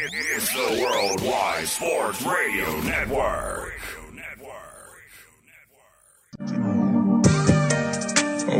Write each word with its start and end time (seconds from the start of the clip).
It's 0.00 0.48
the 0.52 0.80
Worldwide 0.80 1.66
Sports 1.66 2.22
Radio 2.22 2.80
Network. 2.82 3.74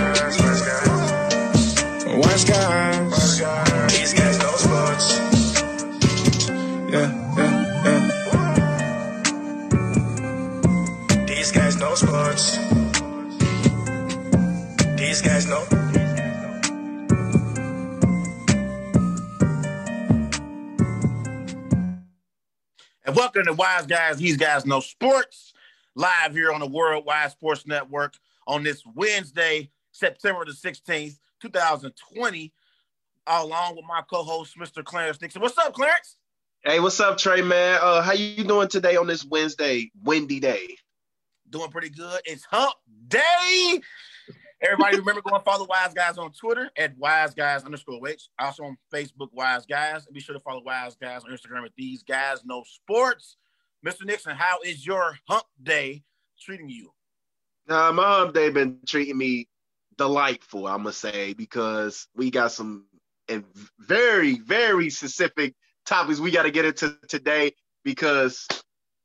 These 11.96 12.10
guys 12.10 12.42
sports. 12.42 12.58
These 14.98 15.22
guys 15.22 15.46
know. 15.46 15.64
And 23.07 23.16
welcome 23.16 23.46
to 23.46 23.54
Wise 23.54 23.86
Guys. 23.86 24.18
These 24.18 24.36
guys 24.36 24.66
know 24.66 24.80
sports 24.80 25.54
live 25.94 26.32
here 26.32 26.52
on 26.52 26.61
the 26.61 26.66
Worldwide 26.66 27.30
Sports 27.30 27.66
Network 27.66 28.13
on 28.46 28.63
this 28.63 28.82
Wednesday, 28.94 29.71
September 29.93 30.44
the 30.44 30.52
16th, 30.52 31.18
2020, 31.40 32.52
along 33.27 33.77
with 33.77 33.86
my 33.86 34.02
co-host, 34.10 34.58
Mr. 34.58 34.84
Clarence 34.84 35.22
Nixon. 35.22 35.41
What's 35.41 35.56
up, 35.56 35.72
Clarence? 35.72 36.19
Hey, 36.62 36.78
what's 36.78 37.00
up, 37.00 37.16
Trey, 37.16 37.41
man? 37.41 37.78
Uh, 37.80 38.02
how 38.02 38.12
you 38.12 38.44
doing 38.44 38.69
today 38.69 38.97
on 38.97 39.06
this 39.06 39.24
Wednesday, 39.24 39.91
windy 40.02 40.41
day? 40.41 40.77
Doing 41.50 41.70
pretty 41.70 41.91
good. 41.91 42.20
It's 42.25 42.45
hump 42.45 42.75
day. 43.09 43.81
Everybody 44.62 44.98
remember 44.98 45.20
go 45.20 45.36
and 45.36 45.45
follow 45.45 45.67
Wise 45.67 45.95
Guys 45.95 46.19
on 46.19 46.33
Twitter 46.33 46.70
at 46.77 46.97
Wise 46.98 47.34
Guys 47.34 47.64
underscore 47.64 48.06
H. 48.08 48.28
Also 48.38 48.64
on 48.64 48.77
Facebook, 48.92 49.28
Wise 49.33 49.66
Guys. 49.66 50.06
And 50.06 50.14
be 50.14 50.20
sure 50.20 50.34
to 50.34 50.41
follow 50.41 50.62
Wise 50.62 50.97
Guys 50.97 51.22
on 51.25 51.30
Instagram 51.30 51.64
at 51.64 51.72
These 51.77 52.03
Guys 52.03 52.44
Know 52.44 52.64
Sports. 52.66 53.36
Mr. 53.86 54.05
Nixon, 54.05 54.34
how 54.34 54.58
is 54.64 54.84
your 54.84 55.19
hump 55.28 55.44
day 55.62 56.03
treating 56.41 56.69
you? 56.69 56.91
Nah, 57.69 57.92
my 57.92 58.03
hump 58.03 58.34
day 58.34 58.48
been 58.50 58.78
treating 58.86 59.19
me 59.19 59.48
delightful, 59.98 60.66
I'm 60.66 60.78
gonna 60.78 60.92
say, 60.92 61.34
because 61.34 62.08
we 62.14 62.31
got 62.31 62.53
some 62.53 62.86
very, 63.78 64.38
very 64.41 64.91
specific 64.91 65.55
topics 65.84 66.19
we 66.19 66.31
got 66.31 66.44
to 66.44 66.50
get 66.50 66.64
into 66.64 66.97
today. 67.08 67.53
Because 67.84 68.48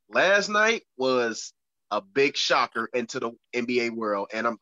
last 0.09 0.50
night 0.50 0.83
was 0.98 1.53
a 1.92 2.02
big 2.02 2.36
shocker 2.38 2.89
into 2.94 3.20
the 3.20 3.31
NBA 3.53 3.92
world, 3.92 4.30
and 4.34 4.47
I'm 4.47 4.58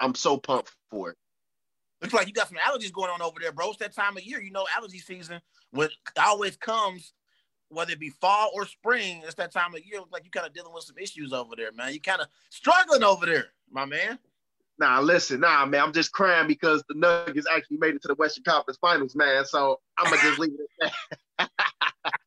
I'm 0.00 0.14
so 0.14 0.38
pumped 0.38 0.72
for 0.90 1.10
it. 1.10 1.16
Looks 2.00 2.14
like 2.14 2.26
you 2.26 2.32
got 2.32 2.48
some 2.48 2.58
allergies 2.58 2.92
going 2.92 3.10
on 3.10 3.22
over 3.22 3.38
there, 3.40 3.52
bro. 3.52 3.70
It's 3.70 3.78
that 3.78 3.94
time 3.94 4.16
of 4.16 4.24
year. 4.24 4.40
You 4.40 4.50
know, 4.50 4.66
allergy 4.76 4.98
season 4.98 5.40
when 5.70 5.88
always 6.20 6.56
comes, 6.56 7.12
whether 7.68 7.92
it 7.92 8.00
be 8.00 8.10
fall 8.10 8.50
or 8.54 8.66
spring. 8.66 9.22
It's 9.24 9.34
that 9.34 9.52
time 9.52 9.74
of 9.74 9.84
year. 9.84 10.00
Looks 10.00 10.12
like 10.12 10.24
you 10.24 10.30
kind 10.30 10.46
of 10.46 10.52
dealing 10.52 10.72
with 10.72 10.84
some 10.84 10.98
issues 10.98 11.32
over 11.32 11.54
there, 11.56 11.70
man. 11.72 11.92
You 11.92 12.00
kind 12.00 12.20
of 12.20 12.28
struggling 12.50 13.04
over 13.04 13.26
there, 13.26 13.46
my 13.70 13.84
man. 13.84 14.18
Nah, 14.78 15.00
listen, 15.00 15.40
nah, 15.40 15.64
man, 15.66 15.80
I'm 15.80 15.92
just 15.92 16.12
crying 16.12 16.48
because 16.48 16.82
the 16.88 16.94
Nuggets 16.94 17.46
actually 17.54 17.76
made 17.76 17.94
it 17.94 18.02
to 18.02 18.08
the 18.08 18.14
Western 18.14 18.42
Conference 18.42 18.78
Finals, 18.80 19.14
man. 19.14 19.44
So 19.44 19.78
I'm 19.98 20.10
gonna 20.10 20.22
just 20.22 20.38
leave 20.40 20.52
it 20.54 20.92
at 21.38 21.50
that. 22.02 22.20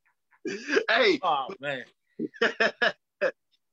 hey, 0.90 1.20
Oh 1.24 1.48
man. 1.60 1.84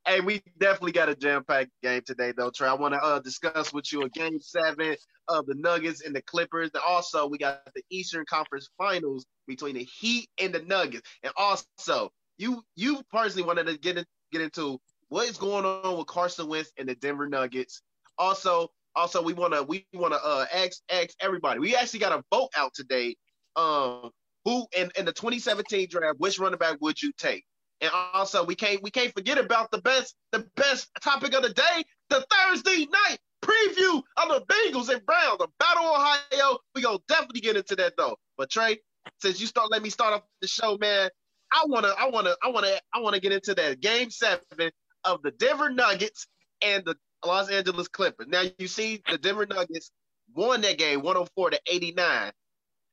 hey, 0.06 0.20
we 0.20 0.42
definitely 0.58 0.92
got 0.92 1.08
a 1.08 1.14
jam-packed 1.14 1.70
game 1.83 2.03
today, 2.05 2.33
though, 2.36 2.50
Trey. 2.50 2.69
I 2.69 2.75
want 2.75 2.95
to 2.95 3.00
uh, 3.00 3.20
discuss 3.20 3.72
with 3.72 3.92
you 3.92 4.03
a 4.03 4.08
game 4.11 4.41
seven 4.41 4.97
of 5.28 5.47
the 5.47 5.55
Nuggets 5.55 6.03
and 6.05 6.14
the 6.14 6.22
Clippers. 6.22 6.70
And 6.75 6.83
also, 6.86 7.27
we 7.27 7.39
got 7.39 7.62
the 7.75 7.83
Eastern 7.91 8.25
Conference 8.28 8.69
Finals 8.78 9.27
between 9.47 9.75
the 9.75 9.84
Heat 9.84 10.29
and 10.39 10.52
the 10.52 10.62
Nuggets. 10.62 11.08
And 11.23 11.33
also, 11.36 12.11
you 12.39 12.62
you 12.74 13.02
personally 13.12 13.46
wanted 13.46 13.67
to 13.67 13.79
get 13.79 13.98
in, 13.98 14.05
get 14.33 14.41
into 14.41 14.80
what 15.08 15.29
is 15.29 15.36
going 15.36 15.64
on 15.64 15.96
with 15.96 16.07
Carson 16.07 16.48
Wentz 16.48 16.73
and 16.79 16.89
the 16.89 16.95
Denver 16.95 17.29
Nuggets. 17.29 17.83
Also, 18.18 18.68
also 18.95 19.23
we 19.23 19.33
want 19.33 19.55
to 19.55 19.62
we 19.62 19.86
want 19.92 20.14
to 20.14 20.20
uh 20.23 20.46
ask 20.52 20.80
ask 20.91 21.11
everybody. 21.20 21.61
We 21.61 21.77
actually 21.77 22.01
got 22.01 22.12
a 22.12 22.24
vote 22.33 22.51
out 22.57 22.73
today. 22.74 23.17
Um, 23.55 24.11
who 24.45 24.67
in, 24.77 24.91
in 24.98 25.05
the 25.05 25.12
2017 25.12 25.89
draft, 25.89 26.18
which 26.18 26.39
running 26.39 26.58
back 26.58 26.79
would 26.80 27.01
you 27.01 27.12
take? 27.17 27.45
And 27.83 27.91
also, 28.15 28.45
we 28.45 28.55
can't 28.55 28.81
we 28.83 28.91
can't 28.93 29.13
forget 29.13 29.39
about 29.39 29.73
the 29.73 29.83
best 29.83 30.15
the 30.31 30.47
best 30.57 30.89
topic 31.03 31.35
of 31.35 31.43
the 31.43 31.53
day, 31.53 31.85
the 32.11 32.25
Thursday 32.31 32.87
night 32.87 33.19
preview 33.43 34.01
of 34.17 34.29
the 34.29 34.45
Bengals 34.48 34.89
and 34.89 35.05
Browns, 35.05 35.39
the 35.39 35.48
Battle 35.59 35.87
of 35.87 36.01
Ohio. 36.01 36.59
We 36.77 36.83
gonna 36.83 36.98
definitely 37.09 37.41
get 37.41 37.57
into 37.57 37.75
that 37.77 37.95
though. 37.98 38.17
But 38.39 38.51
Trey, 38.51 38.79
since 39.21 39.41
you 39.41 39.48
start, 39.48 39.73
let 39.73 39.83
me 39.83 39.91
start 39.91 40.15
off 40.15 40.23
the 40.41 40.47
show, 40.47 40.79
man. 40.81 41.11
I 41.53 41.65
wanna 41.67 41.92
I 41.98 42.09
wanna 42.09 42.37
I 42.41 42.51
wanna 42.51 42.79
I 42.95 43.01
wanna 43.01 43.19
get 43.19 43.33
into 43.33 43.53
that 43.57 43.81
game 43.81 44.11
seven 44.11 44.71
of 45.05 45.21
the 45.23 45.33
Denver 45.33 45.69
Nuggets 45.69 46.29
and 46.63 46.85
the 46.85 46.97
Los 47.27 47.51
Angeles 47.51 47.89
Clippers. 47.89 48.29
Now 48.29 48.45
you 48.59 48.69
see 48.69 49.03
the 49.11 49.19
Denver 49.19 49.47
Nuggets 49.47 49.91
won 50.35 50.61
that 50.61 50.79
game 50.79 51.03
104 51.03 51.51
to 51.51 51.61
89, 51.67 52.33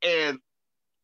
and 0.01 0.39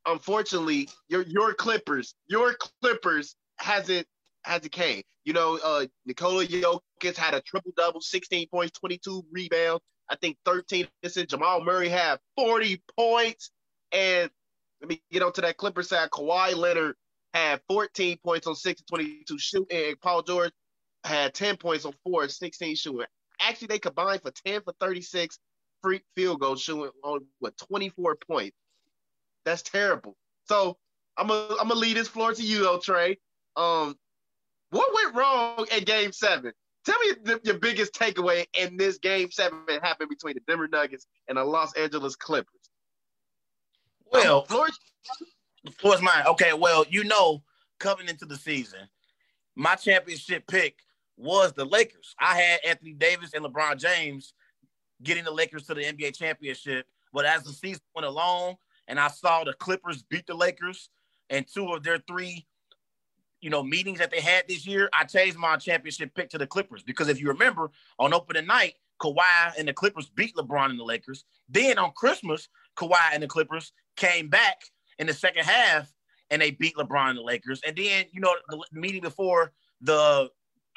unfortunately, 0.07 0.90
your 1.07 1.22
your 1.22 1.53
Clippers, 1.53 2.16
your 2.28 2.56
Clippers 2.81 3.35
hasn't 3.57 4.07
hasn't 4.43 4.71
came. 4.71 5.03
You 5.23 5.33
know, 5.33 5.59
uh 5.63 5.85
Nikola 6.05 6.45
Jokic 6.45 7.16
had 7.16 7.33
a 7.33 7.41
triple 7.41 7.71
double, 7.75 8.01
16 8.01 8.47
points, 8.49 8.77
22 8.79 9.25
rebounds, 9.31 9.81
I 10.09 10.16
think 10.16 10.38
13 10.45 10.88
assists. 11.03 11.31
Jamal 11.31 11.63
Murray 11.63 11.89
had 11.89 12.19
40 12.38 12.81
points. 12.97 13.51
And 13.91 14.29
let 14.81 14.89
me 14.89 15.01
get 15.11 15.23
onto 15.23 15.41
that 15.41 15.57
Clipper 15.57 15.83
side. 15.83 16.09
Kawhi 16.09 16.55
Leonard 16.55 16.95
had 17.33 17.61
14 17.67 18.17
points 18.23 18.47
on 18.47 18.55
6 18.55 18.81
22 18.89 19.38
shooting, 19.39 19.77
and 19.89 20.01
Paul 20.01 20.21
George 20.23 20.51
had 21.03 21.33
10 21.33 21.57
points 21.57 21.85
on 21.85 21.94
4 22.05 22.23
and 22.23 22.31
16 22.31 22.75
shooting. 22.75 23.05
Actually, 23.39 23.67
they 23.67 23.79
combined 23.79 24.21
for 24.21 24.31
10 24.31 24.61
for 24.61 24.73
36 24.79 25.38
free 25.81 26.01
field 26.15 26.39
goals, 26.39 26.61
shooting 26.61 26.91
on 27.03 27.25
what 27.39 27.57
24 27.57 28.17
points. 28.27 28.55
That's 29.44 29.61
terrible. 29.61 30.15
So 30.45 30.77
I'm 31.17 31.27
gonna 31.27 31.55
I'm 31.59 31.67
gonna 31.67 31.75
lead 31.79 31.97
this 31.97 32.07
floor 32.07 32.33
to 32.33 32.44
you 32.44 32.63
though, 32.63 32.79
Trey. 32.79 33.17
Um, 33.57 33.95
what 34.69 34.93
went 34.93 35.16
wrong 35.16 35.67
in 35.75 35.83
Game 35.83 36.11
Seven? 36.11 36.51
Tell 36.85 36.99
me 36.99 37.13
the, 37.23 37.41
your 37.43 37.57
biggest 37.57 37.93
takeaway 37.93 38.45
in 38.59 38.77
this 38.77 38.97
Game 38.97 39.31
Seven 39.31 39.59
that 39.67 39.83
happened 39.83 40.09
between 40.09 40.35
the 40.35 40.41
Denver 40.47 40.67
Nuggets 40.67 41.07
and 41.27 41.38
the 41.38 41.43
Los 41.43 41.73
Angeles 41.73 42.15
Clippers. 42.15 42.51
Well, 44.11 44.39
Um, 44.39 44.45
floor, 44.45 44.67
the 45.63 45.71
floor's 45.71 46.01
mine. 46.01 46.25
Okay, 46.27 46.53
well, 46.53 46.85
you 46.89 47.03
know, 47.03 47.44
coming 47.79 48.07
into 48.07 48.25
the 48.25 48.35
season, 48.35 48.79
my 49.55 49.75
championship 49.75 50.45
pick 50.47 50.75
was 51.17 51.53
the 51.53 51.65
Lakers. 51.65 52.13
I 52.19 52.39
had 52.39 52.59
Anthony 52.67 52.94
Davis 52.94 53.31
and 53.33 53.44
LeBron 53.44 53.79
James 53.79 54.33
getting 55.01 55.23
the 55.23 55.31
Lakers 55.31 55.65
to 55.67 55.73
the 55.73 55.81
NBA 55.81 56.15
championship. 56.15 56.85
But 57.13 57.25
as 57.25 57.44
the 57.44 57.53
season 57.53 57.81
went 57.95 58.05
along 58.05 58.55
and 58.88 58.99
I 58.99 59.07
saw 59.07 59.44
the 59.44 59.53
Clippers 59.53 60.03
beat 60.03 60.27
the 60.27 60.33
Lakers 60.35 60.89
and 61.29 61.45
two 61.47 61.71
of 61.71 61.83
their 61.83 61.99
three, 62.07 62.45
you 63.45 63.51
know, 63.51 63.61
meetings 63.61 64.00
that 64.00 64.09
they 64.09 64.22
had 64.22 64.44
this 64.47 64.66
year, 64.66 64.89
I 64.91 65.03
changed 65.03 65.38
my 65.38 65.56
championship 65.57 66.16
pick 66.16 66.31
to 66.31 66.39
the 66.39 66.47
Clippers 66.47 66.81
because 66.81 67.09
if 67.09 67.22
you 67.22 67.28
remember, 67.28 67.69
on 68.00 68.11
opening 68.11 68.47
night, 68.47 68.73
Kawhi 69.00 69.56
and 69.56 69.67
the 69.67 69.73
Clippers 69.73 70.09
beat 70.09 70.35
LeBron 70.35 70.72
and 70.72 70.79
the 70.79 70.83
Lakers. 70.83 71.25
Then 71.47 71.78
on 71.78 71.91
Christmas, 71.95 72.50
Kawhi 72.75 73.13
and 73.13 73.22
the 73.22 73.28
Clippers 73.28 73.72
came 73.97 74.29
back 74.29 74.63
in 74.97 75.06
the 75.06 75.13
second 75.13 75.44
half 75.45 75.94
and 76.31 76.41
they 76.41 76.50
beat 76.50 76.75
LeBron 76.75 77.09
and 77.09 77.19
the 77.19 77.22
Lakers. 77.22 77.61
And 77.63 77.75
then, 77.75 78.06
you 78.11 78.19
know, 78.19 78.33
the 78.50 78.63
meeting 78.72 79.01
before 79.01 79.53
the 79.79 80.27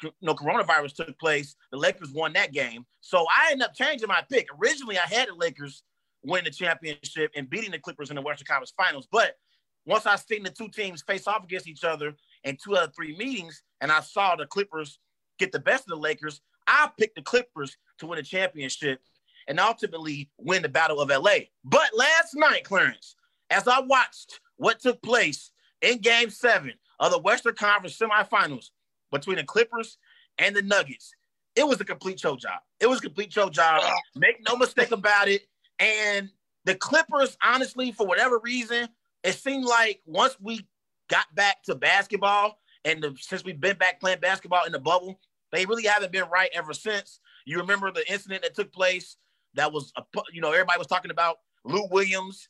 you 0.03 0.11
know, 0.21 0.35
coronavirus 0.35 0.93
took 0.93 1.17
place, 1.17 1.55
the 1.71 1.77
Lakers 1.77 2.11
won 2.11 2.33
that 2.33 2.53
game. 2.53 2.85
So 3.01 3.25
I 3.35 3.49
ended 3.51 3.65
up 3.65 3.73
changing 3.73 4.07
my 4.07 4.23
pick. 4.31 4.45
Originally, 4.61 4.99
I 4.99 5.07
had 5.07 5.27
the 5.27 5.33
Lakers 5.33 5.81
win 6.23 6.43
the 6.43 6.51
championship 6.51 7.31
and 7.35 7.49
beating 7.49 7.71
the 7.71 7.79
Clippers 7.79 8.11
in 8.11 8.15
the 8.15 8.21
Western 8.21 8.45
Conference 8.45 8.73
Finals. 8.77 9.07
But 9.11 9.37
once 9.85 10.05
I 10.05 10.17
seen 10.17 10.43
the 10.43 10.51
two 10.51 10.69
teams 10.69 11.01
face 11.01 11.25
off 11.25 11.43
against 11.43 11.67
each 11.67 11.83
other 11.83 12.13
in 12.43 12.57
two 12.61 12.77
out 12.77 12.89
of 12.89 12.95
three 12.95 13.15
meetings, 13.15 13.63
and 13.81 13.91
I 13.91 14.01
saw 14.01 14.35
the 14.35 14.45
Clippers 14.45 14.99
get 15.37 15.51
the 15.51 15.59
best 15.59 15.83
of 15.83 15.89
the 15.89 15.95
Lakers, 15.95 16.41
I 16.67 16.89
picked 16.97 17.15
the 17.15 17.21
Clippers 17.21 17.77
to 17.99 18.07
win 18.07 18.17
the 18.17 18.23
championship 18.23 18.99
and 19.47 19.59
ultimately 19.59 20.29
win 20.37 20.61
the 20.61 20.69
Battle 20.69 21.01
of 21.01 21.09
LA. 21.09 21.37
But 21.63 21.89
last 21.95 22.35
night, 22.35 22.63
Clarence, 22.63 23.15
as 23.49 23.67
I 23.67 23.79
watched 23.79 24.39
what 24.57 24.79
took 24.79 25.01
place 25.01 25.51
in 25.81 25.99
Game 25.99 26.29
Seven 26.29 26.73
of 26.99 27.11
the 27.11 27.19
Western 27.19 27.55
Conference 27.55 27.97
semifinals 27.97 28.69
between 29.11 29.37
the 29.37 29.43
Clippers 29.43 29.97
and 30.37 30.55
the 30.55 30.61
Nuggets, 30.61 31.11
it 31.55 31.67
was 31.67 31.81
a 31.81 31.85
complete 31.85 32.19
show 32.19 32.35
job. 32.35 32.59
It 32.79 32.87
was 32.87 32.99
a 32.99 33.03
complete 33.03 33.33
show 33.33 33.49
job. 33.49 33.81
Make 34.15 34.37
no 34.47 34.55
mistake 34.55 34.91
about 34.91 35.27
it. 35.27 35.41
And 35.79 36.29
the 36.65 36.75
Clippers, 36.75 37.35
honestly, 37.43 37.91
for 37.91 38.05
whatever 38.05 38.39
reason, 38.39 38.87
it 39.23 39.33
seemed 39.33 39.65
like 39.65 40.01
once 40.05 40.37
we 40.39 40.67
got 41.09 41.25
back 41.35 41.63
to 41.63 41.75
basketball, 41.75 42.59
and 42.85 43.03
the, 43.03 43.15
since 43.19 43.43
we've 43.43 43.59
been 43.59 43.77
back 43.77 43.99
playing 43.99 44.19
basketball 44.19 44.65
in 44.65 44.71
the 44.71 44.79
bubble, 44.79 45.19
They 45.51 45.65
really 45.65 45.85
haven't 45.85 46.11
been 46.11 46.25
right 46.31 46.49
ever 46.53 46.73
since. 46.73 47.19
You 47.45 47.57
remember 47.57 47.91
the 47.91 48.09
incident 48.11 48.43
that 48.43 48.55
took 48.55 48.71
place 48.71 49.17
that 49.55 49.71
was, 49.71 49.91
a, 49.97 50.03
you 50.31 50.41
know, 50.41 50.51
everybody 50.51 50.77
was 50.77 50.87
talking 50.87 51.11
about 51.11 51.37
Lou 51.65 51.87
Williams, 51.89 52.49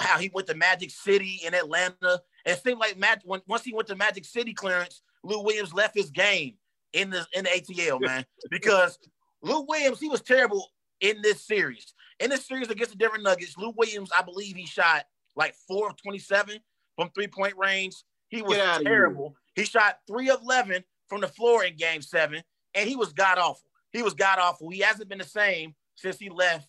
how 0.00 0.18
he 0.18 0.30
went 0.32 0.46
to 0.48 0.54
Magic 0.54 0.90
City 0.90 1.40
in 1.44 1.54
Atlanta. 1.54 2.22
And 2.46 2.56
it 2.56 2.62
seemed 2.62 2.78
like 2.78 2.96
Mag- 2.98 3.20
when, 3.24 3.40
once 3.46 3.64
he 3.64 3.74
went 3.74 3.88
to 3.88 3.96
Magic 3.96 4.24
City 4.24 4.54
Clarence, 4.54 5.02
Lou 5.22 5.42
Williams 5.42 5.74
left 5.74 5.94
his 5.94 6.10
game 6.10 6.54
in 6.94 7.10
the 7.10 7.26
in 7.34 7.44
the 7.44 7.50
ATL, 7.50 8.00
man, 8.06 8.24
because 8.50 8.98
Lou 9.42 9.66
Williams 9.68 10.00
he 10.00 10.08
was 10.08 10.22
terrible 10.22 10.68
in 11.00 11.20
this 11.22 11.44
series. 11.44 11.92
In 12.20 12.30
this 12.30 12.46
series 12.46 12.68
against 12.70 12.92
the 12.92 12.98
Denver 12.98 13.18
Nuggets, 13.18 13.58
Lou 13.58 13.72
Williams, 13.76 14.10
I 14.16 14.22
believe 14.22 14.56
he 14.56 14.66
shot 14.66 15.04
like 15.36 15.54
four 15.66 15.88
of 15.90 15.96
twenty-seven 15.96 16.60
from 16.98 17.10
three-point 17.10 17.54
range. 17.56 17.94
He 18.28 18.42
was 18.42 18.56
Get 18.56 18.66
outta 18.66 18.80
here. 18.80 18.88
terrible. 18.90 19.36
He 19.54 19.64
shot 19.64 20.00
three 20.06 20.28
of 20.28 20.42
eleven 20.42 20.82
from 21.08 21.20
the 21.20 21.28
floor 21.28 21.64
in 21.64 21.76
Game 21.76 22.02
Seven, 22.02 22.42
and 22.74 22.88
he 22.88 22.96
was 22.96 23.12
god 23.12 23.38
awful. 23.38 23.70
He 23.92 24.02
was 24.02 24.14
god 24.14 24.38
awful. 24.38 24.68
He 24.68 24.80
hasn't 24.80 25.08
been 25.08 25.18
the 25.18 25.24
same 25.24 25.74
since 25.94 26.18
he 26.18 26.28
left 26.28 26.68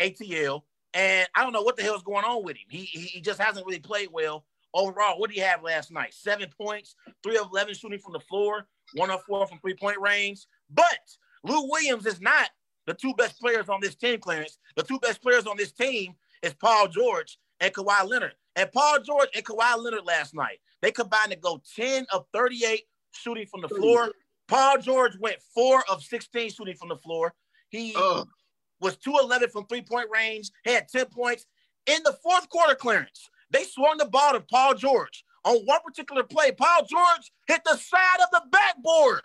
ATL, 0.00 0.62
and 0.94 1.28
I 1.34 1.42
don't 1.42 1.52
know 1.52 1.62
what 1.62 1.76
the 1.76 1.82
hell's 1.82 2.04
going 2.04 2.24
on 2.24 2.44
with 2.44 2.56
him. 2.56 2.66
He 2.68 2.84
he, 2.84 3.20
just 3.20 3.40
hasn't 3.40 3.66
really 3.66 3.80
played 3.80 4.08
well 4.12 4.44
overall. 4.72 5.18
What 5.18 5.30
did 5.30 5.36
he 5.36 5.42
have 5.42 5.62
last 5.62 5.90
night? 5.90 6.14
Seven 6.14 6.48
points, 6.58 6.94
three 7.22 7.36
of 7.36 7.48
eleven 7.52 7.74
shooting 7.74 7.98
from 7.98 8.12
the 8.12 8.20
floor, 8.20 8.66
one 8.94 9.10
of 9.10 9.22
four 9.24 9.46
from 9.46 9.58
three-point 9.58 9.98
range. 10.00 10.46
But 10.70 11.00
Lou 11.42 11.68
Williams 11.68 12.06
is 12.06 12.20
not 12.20 12.48
the 12.86 12.94
two 12.94 13.12
best 13.14 13.40
players 13.40 13.68
on 13.68 13.80
this 13.82 13.96
team, 13.96 14.20
Clarence. 14.20 14.56
The 14.76 14.82
two 14.82 14.98
best 15.00 15.20
players 15.20 15.46
on 15.46 15.56
this 15.56 15.72
team 15.72 16.14
is 16.42 16.54
Paul 16.54 16.88
George 16.88 17.38
and 17.64 17.72
Kawhi 17.72 18.06
Leonard. 18.08 18.34
And 18.56 18.70
Paul 18.70 19.00
George 19.00 19.30
and 19.34 19.44
Kawhi 19.44 19.82
Leonard 19.82 20.04
last 20.04 20.34
night, 20.34 20.58
they 20.82 20.92
combined 20.92 21.30
to 21.30 21.36
go 21.36 21.60
10 21.74 22.06
of 22.12 22.26
38 22.32 22.82
shooting 23.12 23.46
from 23.46 23.62
the 23.62 23.68
floor. 23.68 24.12
Paul 24.48 24.78
George 24.78 25.16
went 25.18 25.38
4 25.54 25.84
of 25.90 26.02
16 26.02 26.50
shooting 26.50 26.76
from 26.76 26.90
the 26.90 26.96
floor. 26.96 27.34
He 27.70 27.94
Ugh. 27.96 28.28
was 28.80 28.96
211 28.98 29.48
from 29.48 29.66
three-point 29.66 30.08
range, 30.12 30.50
had 30.64 30.88
10 30.88 31.06
points. 31.06 31.46
In 31.86 32.02
the 32.04 32.16
fourth 32.22 32.48
quarter 32.50 32.74
Clarence, 32.74 33.28
they 33.50 33.64
swung 33.64 33.96
the 33.96 34.04
ball 34.04 34.32
to 34.34 34.40
Paul 34.40 34.74
George. 34.74 35.24
On 35.44 35.56
one 35.64 35.80
particular 35.84 36.22
play, 36.22 36.52
Paul 36.52 36.86
George 36.86 37.32
hit 37.46 37.62
the 37.64 37.76
side 37.76 38.20
of 38.22 38.28
the 38.30 38.42
backboard. 38.50 39.22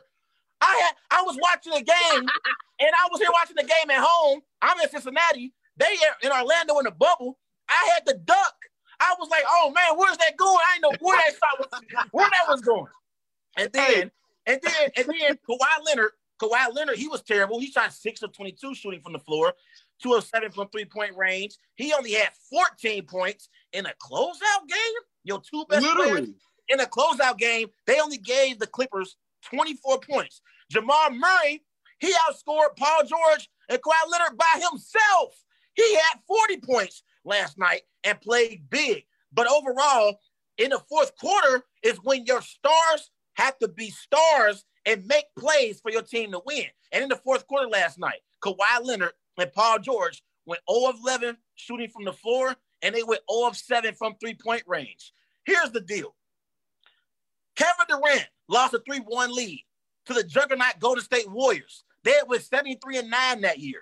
I 0.62 0.82
had 0.84 1.20
I 1.20 1.22
was 1.24 1.38
watching 1.42 1.72
the 1.72 1.84
game, 1.84 2.20
and 2.80 2.90
I 2.90 3.08
was 3.10 3.22
here 3.22 3.30
watching 3.32 3.56
the 3.56 3.64
game 3.64 3.90
at 3.90 4.04
home. 4.04 4.42
I'm 4.62 4.80
in 4.82 4.90
Cincinnati. 4.90 5.54
They 5.78 5.86
are 5.86 6.18
in 6.22 6.32
Orlando 6.32 6.80
in 6.80 6.86
the 6.86 6.92
bubble. 6.92 7.38
I 7.70 7.92
had 7.94 8.06
to 8.08 8.14
duck. 8.26 8.56
I 9.00 9.16
was 9.20 9.30
like, 9.30 9.44
"Oh 9.48 9.72
man, 9.72 9.98
where's 9.98 10.18
that 10.18 10.36
going?" 10.38 10.58
I 10.58 10.80
didn't 10.80 10.92
know 10.92 11.08
where 11.08 11.18
that 11.18 11.34
shot 11.34 11.72
was, 11.72 12.08
where 12.12 12.30
that 12.30 12.46
was 12.48 12.62
going. 12.62 12.92
And 13.58 13.72
then, 13.74 14.12
and 14.46 14.60
then, 14.62 14.90
and 14.96 15.06
then, 15.08 15.40
Kawhi 15.48 15.86
Leonard, 15.86 16.12
Kawhi 16.42 16.74
Leonard, 16.74 16.98
he 16.98 17.08
was 17.08 17.22
terrible. 17.22 17.60
He 17.60 17.72
shot 17.72 17.94
six 17.94 18.22
of 18.22 18.34
22 18.34 18.76
shooting 18.76 19.02
from 19.02 19.14
the 19.14 19.20
floor, 19.20 19.54
two 20.02 20.14
of 20.14 20.24
seven 20.24 20.52
from 20.52 20.70
three 20.70 20.86
point 20.86 21.16
range. 21.16 21.56
He 21.76 21.94
only 21.94 22.14
had 22.14 22.30
14 22.50 23.06
points 23.06 23.50
in 23.74 23.86
a 23.86 23.94
closeout 24.02 24.68
game. 24.68 24.94
Your 25.24 25.42
two 25.42 25.66
best 25.70 25.86
players 25.86 26.30
in 26.70 26.80
a 26.80 26.86
closeout 26.86 27.38
game, 27.38 27.68
they 27.86 28.00
only 28.00 28.18
gave 28.18 28.60
the 28.60 28.68
Clippers 28.68 29.16
24 29.50 30.00
points. 30.00 30.42
Jamal 30.72 31.12
Murray, 31.12 31.64
he 32.00 32.14
outscored 32.30 32.76
Paul 32.78 33.04
George 33.06 33.50
and 33.68 33.80
Kawhi 33.82 34.12
Leonard 34.12 34.38
by 34.38 34.62
himself. 34.70 35.44
He 35.74 35.96
had 35.96 36.20
40 36.28 36.58
points 36.58 37.04
last 37.26 37.58
night 37.58 37.82
and 38.04 38.20
played 38.22 38.70
big. 38.70 39.04
But 39.32 39.48
overall, 39.52 40.20
in 40.58 40.72
the 40.72 40.80
fourth 40.90 41.16
quarter 41.18 41.64
is 41.84 41.98
when 42.04 42.26
your 42.26 42.42
stars 42.42 43.12
have 43.36 43.58
to 43.60 43.68
be 43.68 43.90
stars 43.90 44.66
and 44.86 45.06
make 45.08 45.26
plays 45.38 45.80
for 45.80 45.92
your 45.92 46.02
team 46.02 46.32
to 46.32 46.42
win. 46.46 46.66
And 46.92 47.04
in 47.04 47.10
the 47.10 47.16
fourth 47.16 47.48
quarter 47.48 47.68
last 47.68 48.00
night, 48.00 48.20
Kawhi 48.44 48.84
Leonard 48.84 49.14
and 49.38 49.52
Paul 49.54 49.80
George 49.80 50.24
went 50.46 50.62
0 50.70 50.90
of 50.90 50.96
11 51.04 51.38
shooting 51.56 51.90
from 51.90 52.06
the 52.06 52.14
floor, 52.14 52.56
and 52.82 52.96
they 52.96 53.04
went 53.04 53.22
0 53.32 53.48
of 53.48 53.58
7 53.58 53.94
from 53.96 54.16
three 54.20 54.36
point 54.36 54.64
range. 54.68 55.14
Here's 55.46 55.72
the 55.72 55.82
deal 55.82 56.16
Kevin 57.56 57.86
Durant 57.88 58.28
lost 58.48 58.74
a 58.74 58.80
3 58.80 59.00
1 59.00 59.36
lead 59.36 59.64
to 60.06 60.14
the 60.14 60.24
juggernaut 60.24 60.80
Golden 60.80 61.04
State 61.04 61.30
Warriors. 61.30 61.84
They 62.04 62.14
went 62.28 62.44
73 62.44 62.98
and 62.98 63.10
9 63.10 63.42
that 63.42 63.60
year. 63.60 63.82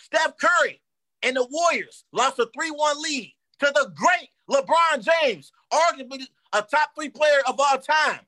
Steph 0.00 0.36
Curry 0.38 0.80
and 1.22 1.36
the 1.36 1.46
Warriors 1.50 2.04
lost 2.12 2.38
a 2.38 2.48
3 2.54 2.70
1 2.70 3.02
lead 3.02 3.34
to 3.60 3.66
the 3.74 3.92
great 3.94 4.28
LeBron 4.50 5.04
James, 5.22 5.52
arguably 5.72 6.22
a 6.52 6.62
top 6.62 6.90
three 6.96 7.08
player 7.10 7.40
of 7.46 7.58
all 7.60 7.78
time. 7.78 8.20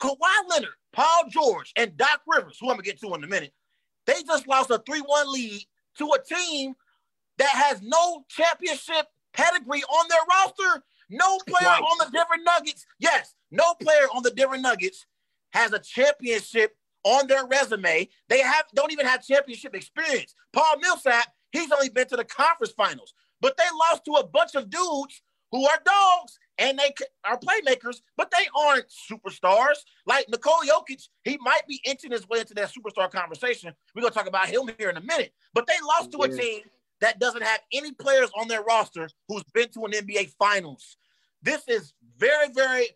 Kawhi 0.00 0.16
Leonard, 0.50 0.70
Paul 0.92 1.24
George, 1.28 1.72
and 1.76 1.96
Doc 1.96 2.22
Rivers, 2.26 2.58
who 2.60 2.66
I'm 2.68 2.74
going 2.76 2.84
to 2.84 2.90
get 2.90 3.00
to 3.00 3.14
in 3.14 3.22
a 3.24 3.28
minute, 3.28 3.52
they 4.06 4.22
just 4.26 4.48
lost 4.48 4.70
a 4.70 4.78
3 4.78 5.00
1 5.00 5.32
lead 5.32 5.62
to 5.98 6.10
a 6.12 6.22
team 6.22 6.74
that 7.38 7.48
has 7.50 7.80
no 7.82 8.24
championship 8.28 9.06
pedigree 9.32 9.82
on 9.84 10.06
their 10.08 10.18
roster. 10.28 10.84
No 11.10 11.38
player 11.46 11.66
Right. 11.68 11.82
on 11.82 11.98
the 11.98 12.10
Denver 12.10 12.42
Nuggets, 12.42 12.86
yes, 12.98 13.34
no 13.50 13.74
player 13.74 14.06
on 14.14 14.22
the 14.22 14.30
Denver 14.30 14.56
Nuggets 14.56 15.04
has 15.52 15.72
a 15.74 15.78
championship 15.78 16.74
on 17.04 17.26
their 17.26 17.44
resume. 17.46 18.08
They 18.28 18.40
have 18.40 18.64
don't 18.74 18.92
even 18.92 19.04
have 19.06 19.22
championship 19.24 19.74
experience. 19.74 20.34
Paul 20.54 20.78
Millsap, 20.80 21.26
he's 21.52 21.70
only 21.70 21.88
been 21.88 22.08
to 22.08 22.16
the 22.16 22.24
conference 22.24 22.72
finals, 22.72 23.14
but 23.40 23.56
they 23.56 23.64
lost 23.90 24.04
to 24.06 24.12
a 24.14 24.26
bunch 24.26 24.54
of 24.54 24.70
dudes 24.70 25.22
who 25.50 25.66
are 25.66 25.78
dogs 25.84 26.38
and 26.58 26.78
they 26.78 26.92
are 27.24 27.38
playmakers, 27.38 28.00
but 28.16 28.30
they 28.30 28.46
aren't 28.56 28.86
superstars. 28.88 29.76
Like 30.06 30.28
Nikola 30.28 30.66
Jokic, 30.66 31.08
he 31.24 31.38
might 31.40 31.66
be 31.68 31.80
inching 31.84 32.10
his 32.10 32.28
way 32.28 32.40
into 32.40 32.54
that 32.54 32.72
superstar 32.72 33.10
conversation. 33.10 33.72
We're 33.94 34.02
gonna 34.02 34.14
talk 34.14 34.26
about 34.28 34.48
him 34.48 34.70
here 34.78 34.90
in 34.90 34.96
a 34.96 35.02
minute, 35.02 35.32
but 35.54 35.66
they 35.66 35.74
lost 35.86 36.12
to 36.12 36.22
a 36.22 36.28
team 36.28 36.62
that 37.00 37.18
doesn't 37.18 37.42
have 37.42 37.60
any 37.72 37.92
players 37.92 38.30
on 38.38 38.48
their 38.48 38.62
roster 38.62 39.08
who's 39.28 39.42
been 39.52 39.68
to 39.70 39.84
an 39.84 39.92
NBA 39.92 40.34
Finals. 40.38 40.96
This 41.42 41.66
is 41.68 41.92
very, 42.16 42.48
very 42.52 42.86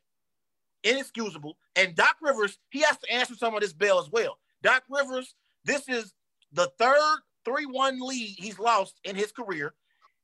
inexcusable. 0.85 1.59
And 1.75 1.95
Doc 1.95 2.17
Rivers, 2.23 2.59
he 2.71 2.81
has 2.83 2.97
to 2.99 3.13
answer 3.13 3.35
some 3.35 3.55
of 3.55 3.61
this 3.61 3.73
bail 3.73 3.99
as 3.99 4.11
well. 4.11 4.39
Doc 4.63 4.85
Rivers, 4.89 5.35
this 5.65 5.89
is 5.89 6.15
the 6.53 6.71
third 6.79 7.19
3-1 7.47 8.01
lead 8.01 8.37
he's 8.39 8.59
lost 8.59 9.01
in 9.05 9.17
his 9.17 9.33
career. 9.33 9.75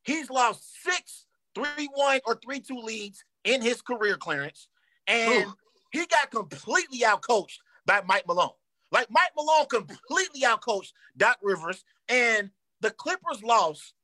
He's 0.02 0.30
lost 0.30 0.82
six 0.82 1.26
3-1 1.54 2.20
or 2.26 2.36
3-2 2.36 2.82
leads 2.82 3.24
in 3.44 3.62
his 3.62 3.82
career 3.82 4.16
Clarence. 4.16 4.68
And 5.06 5.46
Ooh. 5.46 5.54
he 5.90 6.06
got 6.06 6.30
completely 6.30 7.00
outcoached 7.00 7.58
by 7.86 8.02
Mike 8.06 8.26
Malone. 8.26 8.50
Like 8.90 9.08
Mike 9.10 9.32
Malone 9.36 9.66
completely 9.66 10.42
outcoached 10.42 10.92
Doc 11.16 11.38
Rivers. 11.42 11.84
And 12.08 12.50
the 12.80 12.90
Clippers 12.90 13.42
lost 13.42 13.94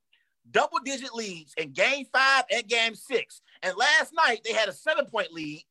double 0.50 0.78
digit 0.84 1.14
leads 1.14 1.54
in 1.56 1.72
game 1.72 2.06
five 2.12 2.44
and 2.50 2.66
game 2.66 2.94
six. 2.94 3.42
And 3.62 3.76
last 3.76 4.12
night 4.14 4.40
they 4.44 4.52
had 4.52 4.68
a 4.68 4.72
seven 4.72 5.06
point 5.06 5.32
lead 5.32 5.64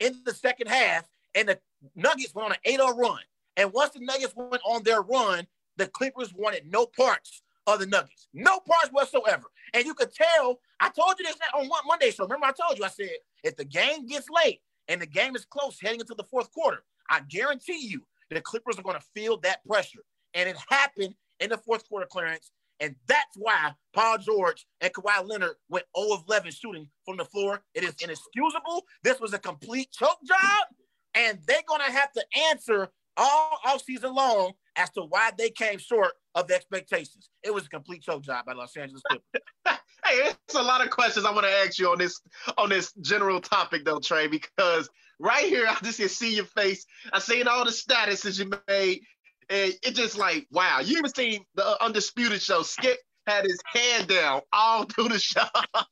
in 0.00 0.20
the 0.24 0.34
second 0.34 0.68
half, 0.68 1.08
and 1.34 1.48
the 1.48 1.58
Nuggets 1.94 2.34
went 2.34 2.46
on 2.46 2.52
an 2.52 2.58
8 2.64 2.76
0 2.76 2.96
run. 2.96 3.20
And 3.56 3.72
once 3.72 3.92
the 3.92 4.00
Nuggets 4.00 4.34
went 4.36 4.62
on 4.64 4.82
their 4.82 5.02
run, 5.02 5.46
the 5.82 5.88
Clippers 5.88 6.32
wanted 6.32 6.70
no 6.70 6.86
parts 6.86 7.42
of 7.66 7.80
the 7.80 7.86
Nuggets, 7.86 8.28
no 8.32 8.60
parts 8.60 8.90
whatsoever. 8.92 9.44
And 9.74 9.84
you 9.84 9.94
could 9.94 10.14
tell, 10.14 10.60
I 10.78 10.90
told 10.90 11.16
you 11.18 11.26
this 11.26 11.36
on 11.54 11.68
one 11.68 11.82
Monday 11.86 12.10
show. 12.10 12.24
Remember, 12.24 12.46
I 12.46 12.52
told 12.52 12.78
you, 12.78 12.84
I 12.84 12.88
said, 12.88 13.10
if 13.42 13.56
the 13.56 13.64
game 13.64 14.06
gets 14.06 14.28
late 14.30 14.60
and 14.88 15.02
the 15.02 15.06
game 15.06 15.34
is 15.34 15.44
close 15.44 15.78
heading 15.80 16.00
into 16.00 16.14
the 16.14 16.24
fourth 16.24 16.52
quarter, 16.52 16.84
I 17.10 17.20
guarantee 17.28 17.88
you 17.88 18.02
the 18.30 18.40
Clippers 18.40 18.78
are 18.78 18.82
going 18.82 18.96
to 18.96 19.06
feel 19.14 19.38
that 19.40 19.64
pressure. 19.66 20.04
And 20.34 20.48
it 20.48 20.56
happened 20.68 21.14
in 21.40 21.50
the 21.50 21.58
fourth 21.58 21.88
quarter 21.88 22.06
Clarence. 22.06 22.52
And 22.80 22.94
that's 23.06 23.36
why 23.36 23.72
Paul 23.92 24.18
George 24.18 24.66
and 24.80 24.92
Kawhi 24.92 25.28
Leonard 25.28 25.54
went 25.68 25.84
0 25.96 26.14
of 26.14 26.24
11 26.28 26.52
shooting 26.52 26.88
from 27.04 27.16
the 27.16 27.24
floor. 27.24 27.62
It 27.74 27.84
is 27.84 27.94
inexcusable. 28.02 28.84
This 29.04 29.20
was 29.20 29.34
a 29.34 29.38
complete 29.38 29.90
choke 29.92 30.18
job. 30.26 30.66
And 31.14 31.38
they're 31.46 31.62
going 31.68 31.82
to 31.84 31.92
have 31.92 32.12
to 32.12 32.24
answer 32.50 32.88
all 33.16 33.58
offseason 33.66 34.14
long 34.14 34.52
as 34.76 34.90
to 34.90 35.02
why 35.02 35.30
they 35.36 35.50
came 35.50 35.78
short 35.78 36.12
of 36.34 36.46
the 36.48 36.54
expectations. 36.54 37.30
It 37.42 37.52
was 37.52 37.66
a 37.66 37.68
complete 37.68 38.02
choke 38.02 38.22
job 38.22 38.44
by 38.46 38.52
Los 38.52 38.76
Angeles 38.76 39.02
Clippers. 39.08 39.26
Hey, 40.04 40.32
it's 40.46 40.56
a 40.56 40.62
lot 40.62 40.84
of 40.84 40.90
questions 40.90 41.24
I 41.24 41.30
want 41.30 41.46
to 41.46 41.52
ask 41.52 41.78
you 41.78 41.88
on 41.88 41.96
this 41.96 42.20
on 42.58 42.68
this 42.68 42.92
general 43.02 43.40
topic 43.40 43.84
though, 43.84 44.00
Trey, 44.00 44.26
because 44.26 44.90
right 45.20 45.44
here 45.44 45.64
I 45.68 45.76
just 45.82 46.00
can 46.00 46.08
see 46.08 46.34
your 46.34 46.44
face. 46.44 46.84
I 47.12 47.20
seen 47.20 47.46
all 47.46 47.64
the 47.64 47.70
statuses 47.70 48.36
you 48.36 48.50
made, 48.66 49.02
and 49.48 49.72
it 49.82 49.94
just 49.94 50.18
like 50.18 50.48
wow. 50.50 50.80
You 50.80 50.98
even 50.98 51.14
seen 51.14 51.44
the 51.54 51.80
undisputed 51.82 52.42
show. 52.42 52.62
Skip 52.62 52.98
had 53.28 53.44
his 53.44 53.60
hand 53.64 54.08
down 54.08 54.40
all 54.52 54.84
through 54.84 55.08
the 55.08 55.20
show. 55.20 55.44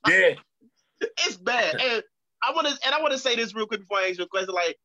yeah. 0.08 0.34
it's 1.00 1.36
bad. 1.36 1.80
And 1.80 2.02
I 2.42 2.52
want 2.52 2.66
to 2.66 2.76
and 2.84 2.94
I 2.94 3.00
want 3.00 3.12
to 3.12 3.18
say 3.18 3.36
this 3.36 3.54
real 3.54 3.66
quick 3.66 3.80
before 3.80 3.98
I 3.98 4.08
ask 4.08 4.18
you 4.18 4.24
a 4.24 4.28
question. 4.28 4.54
Like 4.54 4.76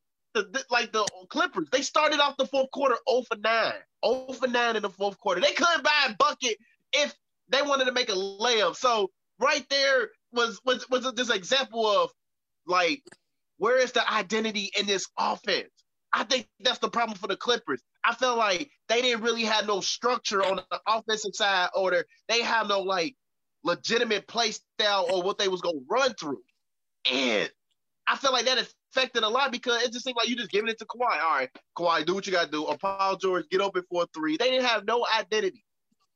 the, 0.42 0.64
like 0.70 0.92
the 0.92 1.08
Clippers, 1.30 1.68
they 1.70 1.82
started 1.82 2.20
off 2.20 2.36
the 2.36 2.46
fourth 2.46 2.70
quarter 2.70 2.96
0 3.08 3.22
for 3.28 3.36
9. 3.36 3.72
0 4.04 4.26
for 4.32 4.46
9 4.46 4.76
in 4.76 4.82
the 4.82 4.90
fourth 4.90 5.18
quarter. 5.18 5.40
They 5.40 5.52
couldn't 5.52 5.82
buy 5.82 6.08
a 6.08 6.14
bucket 6.14 6.56
if 6.92 7.14
they 7.48 7.62
wanted 7.62 7.86
to 7.86 7.92
make 7.92 8.08
a 8.08 8.12
layup. 8.12 8.76
So 8.76 9.10
right 9.38 9.64
there 9.70 10.10
was 10.32 10.60
was 10.64 10.88
was 10.90 11.10
this 11.14 11.30
example 11.30 11.86
of 11.86 12.10
like 12.66 13.02
where 13.58 13.78
is 13.78 13.92
the 13.92 14.10
identity 14.12 14.70
in 14.78 14.86
this 14.86 15.06
offense? 15.18 15.70
I 16.12 16.24
think 16.24 16.48
that's 16.60 16.78
the 16.78 16.88
problem 16.88 17.18
for 17.18 17.26
the 17.26 17.36
Clippers. 17.36 17.82
I 18.04 18.14
felt 18.14 18.38
like 18.38 18.70
they 18.88 19.02
didn't 19.02 19.22
really 19.22 19.44
have 19.44 19.66
no 19.66 19.80
structure 19.80 20.42
on 20.42 20.56
the 20.56 20.80
offensive 20.86 21.34
side, 21.34 21.68
or 21.74 22.04
they 22.28 22.42
have 22.42 22.68
no 22.68 22.80
like 22.80 23.16
legitimate 23.64 24.26
play 24.28 24.52
style 24.52 25.06
or 25.12 25.22
what 25.22 25.38
they 25.38 25.48
was 25.48 25.60
gonna 25.60 25.78
run 25.90 26.14
through. 26.14 26.42
And 27.10 27.50
I 28.06 28.16
feel 28.16 28.32
like 28.32 28.46
that 28.46 28.58
affected 28.96 29.22
a 29.22 29.28
lot 29.28 29.52
because 29.52 29.82
it 29.82 29.92
just 29.92 30.04
seemed 30.04 30.16
like 30.16 30.28
you 30.28 30.36
just 30.36 30.50
giving 30.50 30.68
it 30.68 30.78
to 30.78 30.86
Kawhi. 30.86 31.20
All 31.22 31.36
right, 31.36 31.50
Kawhi, 31.76 32.06
do 32.06 32.14
what 32.14 32.26
you 32.26 32.32
gotta 32.32 32.50
do. 32.50 32.64
Or 32.64 32.76
Paul 32.78 33.16
George, 33.16 33.44
get 33.50 33.60
open 33.60 33.82
for 33.90 34.04
a 34.04 34.06
three. 34.14 34.36
They 34.36 34.50
didn't 34.50 34.66
have 34.66 34.84
no 34.86 35.06
identity. 35.18 35.64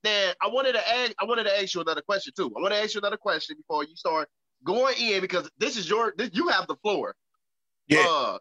Then 0.03 0.35
I 0.43 0.49
wanted 0.49 0.73
to 0.73 0.89
ask, 0.89 1.13
I 1.21 1.25
wanted 1.25 1.45
to 1.45 1.61
ask 1.61 1.75
you 1.75 1.81
another 1.81 2.03
question 2.03 2.33
too. 2.37 2.53
I 2.57 2.61
want 2.61 2.73
to 2.73 2.81
ask 2.81 2.95
you 2.95 3.01
another 3.01 3.19
question 3.19 3.57
before 3.57 3.85
you 3.85 3.95
start 3.97 4.29
going 4.65 4.95
in 4.99 5.21
because 5.21 5.51
this 5.59 5.77
is 5.77 5.89
your 5.89 6.15
this, 6.17 6.31
you 6.33 6.49
have 6.49 6.67
the 6.67 6.77
floor. 6.77 7.15
Yeah. 7.87 8.07
Uh, 8.09 8.39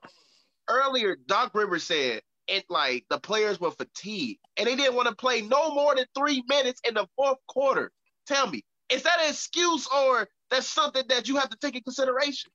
earlier, 0.69 1.17
Doc 1.25 1.51
Rivers 1.53 1.83
said 1.83 2.21
it 2.47 2.65
like 2.69 3.05
the 3.09 3.19
players 3.19 3.59
were 3.59 3.71
fatigued 3.71 4.39
and 4.57 4.67
they 4.67 4.75
didn't 4.75 4.95
want 4.95 5.09
to 5.09 5.15
play 5.15 5.41
no 5.41 5.73
more 5.73 5.95
than 5.95 6.05
three 6.17 6.43
minutes 6.47 6.81
in 6.87 6.93
the 6.93 7.07
fourth 7.15 7.37
quarter. 7.47 7.91
Tell 8.25 8.47
me, 8.47 8.63
is 8.89 9.03
that 9.03 9.19
an 9.21 9.29
excuse 9.29 9.87
or 9.87 10.27
that's 10.49 10.67
something 10.67 11.03
that 11.09 11.27
you 11.27 11.35
have 11.37 11.49
to 11.49 11.57
take 11.57 11.75
in 11.75 11.83
consideration? 11.83 12.51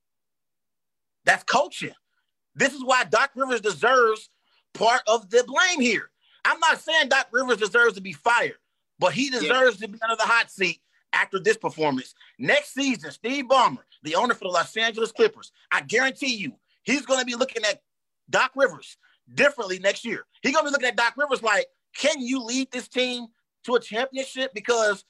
That's 1.24 1.44
coaching. 1.44 1.92
This 2.54 2.72
is 2.72 2.84
why 2.84 3.04
Doc 3.04 3.30
Rivers 3.34 3.60
deserves 3.60 4.30
part 4.74 5.02
of 5.06 5.30
the 5.30 5.44
blame 5.46 5.80
here. 5.80 6.10
I'm 6.44 6.60
not 6.60 6.80
saying 6.80 7.08
Doc 7.08 7.28
Rivers 7.32 7.56
deserves 7.56 7.94
to 7.94 8.00
be 8.00 8.12
fired, 8.12 8.58
but 8.98 9.12
he 9.12 9.30
deserves 9.30 9.80
yeah. 9.80 9.86
to 9.86 9.92
be 9.92 9.98
under 10.02 10.16
the 10.16 10.22
hot 10.22 10.50
seat 10.50 10.80
after 11.12 11.38
this 11.38 11.56
performance. 11.56 12.14
Next 12.38 12.74
season, 12.74 13.10
Steve 13.10 13.46
Ballmer, 13.46 13.78
the 14.02 14.16
owner 14.16 14.34
for 14.34 14.44
the 14.44 14.50
Los 14.50 14.76
Angeles 14.76 15.12
Clippers, 15.12 15.52
I 15.70 15.80
guarantee 15.80 16.34
you, 16.34 16.52
he's 16.82 17.06
going 17.06 17.20
to 17.20 17.26
be 17.26 17.34
looking 17.34 17.64
at 17.64 17.80
Doc 18.28 18.52
Rivers 18.54 18.96
differently 19.32 19.78
next 19.78 20.04
year. 20.04 20.26
He's 20.42 20.52
going 20.52 20.64
to 20.64 20.70
be 20.70 20.72
looking 20.72 20.88
at 20.88 20.96
Doc 20.96 21.14
Rivers 21.16 21.42
like, 21.42 21.66
can 21.96 22.20
you 22.20 22.42
lead 22.42 22.70
this 22.70 22.88
team 22.88 23.26
to 23.64 23.76
a 23.76 23.80
championship? 23.80 24.52
Because 24.54 25.04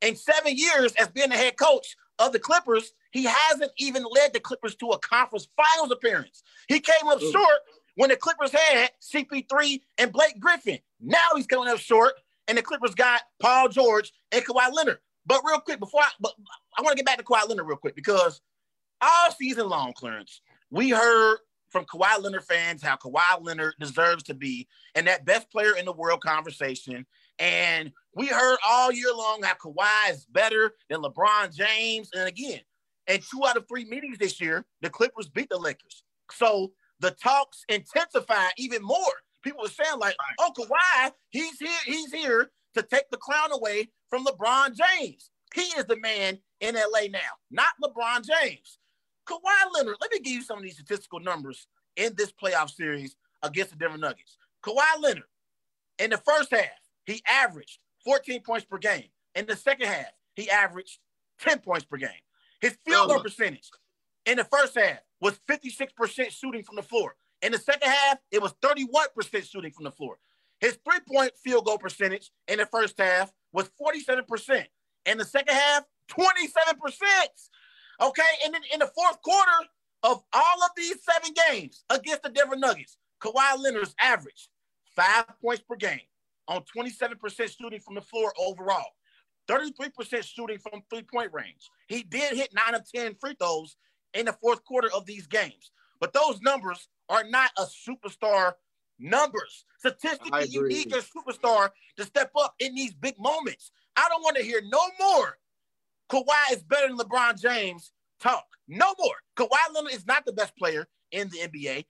in 0.00 0.16
seven 0.16 0.56
years 0.56 0.92
as 0.94 1.08
being 1.08 1.28
the 1.28 1.36
head 1.36 1.56
coach 1.56 1.96
of 2.18 2.32
the 2.32 2.38
Clippers, 2.38 2.92
he 3.10 3.24
hasn't 3.24 3.72
even 3.78 4.04
led 4.10 4.32
the 4.32 4.40
Clippers 4.40 4.74
to 4.76 4.88
a 4.90 4.98
conference 4.98 5.48
finals 5.56 5.90
appearance. 5.90 6.42
He 6.68 6.80
came 6.80 7.06
up 7.06 7.22
Ooh. 7.22 7.32
short 7.32 7.60
when 7.96 8.10
the 8.10 8.16
Clippers 8.16 8.52
had 8.52 8.90
CP3 9.02 9.80
and 9.98 10.12
Blake 10.12 10.38
Griffin. 10.40 10.78
Now 11.00 11.28
he's 11.36 11.46
coming 11.46 11.68
up 11.68 11.78
short, 11.78 12.14
and 12.46 12.56
the 12.58 12.62
Clippers 12.62 12.94
got 12.94 13.22
Paul 13.40 13.68
George 13.68 14.12
and 14.32 14.44
Kawhi 14.44 14.72
Leonard. 14.72 14.98
But 15.26 15.42
real 15.44 15.60
quick, 15.60 15.78
before 15.78 16.02
I, 16.02 16.08
but 16.20 16.32
I 16.76 16.82
want 16.82 16.96
to 16.96 17.02
get 17.02 17.06
back 17.06 17.18
to 17.18 17.24
Kawhi 17.24 17.48
Leonard 17.48 17.66
real 17.66 17.76
quick 17.76 17.94
because 17.94 18.40
all 19.00 19.30
season 19.32 19.68
long, 19.68 19.92
Clarence, 19.92 20.40
we 20.70 20.90
heard 20.90 21.38
from 21.70 21.84
Kawhi 21.84 22.22
Leonard 22.22 22.44
fans 22.44 22.82
how 22.82 22.96
Kawhi 22.96 23.42
Leonard 23.42 23.74
deserves 23.78 24.22
to 24.24 24.34
be 24.34 24.66
in 24.94 25.04
that 25.04 25.24
best 25.24 25.50
player 25.50 25.76
in 25.76 25.84
the 25.84 25.92
world 25.92 26.20
conversation. 26.20 27.06
And 27.38 27.92
we 28.14 28.26
heard 28.26 28.58
all 28.66 28.92
year 28.92 29.14
long 29.14 29.42
how 29.42 29.54
Kawhi 29.54 30.10
is 30.10 30.26
better 30.26 30.72
than 30.90 31.02
LeBron 31.02 31.54
James. 31.54 32.10
And 32.14 32.28
again, 32.28 32.60
in 33.06 33.20
two 33.20 33.46
out 33.46 33.56
of 33.56 33.66
three 33.68 33.84
meetings 33.84 34.18
this 34.18 34.40
year, 34.40 34.66
the 34.82 34.90
Clippers 34.90 35.28
beat 35.28 35.48
the 35.48 35.58
Lakers. 35.58 36.02
So 36.32 36.72
the 37.00 37.12
talks 37.12 37.64
intensify 37.68 38.48
even 38.56 38.82
more. 38.82 38.98
People 39.42 39.62
were 39.62 39.68
saying, 39.68 39.98
like, 39.98 40.16
oh, 40.40 40.50
Kawhi, 40.58 41.12
he's 41.30 41.58
here, 41.58 41.78
he's 41.86 42.12
here 42.12 42.50
to 42.74 42.82
take 42.82 43.08
the 43.10 43.16
crown 43.16 43.52
away 43.52 43.88
from 44.10 44.24
LeBron 44.24 44.74
James. 44.74 45.30
He 45.54 45.62
is 45.62 45.84
the 45.86 45.96
man 45.96 46.38
in 46.60 46.74
LA 46.74 47.06
now, 47.10 47.18
not 47.50 47.68
LeBron 47.82 48.26
James. 48.26 48.78
Kawhi 49.28 49.74
Leonard, 49.74 49.96
let 50.00 50.10
me 50.10 50.20
give 50.20 50.32
you 50.32 50.42
some 50.42 50.58
of 50.58 50.64
these 50.64 50.74
statistical 50.74 51.20
numbers 51.20 51.68
in 51.96 52.14
this 52.16 52.32
playoff 52.32 52.70
series 52.70 53.16
against 53.42 53.70
the 53.70 53.76
Denver 53.76 53.98
Nuggets. 53.98 54.36
Kawhi 54.64 55.00
Leonard, 55.00 55.24
in 55.98 56.10
the 56.10 56.18
first 56.18 56.50
half, 56.50 56.64
he 57.08 57.22
averaged 57.26 57.78
14 58.04 58.42
points 58.42 58.66
per 58.66 58.78
game. 58.78 59.08
In 59.34 59.46
the 59.46 59.56
second 59.56 59.86
half, 59.86 60.12
he 60.34 60.50
averaged 60.50 60.98
10 61.40 61.60
points 61.60 61.84
per 61.84 61.96
game. 61.96 62.10
His 62.60 62.76
field 62.84 63.08
goal 63.08 63.20
percentage 63.20 63.70
in 64.26 64.36
the 64.36 64.44
first 64.44 64.76
half 64.78 64.98
was 65.20 65.38
56% 65.48 66.30
shooting 66.30 66.62
from 66.62 66.76
the 66.76 66.82
floor. 66.82 67.14
In 67.40 67.52
the 67.52 67.58
second 67.58 67.88
half, 67.88 68.18
it 68.30 68.42
was 68.42 68.52
31% 68.62 69.50
shooting 69.50 69.70
from 69.70 69.84
the 69.84 69.90
floor. 69.90 70.18
His 70.60 70.76
three 70.84 70.98
point 71.08 71.32
field 71.42 71.66
goal 71.66 71.78
percentage 71.78 72.30
in 72.48 72.58
the 72.58 72.66
first 72.66 72.98
half 72.98 73.32
was 73.52 73.70
47%. 73.80 74.64
In 75.06 75.18
the 75.18 75.24
second 75.24 75.54
half, 75.54 75.84
27%. 76.10 77.00
Okay. 78.00 78.22
And 78.44 78.54
then 78.54 78.62
in 78.72 78.80
the 78.80 78.90
fourth 78.94 79.22
quarter 79.22 79.68
of 80.02 80.22
all 80.32 80.62
of 80.64 80.70
these 80.76 80.96
seven 81.02 81.30
games 81.48 81.84
against 81.90 82.22
the 82.22 82.28
Denver 82.28 82.56
Nuggets, 82.56 82.96
Kawhi 83.22 83.58
Leonard's 83.58 83.94
average 84.00 84.48
five 84.96 85.26
points 85.40 85.62
per 85.62 85.76
game 85.76 86.00
on 86.48 86.62
27% 86.76 87.56
shooting 87.56 87.80
from 87.80 87.94
the 87.94 88.00
floor 88.00 88.32
overall, 88.38 88.86
33% 89.48 90.24
shooting 90.24 90.58
from 90.58 90.82
three 90.90 91.02
point 91.02 91.32
range. 91.32 91.70
He 91.86 92.02
did 92.02 92.36
hit 92.36 92.48
nine 92.52 92.74
of 92.74 92.90
10 92.90 93.14
free 93.20 93.36
throws 93.38 93.76
in 94.14 94.26
the 94.26 94.32
fourth 94.32 94.64
quarter 94.64 94.88
of 94.94 95.06
these 95.06 95.26
games, 95.26 95.70
but 96.00 96.12
those 96.12 96.40
numbers 96.40 96.88
are 97.08 97.24
not 97.24 97.50
a 97.58 97.64
superstar 97.64 98.54
numbers. 98.98 99.64
Statistically, 99.78 100.46
you 100.48 100.66
need 100.66 100.90
your 100.90 101.02
superstar 101.02 101.70
to 101.96 102.04
step 102.04 102.30
up 102.36 102.54
in 102.58 102.74
these 102.74 102.94
big 102.94 103.14
moments. 103.18 103.70
I 103.96 104.08
don't 104.08 104.22
want 104.22 104.36
to 104.36 104.42
hear 104.42 104.60
no 104.64 104.80
more. 104.98 105.38
Kawhi 106.10 106.52
is 106.52 106.62
better 106.62 106.88
than 106.88 106.98
LeBron 106.98 107.40
James 107.40 107.92
talk. 108.20 108.44
No 108.66 108.94
more. 108.98 109.14
Kawhi 109.36 109.74
Leonard 109.74 109.92
is 109.92 110.06
not 110.06 110.24
the 110.24 110.32
best 110.32 110.56
player 110.56 110.86
in 111.12 111.28
the 111.28 111.38
NBA. 111.38 111.84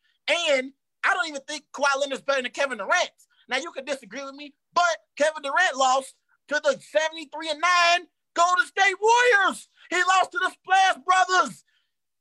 And 0.51 0.73
I 1.05 1.15
don't 1.15 1.29
even 1.29 1.41
think 1.49 1.65
Kawhi 1.73 2.01
Leonard 2.01 2.19
is 2.19 2.23
better 2.23 2.43
than 2.43 2.51
Kevin 2.51 2.79
Durant. 2.79 3.11
Now, 3.49 3.59
you 3.59 3.73
can 3.73 3.85
disagree 3.85 4.25
with 4.25 4.35
me, 4.35 4.55
but 4.75 4.85
Kevin 5.17 5.43
Durant 5.43 5.77
lost 5.77 6.15
to 6.49 6.61
the 6.63 6.79
73 6.81 7.51
and 7.51 7.61
9 7.61 8.07
Golden 8.35 8.67
State 8.67 8.95
Warriors. 9.01 9.69
He 9.91 9.97
lost 9.97 10.33
to 10.33 10.39
the 10.39 10.51
Splash 10.51 10.97
Brothers. 11.05 11.65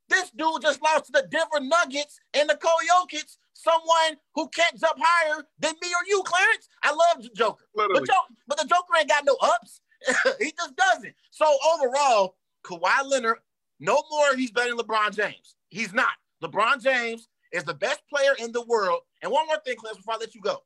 This 0.08 0.30
dude 0.30 0.62
just 0.62 0.82
lost 0.82 1.06
to 1.06 1.12
the 1.12 1.28
Denver 1.30 1.60
Nuggets 1.60 2.18
and 2.32 2.48
the 2.48 2.54
Jokic, 2.54 3.36
someone 3.52 4.18
who 4.34 4.48
can't 4.48 4.80
jump 4.80 4.98
higher 4.98 5.44
than 5.58 5.74
me 5.82 5.88
or 5.88 6.06
you, 6.06 6.22
Clarence. 6.24 6.68
I 6.82 6.90
love 6.92 7.22
the 7.22 7.30
Joker. 7.36 7.64
But, 7.74 8.06
but 8.46 8.58
the 8.58 8.64
Joker 8.64 8.94
ain't 8.98 9.08
got 9.08 9.24
no 9.26 9.36
ups. 9.42 9.80
he 10.38 10.52
just 10.56 10.76
doesn't. 10.76 11.14
So 11.30 11.44
overall, 11.74 12.36
Kawhi 12.64 13.04
Leonard, 13.06 13.38
no 13.80 14.02
more 14.10 14.34
he's 14.34 14.50
better 14.50 14.74
than 14.74 14.78
LeBron 14.78 15.14
James. 15.14 15.56
He's 15.68 15.92
not. 15.92 16.12
LeBron 16.42 16.82
James 16.82 17.28
is 17.52 17.64
the 17.64 17.74
best 17.74 18.00
player 18.08 18.34
in 18.38 18.52
the 18.52 18.64
world. 18.64 19.00
And 19.22 19.30
one 19.30 19.46
more 19.46 19.58
thing, 19.64 19.76
Clarence, 19.76 19.98
before 19.98 20.14
I 20.14 20.18
let 20.18 20.34
you 20.34 20.40
go. 20.40 20.62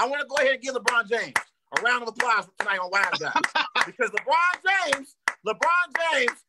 I 0.00 0.06
want 0.06 0.22
to 0.22 0.26
go 0.26 0.36
ahead 0.36 0.54
and 0.54 0.62
give 0.62 0.74
LeBron 0.74 1.10
James 1.10 1.34
a 1.76 1.82
round 1.82 2.02
of 2.02 2.08
applause 2.08 2.48
tonight 2.58 2.78
on 2.78 2.90
Wise 2.90 3.18
Guys. 3.20 3.34
because 3.86 4.10
LeBron 4.10 4.94
James, 4.94 5.14
LeBron 5.46 6.14
James 6.14 6.44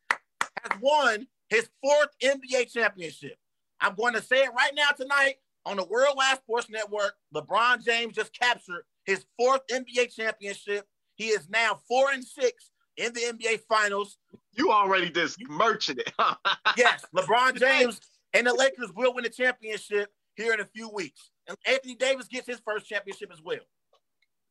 has 0.62 0.80
won 0.80 1.26
his 1.50 1.68
fourth 1.82 2.08
NBA 2.22 2.72
championship. 2.72 3.36
I'm 3.78 3.94
going 3.94 4.14
to 4.14 4.22
say 4.22 4.36
it 4.36 4.50
right 4.56 4.70
now 4.74 4.88
tonight 4.96 5.34
on 5.66 5.76
the 5.76 5.84
Worldwide 5.84 6.38
Sports 6.38 6.70
Network. 6.70 7.12
LeBron 7.34 7.84
James 7.84 8.14
just 8.14 8.32
captured 8.32 8.84
his 9.04 9.26
fourth 9.38 9.60
NBA 9.70 10.14
championship. 10.14 10.86
He 11.16 11.26
is 11.26 11.50
now 11.50 11.78
four 11.86 12.10
and 12.10 12.24
six 12.24 12.70
in 12.96 13.12
the 13.12 13.20
NBA 13.20 13.60
Finals. 13.68 14.16
You 14.52 14.72
already 14.72 15.10
just 15.10 15.36
merchant 15.46 15.98
it. 15.98 16.10
yes, 16.78 17.04
LeBron 17.14 17.58
James 17.58 18.00
and 18.32 18.46
the 18.46 18.54
Lakers 18.54 18.90
will 18.96 19.12
win 19.12 19.24
the 19.24 19.30
championship 19.30 20.08
here 20.36 20.54
in 20.54 20.60
a 20.60 20.66
few 20.74 20.88
weeks. 20.88 21.31
And 21.48 21.56
Anthony 21.66 21.94
Davis 21.94 22.28
gets 22.28 22.46
his 22.46 22.60
first 22.64 22.86
championship 22.86 23.30
as 23.32 23.42
well. 23.42 23.58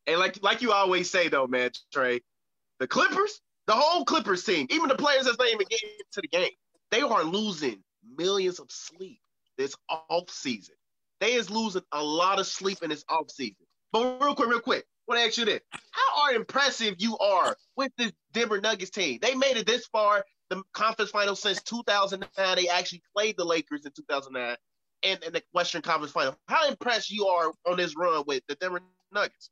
And 0.07 0.19
like 0.19 0.41
like 0.41 0.61
you 0.61 0.71
always 0.71 1.09
say 1.09 1.27
though, 1.29 1.47
man, 1.47 1.71
Trey, 1.93 2.21
the 2.79 2.87
Clippers, 2.87 3.41
the 3.67 3.73
whole 3.73 4.03
Clippers 4.05 4.43
team, 4.43 4.67
even 4.69 4.89
the 4.89 4.95
players 4.95 5.25
that's 5.25 5.37
not 5.37 5.47
even 5.47 5.67
getting 5.69 5.89
into 5.89 6.21
the 6.21 6.27
game, 6.27 6.51
they 6.89 7.01
are 7.01 7.23
losing 7.23 7.83
millions 8.17 8.59
of 8.59 8.67
sleep 8.69 9.19
this 9.57 9.75
off 9.89 10.29
season. 10.29 10.75
They 11.19 11.33
is 11.33 11.49
losing 11.49 11.83
a 11.91 12.03
lot 12.03 12.39
of 12.39 12.47
sleep 12.47 12.79
in 12.81 12.89
this 12.89 13.05
off 13.07 13.29
season. 13.29 13.65
But 13.91 14.19
real 14.21 14.33
quick, 14.33 14.49
real 14.49 14.59
quick, 14.59 14.83
I 14.83 15.11
want 15.11 15.21
to 15.21 15.27
ask 15.27 15.37
you 15.37 15.45
this: 15.45 15.61
How 15.91 16.23
are 16.23 16.33
impressive 16.33 16.95
you 16.97 17.17
are 17.19 17.55
with 17.75 17.91
this 17.97 18.11
Denver 18.33 18.59
Nuggets 18.59 18.91
team? 18.91 19.19
They 19.21 19.35
made 19.35 19.57
it 19.57 19.67
this 19.67 19.85
far, 19.87 20.25
the 20.49 20.63
conference 20.73 21.11
final 21.11 21.35
since 21.35 21.61
2009. 21.61 22.55
They 22.55 22.67
actually 22.69 23.03
played 23.15 23.37
the 23.37 23.45
Lakers 23.45 23.85
in 23.85 23.91
2009 23.91 24.57
and 25.03 25.23
in 25.23 25.33
the 25.33 25.43
Western 25.53 25.81
Conference 25.81 26.11
final. 26.11 26.37
How 26.47 26.67
impressed 26.67 27.11
you 27.11 27.25
are 27.27 27.51
on 27.65 27.77
this 27.77 27.95
run 27.97 28.23
with 28.27 28.43
the 28.47 28.55
Denver 28.55 28.81
Nuggets? 29.11 29.49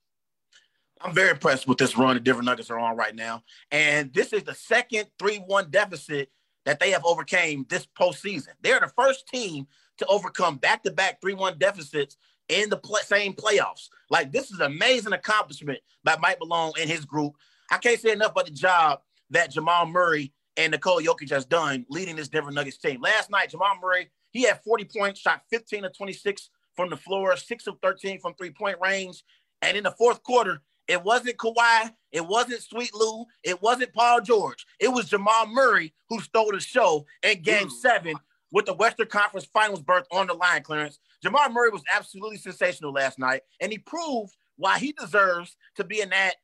I'm 1.01 1.13
very 1.13 1.29
impressed 1.29 1.68
with 1.68 1.77
this 1.77 1.98
run 1.98 2.15
the 2.15 2.20
Denver 2.20 2.44
Nuggets 2.44 2.70
are 2.70 2.79
on 2.79 2.98
right 2.98 3.15
now. 3.15 3.44
And 3.72 4.13
this 4.13 4.34
is 4.34 4.44
the 4.44 4.53
second 4.53 5.08
3-1 5.20 5.72
deficit 5.72 6.29
that 6.65 6.79
they 6.79 6.91
have 6.91 7.06
overcame 7.06 7.65
this 7.70 7.88
postseason. 8.00 8.50
They're 8.62 8.82
the 8.82 8.91
first 8.98 9.27
team 9.27 9.68
to 10.00 10.06
overcome 10.08 10.58
back-to-back 10.58 11.22
3-1 11.22 11.58
deficits 11.58 12.18
in 12.50 12.70
the 12.70 12.77
play- 12.77 13.01
same 13.06 13.34
playoffs. 13.34 13.88
Like 14.10 14.32
this 14.32 14.51
is 14.51 14.60
an 14.60 14.65
amazing 14.65 15.13
accomplishment 15.13 15.79
by 16.03 16.18
Mike 16.20 16.39
Malone 16.39 16.74
and 16.79 16.89
his 16.89 17.06
group. 17.06 17.34
I 17.72 17.77
can't 17.77 18.00
say 18.00 18.12
enough 18.12 18.32
about 18.32 18.46
the 18.48 18.51
job 18.51 19.00
that 19.29 19.51
Jamal 19.51 19.86
Murray 19.86 20.34
and 20.58 20.72
Nikola 20.72 21.01
Jokic 21.01 21.29
has 21.29 21.46
done 21.46 21.86
leading 21.89 22.15
this 22.15 22.27
Denver 22.27 22.51
Nuggets 22.51 22.77
team. 22.77 23.00
Last 23.01 23.29
night, 23.29 23.51
Jamal 23.51 23.75
Murray, 23.82 24.10
he 24.31 24.43
had 24.43 24.63
40 24.63 24.86
points, 24.86 25.19
shot 25.19 25.41
15 25.50 25.83
to 25.83 25.89
26 25.89 26.50
from 26.75 26.89
the 26.89 26.98
floor, 26.98 27.36
six 27.36 27.67
of 27.67 27.77
13 27.81 28.19
from 28.19 28.33
three 28.36 28.51
point 28.51 28.77
range. 28.81 29.24
And 29.62 29.77
in 29.77 29.83
the 29.83 29.91
fourth 29.91 30.24
quarter, 30.24 30.62
it 30.88 31.03
wasn't 31.03 31.38
Kawhi, 31.38 31.93
it 32.12 32.25
wasn't 32.25 32.63
Sweet 32.63 32.93
Lou, 32.93 33.25
it 33.43 33.62
wasn't 33.62 33.93
Paul 33.93 34.21
George. 34.21 34.65
It 34.79 34.88
was 34.88 35.09
Jamal 35.09 35.45
Murray 35.48 35.93
who 36.09 36.19
stole 36.21 36.51
the 36.51 36.59
show 36.59 37.05
in 37.21 37.41
game 37.41 37.67
Mm. 37.67 37.71
seven 37.71 38.15
with 38.51 38.65
the 38.65 38.74
Western 38.74 39.07
Conference 39.07 39.45
Finals 39.53 39.81
berth 39.81 40.07
on 40.12 40.27
the 40.27 40.33
line, 40.33 40.63
Clarence. 40.63 41.00
Jamal 41.21 41.50
Murray 41.50 41.69
was 41.69 41.83
absolutely 41.93 42.38
sensational 42.38 42.91
last 42.91 43.19
night, 43.19 43.41
and 43.59 43.71
he 43.71 43.77
proved 43.77 44.36
why 44.55 44.79
he 44.79 44.91
deserves 44.93 45.55
to 45.75 45.83
be 45.83 46.01
in 46.01 46.09
that, 46.09 46.36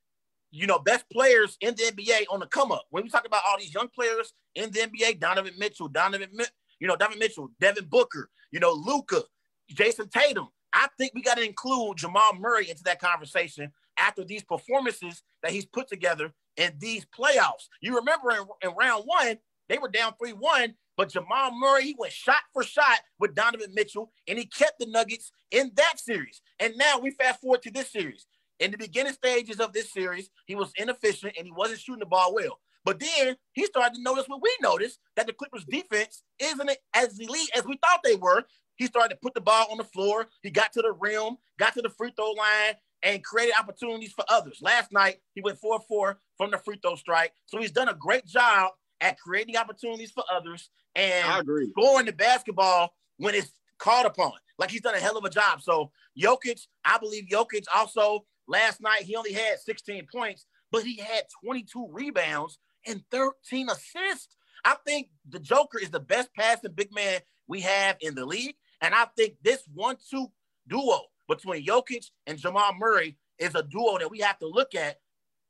you 0.51 0.67
know, 0.67 0.77
best 0.79 1.09
players 1.09 1.57
in 1.61 1.73
the 1.75 1.83
NBA 1.83 2.25
on 2.29 2.39
the 2.39 2.45
come 2.45 2.71
up. 2.71 2.85
When 2.89 3.03
we 3.03 3.09
talk 3.09 3.25
about 3.25 3.41
all 3.47 3.57
these 3.57 3.73
young 3.73 3.87
players 3.87 4.33
in 4.53 4.69
the 4.71 4.81
NBA, 4.81 5.19
Donovan 5.19 5.53
Mitchell, 5.57 5.87
Donovan, 5.87 6.29
you 6.79 6.87
know, 6.87 6.95
Donovan 6.95 7.19
Mitchell, 7.19 7.49
Devin 7.59 7.85
Booker, 7.85 8.29
you 8.51 8.59
know, 8.59 8.71
Luka, 8.71 9.23
Jayson 9.71 10.09
Tatum. 10.09 10.47
I 10.73 10.87
think 10.97 11.13
we 11.15 11.21
got 11.21 11.37
to 11.37 11.45
include 11.45 11.97
Jamal 11.97 12.33
Murray 12.37 12.69
into 12.69 12.83
that 12.83 12.99
conversation 12.99 13.71
after 13.97 14.23
these 14.23 14.43
performances 14.43 15.23
that 15.41 15.51
he's 15.51 15.65
put 15.65 15.87
together 15.87 16.33
in 16.57 16.73
these 16.79 17.05
playoffs. 17.17 17.69
You 17.81 17.95
remember 17.95 18.31
in, 18.31 18.45
in 18.61 18.75
round 18.75 19.03
one, 19.05 19.37
they 19.69 19.77
were 19.77 19.89
down 19.89 20.13
3 20.19 20.33
1, 20.33 20.75
but 20.97 21.09
Jamal 21.09 21.51
Murray, 21.57 21.83
he 21.83 21.95
went 21.97 22.13
shot 22.13 22.43
for 22.53 22.63
shot 22.63 22.99
with 23.19 23.35
Donovan 23.35 23.73
Mitchell, 23.73 24.11
and 24.27 24.37
he 24.37 24.45
kept 24.45 24.79
the 24.79 24.85
Nuggets 24.85 25.31
in 25.51 25.71
that 25.75 25.99
series. 25.99 26.41
And 26.59 26.73
now 26.77 26.99
we 26.99 27.11
fast 27.11 27.41
forward 27.41 27.61
to 27.63 27.71
this 27.71 27.91
series. 27.91 28.27
In 28.59 28.71
the 28.71 28.77
beginning 28.77 29.13
stages 29.13 29.59
of 29.59 29.73
this 29.73 29.91
series, 29.91 30.29
he 30.45 30.55
was 30.55 30.71
inefficient 30.77 31.33
and 31.37 31.45
he 31.45 31.51
wasn't 31.51 31.81
shooting 31.81 31.99
the 31.99 32.05
ball 32.05 32.33
well. 32.33 32.59
But 32.85 32.99
then 32.99 33.35
he 33.53 33.65
started 33.65 33.95
to 33.95 34.03
notice 34.03 34.25
what 34.27 34.41
we 34.41 34.55
noticed 34.61 34.99
that 35.15 35.25
the 35.25 35.33
Clippers 35.33 35.65
defense 35.65 36.21
isn't 36.39 36.69
as 36.93 37.19
elite 37.19 37.49
as 37.55 37.65
we 37.65 37.77
thought 37.77 38.01
they 38.03 38.15
were. 38.15 38.43
He 38.75 38.85
started 38.85 39.15
to 39.15 39.19
put 39.21 39.33
the 39.33 39.41
ball 39.41 39.67
on 39.71 39.77
the 39.77 39.83
floor. 39.83 40.27
He 40.43 40.51
got 40.51 40.71
to 40.73 40.81
the 40.81 40.93
rim, 40.93 41.37
got 41.57 41.73
to 41.73 41.81
the 41.81 41.89
free 41.89 42.13
throw 42.15 42.31
line, 42.31 42.75
and 43.01 43.23
created 43.23 43.55
opportunities 43.59 44.13
for 44.13 44.23
others. 44.29 44.59
Last 44.61 44.91
night, 44.91 45.17
he 45.33 45.41
went 45.41 45.57
4 45.57 45.79
4 45.87 46.19
from 46.37 46.51
the 46.51 46.57
free 46.59 46.77
throw 46.81 46.95
strike. 46.95 47.33
So 47.47 47.59
he's 47.59 47.71
done 47.71 47.89
a 47.89 47.93
great 47.93 48.25
job 48.25 48.71
at 49.01 49.19
creating 49.19 49.57
opportunities 49.57 50.11
for 50.11 50.23
others 50.31 50.69
and 50.95 51.45
scoring 51.71 52.05
the 52.05 52.13
basketball 52.13 52.93
when 53.17 53.35
it's 53.35 53.51
called 53.79 54.05
upon. 54.05 54.33
Like 54.57 54.71
he's 54.71 54.81
done 54.81 54.95
a 54.95 54.99
hell 54.99 55.17
of 55.17 55.25
a 55.25 55.29
job. 55.29 55.61
So 55.61 55.91
Jokic, 56.19 56.61
I 56.83 56.97
believe 56.97 57.25
Jokic 57.31 57.65
also 57.73 58.25
last 58.47 58.81
night 58.81 59.01
he 59.01 59.15
only 59.15 59.33
had 59.33 59.59
16 59.59 60.07
points, 60.11 60.45
but 60.71 60.83
he 60.83 60.97
had 60.97 61.23
22 61.43 61.89
rebounds 61.91 62.59
and 62.87 63.03
13 63.11 63.69
assists. 63.69 64.37
I 64.63 64.75
think 64.85 65.09
the 65.29 65.39
Joker 65.39 65.79
is 65.79 65.91
the 65.91 65.99
best 65.99 66.29
passing 66.33 66.71
big 66.73 66.93
man 66.93 67.19
we 67.47 67.61
have 67.61 67.97
in 68.01 68.15
the 68.15 68.25
league. 68.25 68.55
And 68.81 68.93
I 68.93 69.05
think 69.15 69.35
this 69.43 69.63
one-two 69.73 70.31
duo 70.67 71.01
between 71.27 71.65
Jokic 71.65 72.09
and 72.27 72.37
Jamal 72.37 72.73
Murray 72.77 73.17
is 73.39 73.55
a 73.55 73.63
duo 73.63 73.97
that 73.99 74.11
we 74.11 74.19
have 74.19 74.39
to 74.39 74.47
look 74.47 74.75
at 74.75 74.99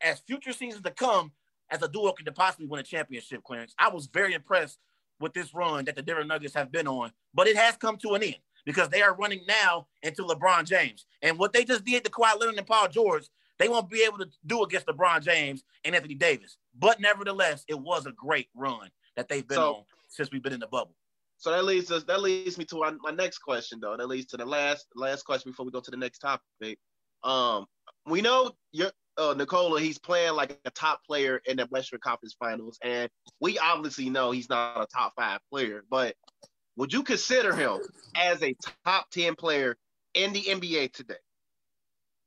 as 0.02 0.20
future 0.20 0.54
seasons 0.54 0.84
to 0.84 0.92
come 0.92 1.32
as 1.70 1.82
a 1.82 1.88
duo 1.88 2.12
can 2.12 2.32
possibly 2.34 2.68
win 2.68 2.80
a 2.80 2.84
championship, 2.84 3.44
Clarence. 3.44 3.74
I 3.80 3.90
was 3.90 4.08
very 4.08 4.34
impressed 4.34 4.80
with 5.20 5.34
this 5.34 5.54
run 5.54 5.86
that 5.86 5.96
the 5.96 6.02
Denver 6.02 6.24
Nuggets 6.24 6.54
have 6.54 6.72
been 6.72 6.88
on, 6.88 7.12
but 7.34 7.48
it 7.48 7.56
has 7.56 7.78
come 7.78 7.98
to 7.98 8.14
an 8.14 8.24
end 8.24 8.36
because 8.66 8.90
they 8.90 9.02
are 9.02 9.16
running 9.16 9.42
now 9.48 9.88
into 10.04 10.24
LeBron 10.24 10.66
James. 10.66 11.06
And 11.22 11.40
what 11.40 11.54
they 11.54 11.64
just 11.64 11.86
did 11.86 12.04
to 12.04 12.12
Kawhi 12.12 12.40
Leonard 12.40 12.58
and 12.58 12.68
Paul 12.68 12.88
George, 12.90 13.30
they 13.58 13.70
won't 13.70 13.90
be 13.90 14.04
able 14.04 14.18
to 14.20 14.28
do 14.46 14.64
against 14.64 14.88
LeBron 14.88 15.22
James 15.24 15.64
and 15.84 15.96
Anthony 15.96 16.16
Davis. 16.16 16.58
But 16.78 17.00
nevertheless, 17.00 17.64
it 17.68 17.80
was 17.80 18.06
a 18.06 18.12
great 18.12 18.50
run 18.54 18.90
that 19.16 19.30
they've 19.30 19.48
been 19.48 19.56
So- 19.56 19.76
on 19.76 19.86
since 20.10 20.32
we've 20.32 20.44
been 20.44 20.54
in 20.54 20.60
the 20.60 20.68
bubble. 20.68 20.96
So 21.38 21.52
that 21.52 21.66
leads 21.66 21.92
us. 21.92 22.04
That 22.06 22.22
leads 22.22 22.58
me 22.58 22.66
to 22.66 22.78
my, 22.78 22.92
my 23.02 23.12
next 23.12 23.40
question, 23.40 23.80
though. 23.82 23.98
That 23.98 24.08
leads 24.08 24.28
to 24.28 24.38
the 24.38 24.46
last 24.46 24.88
last 24.96 25.24
question 25.24 25.52
before 25.52 25.66
we 25.66 25.72
go 25.72 25.82
to 25.82 25.92
the 25.92 25.98
next 25.98 26.20
topic. 26.20 26.80
Um, 27.24 27.66
we 28.06 28.22
know 28.22 28.54
you're 28.72 28.92
uh, 29.18 29.34
Nikola. 29.38 29.82
He's 29.82 29.98
playing 29.98 30.34
like 30.34 30.60
a 30.66 30.72
top 30.72 31.04
player 31.06 31.42
in 31.46 31.58
the 31.58 31.66
Western 31.66 32.00
Conference 32.00 32.36
Finals, 32.40 32.78
and 32.82 33.10
we 33.40 33.58
obviously 33.60 34.10
know 34.10 34.32
he's 34.32 34.50
not 34.50 34.82
a 34.82 34.88
top 34.88 35.14
five 35.16 35.40
player. 35.52 35.84
But 35.90 36.16
would 36.78 36.94
you 36.94 37.04
consider 37.04 37.56
him 37.56 37.80
as 38.16 38.42
a 38.42 38.56
top 38.86 39.10
ten 39.12 39.36
player 39.36 39.78
in 40.14 40.34
the 40.34 40.42
NBA 40.44 40.94
today? 40.94 41.16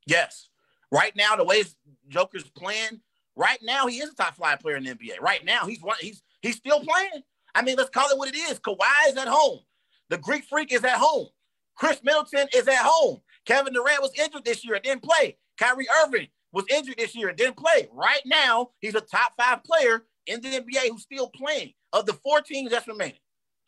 Yes. 0.07 0.49
Right 0.91 1.15
now, 1.17 1.37
the 1.37 1.45
way 1.45 1.65
Joker's 2.09 2.49
playing, 2.49 3.01
right 3.39 3.59
now 3.63 3.87
he 3.87 3.99
is 3.99 4.11
a 4.11 4.15
top 4.15 4.35
five 4.35 4.61
player 4.61 4.77
in 4.77 4.85
the 4.85 4.91
NBA. 4.91 5.21
Right 5.21 5.45
now, 5.45 5.65
he's 5.65 5.81
one. 5.81 5.97
He's 6.01 6.23
he's 6.43 6.57
still 6.57 6.81
playing. 6.81 7.23
I 7.55 7.63
mean, 7.63 7.77
let's 7.77 7.91
call 7.91 8.11
it 8.11 8.19
what 8.19 8.29
it 8.29 8.37
is. 8.37 8.59
Kawhi 8.61 9.09
is 9.09 9.17
at 9.17 9.29
home. 9.29 9.61
The 10.11 10.19
Greek 10.19 10.45
Freak 10.45 10.73
is 10.73 10.85
at 10.85 10.99
home. 10.99 11.29
Khris 11.79 12.03
Middleton 12.03 12.49
is 12.55 12.67
at 12.67 12.83
home. 12.83 13.21
Kevin 13.47 13.73
Durant 13.73 14.03
was 14.03 14.13
injured 14.19 14.45
this 14.45 14.65
year 14.65 14.75
and 14.75 14.83
didn't 14.83 15.03
play. 15.03 15.39
Kyrie 15.59 15.87
Irving 16.05 16.29
was 16.53 16.65
injured 16.71 16.97
this 16.99 17.15
year 17.15 17.29
and 17.29 17.37
didn't 17.37 17.57
play. 17.57 17.89
Right 17.93 18.21
now, 18.27 18.71
he's 18.81 18.95
a 18.95 19.01
top 19.01 19.33
five 19.39 19.63
player 19.65 20.05
in 20.27 20.41
the 20.41 20.49
NBA 20.49 20.91
who's 20.91 21.03
still 21.03 21.31
playing. 21.31 21.73
Of 21.93 22.05
the 22.05 22.13
four 22.13 22.43
teams 22.43 22.71
that's 22.71 22.87
remaining, 22.87 23.19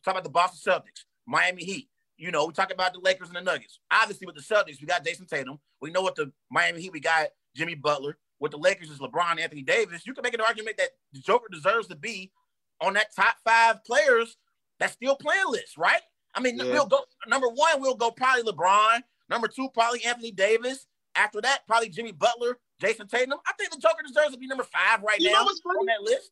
talk 0.04 0.12
about 0.12 0.24
the 0.24 0.30
Boston 0.30 0.72
Celtics, 0.72 1.04
Miami 1.26 1.64
Heat. 1.64 1.88
You 2.18 2.30
know, 2.30 2.44
we 2.44 2.52
talk 2.52 2.70
about 2.70 2.92
the 2.92 3.00
Lakers 3.00 3.28
and 3.28 3.36
the 3.36 3.40
Nuggets. 3.40 3.78
Obviously, 3.90 4.26
with 4.26 4.36
the 4.36 4.42
Celtics, 4.42 4.78
we 4.78 4.86
got 4.86 5.02
Jayson 5.02 5.26
Tatum. 5.26 5.58
We 5.80 5.90
know 5.90 6.02
what 6.02 6.16
the 6.16 6.30
Miami 6.50 6.82
Heat, 6.82 6.92
we 6.92 7.00
got 7.00 7.28
Jimmy 7.56 7.74
Butler. 7.74 8.18
With 8.40 8.52
the 8.52 8.58
Lakers, 8.58 8.90
is 8.90 8.98
LeBron, 8.98 9.38
Anthony 9.40 9.62
Davis. 9.62 10.06
You 10.06 10.14
can 10.14 10.22
make 10.22 10.34
an 10.34 10.40
argument 10.40 10.78
that 10.78 10.88
the 11.12 11.20
Joker 11.20 11.46
deserves 11.52 11.88
to 11.88 11.96
be 11.96 12.32
on 12.80 12.94
that 12.94 13.14
top 13.14 13.36
five 13.44 13.84
players 13.84 14.36
that's 14.78 14.94
still 14.94 15.14
playing 15.14 15.44
list, 15.48 15.76
right? 15.76 16.00
I 16.34 16.40
mean, 16.40 16.56
Yeah. 16.56 16.64
we'll 16.72 16.86
go 16.86 17.04
number 17.26 17.48
one, 17.48 17.80
we'll 17.80 17.96
go 17.96 18.10
probably 18.10 18.50
LeBron. 18.50 19.02
Number 19.28 19.46
two, 19.46 19.68
probably 19.74 20.02
Anthony 20.04 20.32
Davis. 20.32 20.86
After 21.14 21.40
that, 21.42 21.66
probably 21.66 21.88
Jimmy 21.90 22.12
Butler, 22.12 22.58
Jayson 22.80 23.08
Tatum. 23.08 23.38
I 23.46 23.52
think 23.58 23.72
the 23.72 23.78
Joker 23.78 24.02
deserves 24.06 24.32
to 24.32 24.38
be 24.38 24.46
number 24.46 24.64
five 24.64 25.02
right 25.02 25.18
You 25.20 25.30
now 25.32 25.40
know 25.40 25.44
what's 25.44 25.60
funny? 25.60 25.78
on 25.80 25.86
that 25.86 26.02
list. 26.02 26.30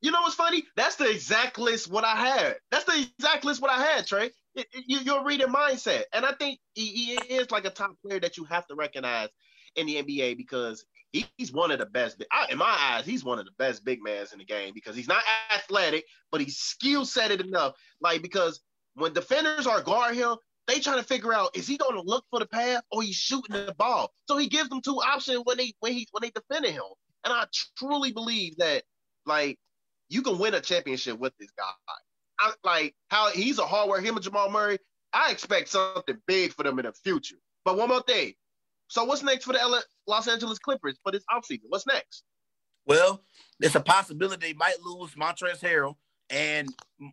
You 0.00 0.10
know 0.12 0.20
what's 0.22 0.34
funny? 0.36 0.64
That's 0.76 0.96
the 0.96 1.10
exact 1.10 1.58
list 1.58 1.90
what 1.90 2.04
I 2.04 2.14
had. 2.14 2.56
That's 2.70 2.84
the 2.84 3.06
exact 3.18 3.44
list 3.44 3.60
what 3.60 3.70
I 3.70 3.82
had, 3.82 4.06
Trey. 4.06 4.26
It, 4.54 4.66
it- 4.72 4.84
you, 4.86 4.98
you're 5.00 5.24
reading 5.24 5.48
mindset, 5.48 6.04
and 6.12 6.24
I 6.24 6.32
think 6.32 6.60
he, 6.74 6.86
he 6.86 7.12
is 7.34 7.50
like 7.50 7.64
a 7.66 7.70
top 7.70 7.96
player 8.00 8.20
that 8.20 8.36
you 8.36 8.44
have 8.44 8.66
to 8.68 8.74
recognize 8.74 9.28
in 9.74 9.86
the 9.86 9.96
NBA 10.02 10.36
because 10.36 10.84
he's 11.36 11.52
one 11.52 11.70
of 11.70 11.78
the 11.78 11.86
best. 11.86 12.22
In 12.50 12.58
my 12.58 12.76
eyes, 12.80 13.06
he's 13.06 13.24
one 13.24 13.38
of 13.38 13.44
the 13.44 13.52
best 13.58 13.84
big 13.84 14.02
mans 14.02 14.32
in 14.32 14.38
the 14.38 14.44
game 14.44 14.72
because 14.74 14.96
he's 14.96 15.08
not 15.08 15.22
athletic, 15.54 16.04
but 16.30 16.40
he's 16.40 16.58
skill 16.58 17.04
setted 17.04 17.40
enough. 17.40 17.74
Like 18.00 18.22
because 18.22 18.60
when 18.94 19.12
defenders 19.12 19.66
are 19.66 19.82
guard 19.82 20.16
him, 20.16 20.36
they 20.66 20.80
trying 20.80 20.98
to 20.98 21.04
figure 21.04 21.32
out 21.32 21.56
is 21.56 21.66
he 21.66 21.76
going 21.76 21.94
to 21.94 22.02
look 22.02 22.24
for 22.30 22.40
the 22.40 22.46
pass 22.46 22.82
or 22.90 23.02
he's 23.02 23.14
shooting 23.14 23.54
the 23.54 23.74
ball. 23.78 24.12
So 24.28 24.36
he 24.36 24.48
gives 24.48 24.68
them 24.68 24.80
two 24.80 24.96
options 24.96 25.42
when 25.44 25.56
they 25.58 25.74
when 25.80 25.92
he 25.92 26.08
when 26.10 26.22
they 26.22 26.30
defending 26.30 26.72
him. 26.72 26.82
And 27.24 27.32
I 27.32 27.44
truly 27.76 28.12
believe 28.12 28.56
that 28.58 28.82
like 29.26 29.58
you 30.08 30.22
can 30.22 30.38
win 30.38 30.54
a 30.54 30.60
championship 30.60 31.18
with 31.18 31.32
this 31.38 31.50
guy. 31.56 31.94
I, 32.38 32.52
like 32.64 32.94
how 33.08 33.30
he's 33.30 33.58
a 33.58 33.66
hard 33.66 33.88
worker. 33.88 34.02
Him 34.02 34.16
and 34.16 34.24
Jamal 34.24 34.50
Murray. 34.50 34.78
I 35.12 35.30
expect 35.30 35.68
something 35.68 36.18
big 36.26 36.52
for 36.52 36.62
them 36.62 36.78
in 36.78 36.84
the 36.84 36.92
future. 36.92 37.36
But 37.64 37.78
one 37.78 37.88
more 37.88 38.02
thing. 38.02 38.34
So 38.88 39.04
what's 39.04 39.22
next 39.22 39.44
for 39.44 39.52
the 39.52 39.58
LA, 39.58 39.80
Los 40.06 40.28
Angeles 40.28 40.58
Clippers 40.58 40.98
for 41.02 41.12
this 41.12 41.24
offseason? 41.30 41.64
What's 41.68 41.86
next? 41.86 42.24
Well, 42.86 43.22
it's 43.60 43.74
a 43.74 43.80
possibility 43.80 44.46
they 44.46 44.52
might 44.52 44.80
lose 44.82 45.14
Montrezl 45.14 45.60
Harrell 45.60 45.96
and 46.30 46.68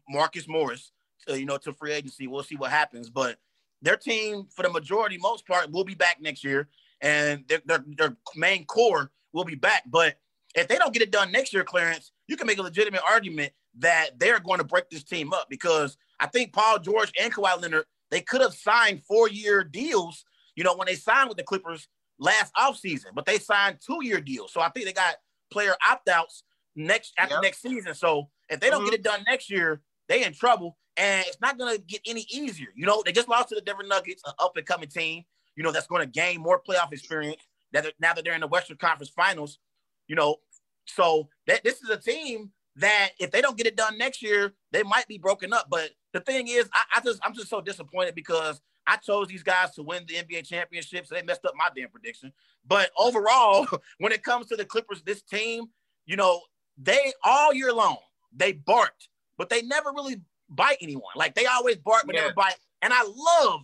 Marcus 0.10 0.47
Morris, 0.47 0.91
to, 1.27 1.39
you 1.39 1.45
know, 1.45 1.58
to 1.58 1.73
free 1.73 1.93
agency. 1.93 2.27
We'll 2.27 2.43
see 2.43 2.56
what 2.56 2.71
happens, 2.71 3.10
but 3.10 3.38
their 3.82 3.97
team, 3.97 4.47
for 4.49 4.63
the 4.63 4.69
majority, 4.69 5.17
most 5.17 5.47
part, 5.47 5.71
will 5.71 5.84
be 5.84 5.95
back 5.95 6.17
next 6.21 6.43
year, 6.43 6.69
and 7.01 7.43
their, 7.47 7.62
their, 7.65 7.84
their 7.97 8.17
main 8.36 8.65
core 8.65 9.12
will 9.34 9.43
be 9.43 9.56
back. 9.56 9.84
But 9.88 10.15
if 10.56 10.67
they 10.67 10.77
don't 10.77 10.93
get 10.93 11.03
it 11.03 11.12
done 11.12 11.32
next 11.32 11.53
year, 11.53 11.63
Clarence, 11.63 12.12
you 12.27 12.38
can 12.38 12.47
make 12.47 12.60
a 12.60 12.63
legitimate 12.63 13.01
argument 13.10 13.51
that 13.79 14.12
they're 14.19 14.39
going 14.39 14.60
to 14.60 14.63
break 14.63 14.89
this 14.89 15.03
team 15.03 15.34
up 15.34 15.47
because 15.49 15.97
I 16.19 16.27
think 16.27 16.53
Paul 16.53 16.79
George 16.79 17.12
and 17.19 17.34
Kawhi 17.34 17.60
Leonard 17.62 17.86
they 18.12 18.21
could 18.21 18.41
have 18.41 18.53
signed 18.53 19.01
four-year 19.08 19.63
deals. 19.63 20.23
You 20.56 20.63
know, 20.63 20.75
when 20.75 20.86
they 20.86 20.93
signed 20.93 21.29
with 21.29 21.38
the 21.38 21.43
Clippers 21.43 21.88
last 22.19 22.54
offseason, 22.56 23.13
but 23.13 23.26
they 23.26 23.39
signed 23.39 23.80
two-year 23.86 24.21
deals. 24.21 24.54
So 24.54 24.62
I 24.62 24.69
think 24.69 24.86
they 24.86 24.93
got 24.93 25.15
player 25.52 25.76
opt-outs 25.88 26.43
next 26.76 27.13
after 27.17 27.36
Yep. 27.36 27.43
next 27.43 27.62
season. 27.62 27.93
So 27.93 28.30
if 28.49 28.60
they 28.60 28.69
don't 28.69 28.82
Mhm. 28.82 28.86
get 28.86 28.93
it 28.95 29.04
done 29.04 29.23
next 29.28 29.49
year, 29.49 29.82
they 30.08 30.23
in 30.23 30.34
trouble, 30.34 30.78
and 30.97 31.26
it's 31.28 31.39
not 31.41 31.58
going 31.58 31.76
to 31.76 31.82
get 31.82 32.02
any 32.06 32.21
easier. 32.30 32.69
You 32.76 32.86
know, 32.86 33.02
they 33.04 33.12
just 33.12 33.28
lost 33.28 33.49
to 33.49 33.56
the 33.56 33.62
Denver 33.62 33.84
Nuggets, 33.84 34.21
an 34.26 34.34
up 34.39 34.58
and 34.58 34.65
coming 34.65 34.89
team. 34.89 35.26
You 35.56 35.63
know, 35.63 35.71
that's 35.71 35.88
going 35.88 36.02
to 36.02 36.08
gain 36.08 36.41
more 36.41 36.62
playoff 36.62 36.91
experience. 36.91 37.41
That 37.71 37.93
now 37.99 38.13
that 38.13 38.23
they're 38.23 38.34
in 38.34 38.41
the 38.41 38.47
Western 38.47 38.78
Conference 38.78 39.10
Finals, 39.10 39.60
you 40.08 40.15
know, 40.15 40.41
so 40.86 41.30
that 41.47 41.63
this 41.63 41.82
is 41.82 41.89
a 41.89 41.97
team 41.97 42.52
that 42.76 43.12
if 43.19 43.32
they 43.32 43.41
don't 43.41 43.58
get 43.58 43.67
it 43.67 43.76
done 43.76 43.97
next 43.97 44.21
year, 44.21 44.54
they 44.71 44.84
might 44.84 45.08
be 45.08 45.17
broken 45.17 45.54
up. 45.54 45.69
But 45.69 45.91
the 46.12 46.19
thing 46.19 46.47
is, 46.47 46.69
I, 46.73 46.84
I 46.95 47.02
just 47.02 47.19
I'm 47.23 47.34
just 47.34 47.49
so 47.49 47.62
disappointed 47.62 48.15
because 48.15 48.62
I 48.88 48.98
chose 48.98 49.28
these 49.28 49.43
guys 49.43 49.72
to 49.76 49.84
win 49.84 50.04
the 50.08 50.15
NBA 50.15 50.48
championship, 50.48 51.06
so 51.08 51.15
they 51.15 51.22
messed 51.22 51.46
up 51.46 51.54
my 51.56 51.69
damn 51.76 51.89
prediction. 51.89 52.34
But 52.67 52.89
overall, 52.98 53.67
when 54.00 54.12
it 54.12 54.24
comes 54.24 54.48
to 54.48 54.56
the 54.56 54.65
Clippers, 54.65 55.02
this 55.04 55.22
team, 55.22 55.65
you 56.06 56.15
know, 56.15 56.41
they 56.78 57.13
all 57.24 57.54
year 57.54 57.72
long 57.74 57.98
they 58.36 58.52
barked, 58.54 59.10
but 59.38 59.50
they 59.50 59.62
never 59.62 59.91
really 59.91 60.22
bite 60.50 60.78
anyone. 60.82 61.13
Like 61.15 61.36
they 61.36 61.46
always 61.46 61.78
bark 61.78 62.04
but 62.06 62.15
Yeah. 62.15 62.22
never 62.22 62.34
bite. 62.34 62.56
And 62.82 62.91
I 62.93 63.04
love 63.04 63.62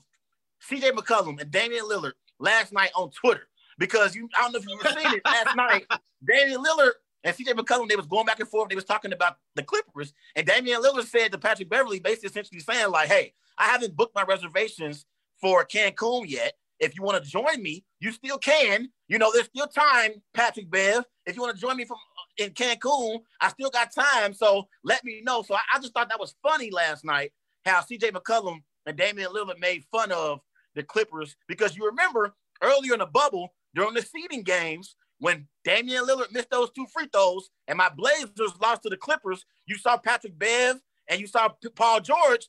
CJ 0.70 0.92
McCollum 0.92 1.40
and 1.42 1.50
Damian 1.52 1.86
Lillard 1.86 2.14
last 2.40 2.72
night 2.72 2.92
on 2.96 3.10
Twitter 3.12 3.48
because 3.78 4.16
you 4.16 4.30
I 4.38 4.42
don't 4.44 4.54
know 4.54 4.60
if 4.60 4.68
you 4.68 4.78
were 4.78 4.84
seeing 5.02 5.16
it 5.16 5.22
last 5.26 5.56
night. 5.56 5.86
Damian 6.26 6.64
Lillard 6.64 6.92
and 7.24 7.36
CJ 7.36 7.54
McCollum, 7.54 7.90
they 7.90 7.96
was 7.96 8.08
going 8.08 8.26
back 8.26 8.40
and 8.40 8.48
forth. 8.48 8.70
They 8.70 8.76
was 8.76 8.86
talking 8.86 9.12
about 9.12 9.38
the 9.56 9.64
Clippers. 9.64 10.14
And 10.36 10.46
Damian 10.46 10.82
Lillard 10.82 11.06
said 11.06 11.32
to 11.32 11.38
Patrick 11.38 11.70
Beverley, 11.70 12.00
basically 12.00 12.30
essentially 12.30 12.60
saying, 12.62 12.92
like, 12.92 13.10
hey, 13.10 13.34
I 13.58 13.66
haven't 13.66 13.96
booked 13.96 14.16
my 14.16 14.24
reservations 14.24 15.06
for 15.42 15.66
Cancun 15.66 16.24
yet. 16.28 16.54
If 16.80 16.96
you 16.96 17.04
want 17.04 17.22
to 17.22 17.30
join 17.30 17.62
me, 17.62 17.84
you 18.00 18.14
still 18.14 18.38
can. 18.38 18.90
You 19.10 19.18
know, 19.18 19.32
there's 19.34 19.48
still 19.48 19.68
time, 19.68 20.12
Patrick 20.34 20.72
Bev. 20.72 21.04
If 21.26 21.36
you 21.36 21.42
want 21.42 21.56
to 21.56 21.62
join 21.62 21.76
me 21.76 21.84
from 21.84 21.98
in 22.38 22.52
Cancun, 22.52 23.20
I 23.42 23.50
still 23.50 23.70
got 23.70 23.94
time. 23.94 24.34
So 24.34 24.68
let 24.84 25.04
me 25.04 25.22
know. 25.22 25.42
So 25.42 25.56
I, 25.56 25.60
I 25.76 25.80
just 25.80 25.94
thought 25.94 26.08
that 26.08 26.20
was 26.20 26.36
funny 26.42 26.72
last 26.72 27.04
night 27.04 27.34
how 27.66 27.82
CJ 27.82 28.12
McCollum 28.12 28.60
and 28.86 28.98
Damian 28.98 29.32
Lillard 29.34 29.60
made 29.60 29.84
fun 29.92 30.12
of 30.14 30.40
the 30.76 30.84
Clippers 30.84 31.36
because 31.50 31.76
you 31.76 31.86
remember 31.86 32.34
earlier 32.62 32.94
in 32.94 33.00
the 33.00 33.06
bubble 33.06 33.54
during 33.76 33.94
the 33.94 34.02
seeding 34.02 34.44
games 34.44 34.96
when 35.20 35.48
Damian 35.64 36.06
Lillard 36.06 36.32
missed 36.32 36.50
those 36.50 36.72
two 36.72 36.86
free 36.94 37.08
throws 37.12 37.50
and 37.68 37.78
my 37.78 37.90
Blazers 37.90 38.54
lost 38.62 38.84
to 38.84 38.90
the 38.90 38.98
Clippers, 38.98 39.46
you 39.66 39.76
saw 39.76 39.98
Patrick 39.98 40.38
Bev 40.38 40.80
and 41.08 41.20
you 41.20 41.28
saw 41.28 41.50
Paul 41.76 42.00
George 42.00 42.48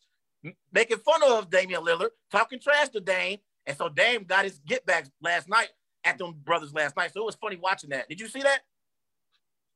making 0.72 0.98
fun 0.98 1.22
of 1.24 1.50
Damian 1.50 1.82
Lillard, 1.82 2.10
talking 2.30 2.60
trash 2.60 2.88
to 2.90 3.00
Dame. 3.00 3.38
And 3.66 3.76
so 3.76 3.88
Dame 3.88 4.24
got 4.24 4.44
his 4.44 4.58
get 4.66 4.86
back 4.86 5.06
last 5.22 5.48
night 5.48 5.68
at 6.04 6.18
them 6.18 6.34
brothers 6.44 6.72
last 6.72 6.96
night. 6.96 7.12
So 7.12 7.20
it 7.20 7.26
was 7.26 7.34
funny 7.36 7.56
watching 7.56 7.90
that. 7.90 8.08
Did 8.08 8.20
you 8.20 8.28
see 8.28 8.42
that? 8.42 8.60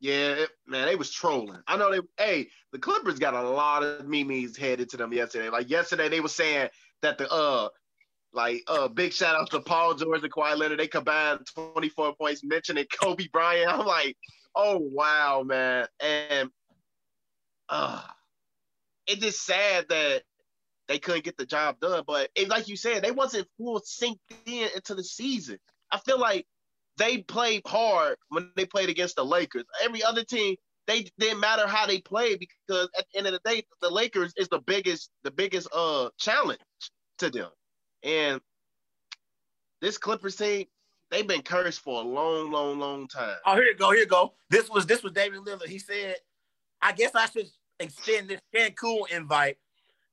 Yeah, 0.01 0.45
man, 0.67 0.87
they 0.87 0.97
was 0.97 1.11
trolling. 1.11 1.61
I 1.67 1.77
know 1.77 1.91
they. 1.91 2.01
Hey, 2.23 2.49
the 2.73 2.79
Clippers 2.79 3.19
got 3.19 3.35
a 3.35 3.49
lot 3.49 3.83
of 3.83 4.07
memes 4.07 4.57
headed 4.57 4.91
to 4.91 4.97
them 4.97 5.13
yesterday. 5.13 5.49
Like 5.49 5.71
yesterday, 5.71 6.09
they 6.09 6.21
were 6.21 6.29
saying 6.29 6.69
that 7.01 7.17
the 7.17 7.31
uh, 7.31 7.69
like 8.35 8.63
uh, 8.67 8.89
big 8.89 9.13
shout 9.13 9.37
out 9.37 9.51
to 9.51 9.61
Paul 9.61 9.95
George 9.95 10.23
and 10.23 10.33
Kawhi 10.33 10.57
Leonard. 10.57 10.79
They 10.79 10.89
combined 10.89 11.41
24 11.55 12.15
points, 12.17 12.43
mentioning 12.45 12.87
Kobe 13.01 13.29
Bryant. 13.33 13.71
I'm 13.73 13.87
like, 13.87 14.17
oh 14.55 14.79
wow, 14.79 15.43
man, 15.45 15.87
and 16.01 16.51
uh, 17.69 18.03
it's 19.07 19.21
just 19.21 19.45
sad 19.45 19.87
that 19.89 20.23
they 20.89 20.99
couldn't 20.99 21.25
get 21.25 21.37
the 21.37 21.47
job 21.47 21.81
done. 21.81 22.05
But 22.07 22.31
it, 22.35 22.49
like 22.49 22.69
you 22.69 22.77
said, 22.77 23.03
they 23.03 23.11
wasn't 23.11 23.49
full 23.57 23.81
synced 23.81 24.19
in 24.47 24.69
into 24.75 24.95
the 24.95 25.05
season. 25.05 25.59
I 25.91 25.99
feel 25.99 26.19
like 26.19 26.47
they 26.99 27.19
played 27.19 27.63
hard 27.67 28.17
when 28.29 28.51
they 28.57 28.67
played 28.67 28.89
against 28.89 29.17
the 29.17 29.25
Lakers. 29.25 29.65
Every 29.83 30.03
other 30.03 30.25
team, 30.25 30.57
they 30.87 31.07
didn't 31.19 31.41
matter 31.41 31.67
how 31.67 31.87
they 31.87 32.01
played 32.01 32.39
because 32.39 32.89
at 32.99 33.07
the 33.13 33.19
end 33.19 33.27
of 33.27 33.33
the 33.33 33.51
day, 33.51 33.65
the 33.81 33.91
Lakers 33.91 34.33
is 34.37 34.49
the 34.49 34.61
biggest, 34.61 35.11
the 35.23 35.31
biggest 35.31 35.69
uh 35.75 36.11
challenge 36.19 36.61
to 37.19 37.31
them. 37.31 37.51
And 38.05 38.41
this 39.81 39.99
Clippers 39.99 40.37
team, 40.37 40.67
they've 41.11 41.27
been 41.27 41.43
cursed 41.43 41.81
for 41.81 42.01
a 42.03 42.07
long, 42.07 42.53
long, 42.53 42.79
long 42.79 43.09
time. 43.09 43.37
Oh, 43.47 43.55
here 43.55 43.65
you 43.65 43.77
go, 43.77 43.91
here 43.91 44.01
you 44.01 44.07
go. 44.07 44.35
This 44.51 44.71
was 44.71 44.87
this 44.87 45.03
was 45.03 45.13
David 45.13 45.41
Lillard. 45.41 45.67
He 45.67 45.79
said, 45.79 46.17
"I 46.81 46.93
guess 46.93 47.15
I 47.15 47.27
should 47.27 47.49
extend 47.81 48.29
this 48.29 48.41
Cancun 48.55 49.11
invite 49.11 49.57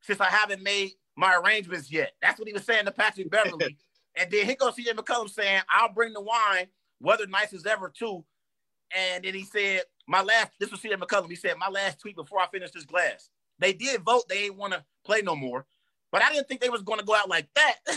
since 0.01 0.19
I 0.19 0.25
haven't 0.25 0.63
made 0.63 0.93
my 1.15 1.35
arrangements 1.35 1.91
yet." 1.91 2.13
That's 2.21 2.39
what 2.39 2.47
he 2.47 2.53
was 2.53 2.65
saying 2.65 2.85
to 2.85 2.91
Patrick 2.91 3.29
Beverley. 3.29 3.77
And 4.15 4.29
then 4.31 4.45
here 4.45 4.55
goes 4.55 4.75
CJ 4.75 4.93
McCollum 4.93 5.29
saying, 5.29 5.61
I'll 5.69 5.93
bring 5.93 6.13
the 6.13 6.21
wine, 6.21 6.67
whether 6.99 7.25
nice 7.27 7.53
as 7.53 7.65
ever, 7.65 7.89
too. 7.89 8.23
And 8.95 9.23
then 9.23 9.33
he 9.33 9.43
said, 9.43 9.83
My 10.07 10.21
last, 10.21 10.51
this 10.59 10.71
was 10.71 10.81
CJ 10.81 10.99
McCollum. 10.99 11.29
He 11.29 11.35
said, 11.35 11.55
My 11.57 11.69
last 11.69 11.99
tweet 11.99 12.15
before 12.15 12.39
I 12.41 12.47
finish 12.47 12.71
this 12.71 12.85
glass. 12.85 13.29
They 13.59 13.73
did 13.73 14.01
vote, 14.01 14.27
they 14.27 14.45
ain't 14.45 14.57
want 14.57 14.73
to 14.73 14.83
play 15.05 15.21
no 15.21 15.35
more. 15.35 15.65
But 16.11 16.23
I 16.23 16.31
didn't 16.31 16.47
think 16.47 16.61
they 16.61 16.69
was 16.69 16.81
going 16.81 16.99
to 16.99 17.05
go 17.05 17.15
out 17.15 17.29
like 17.29 17.47
that. 17.55 17.75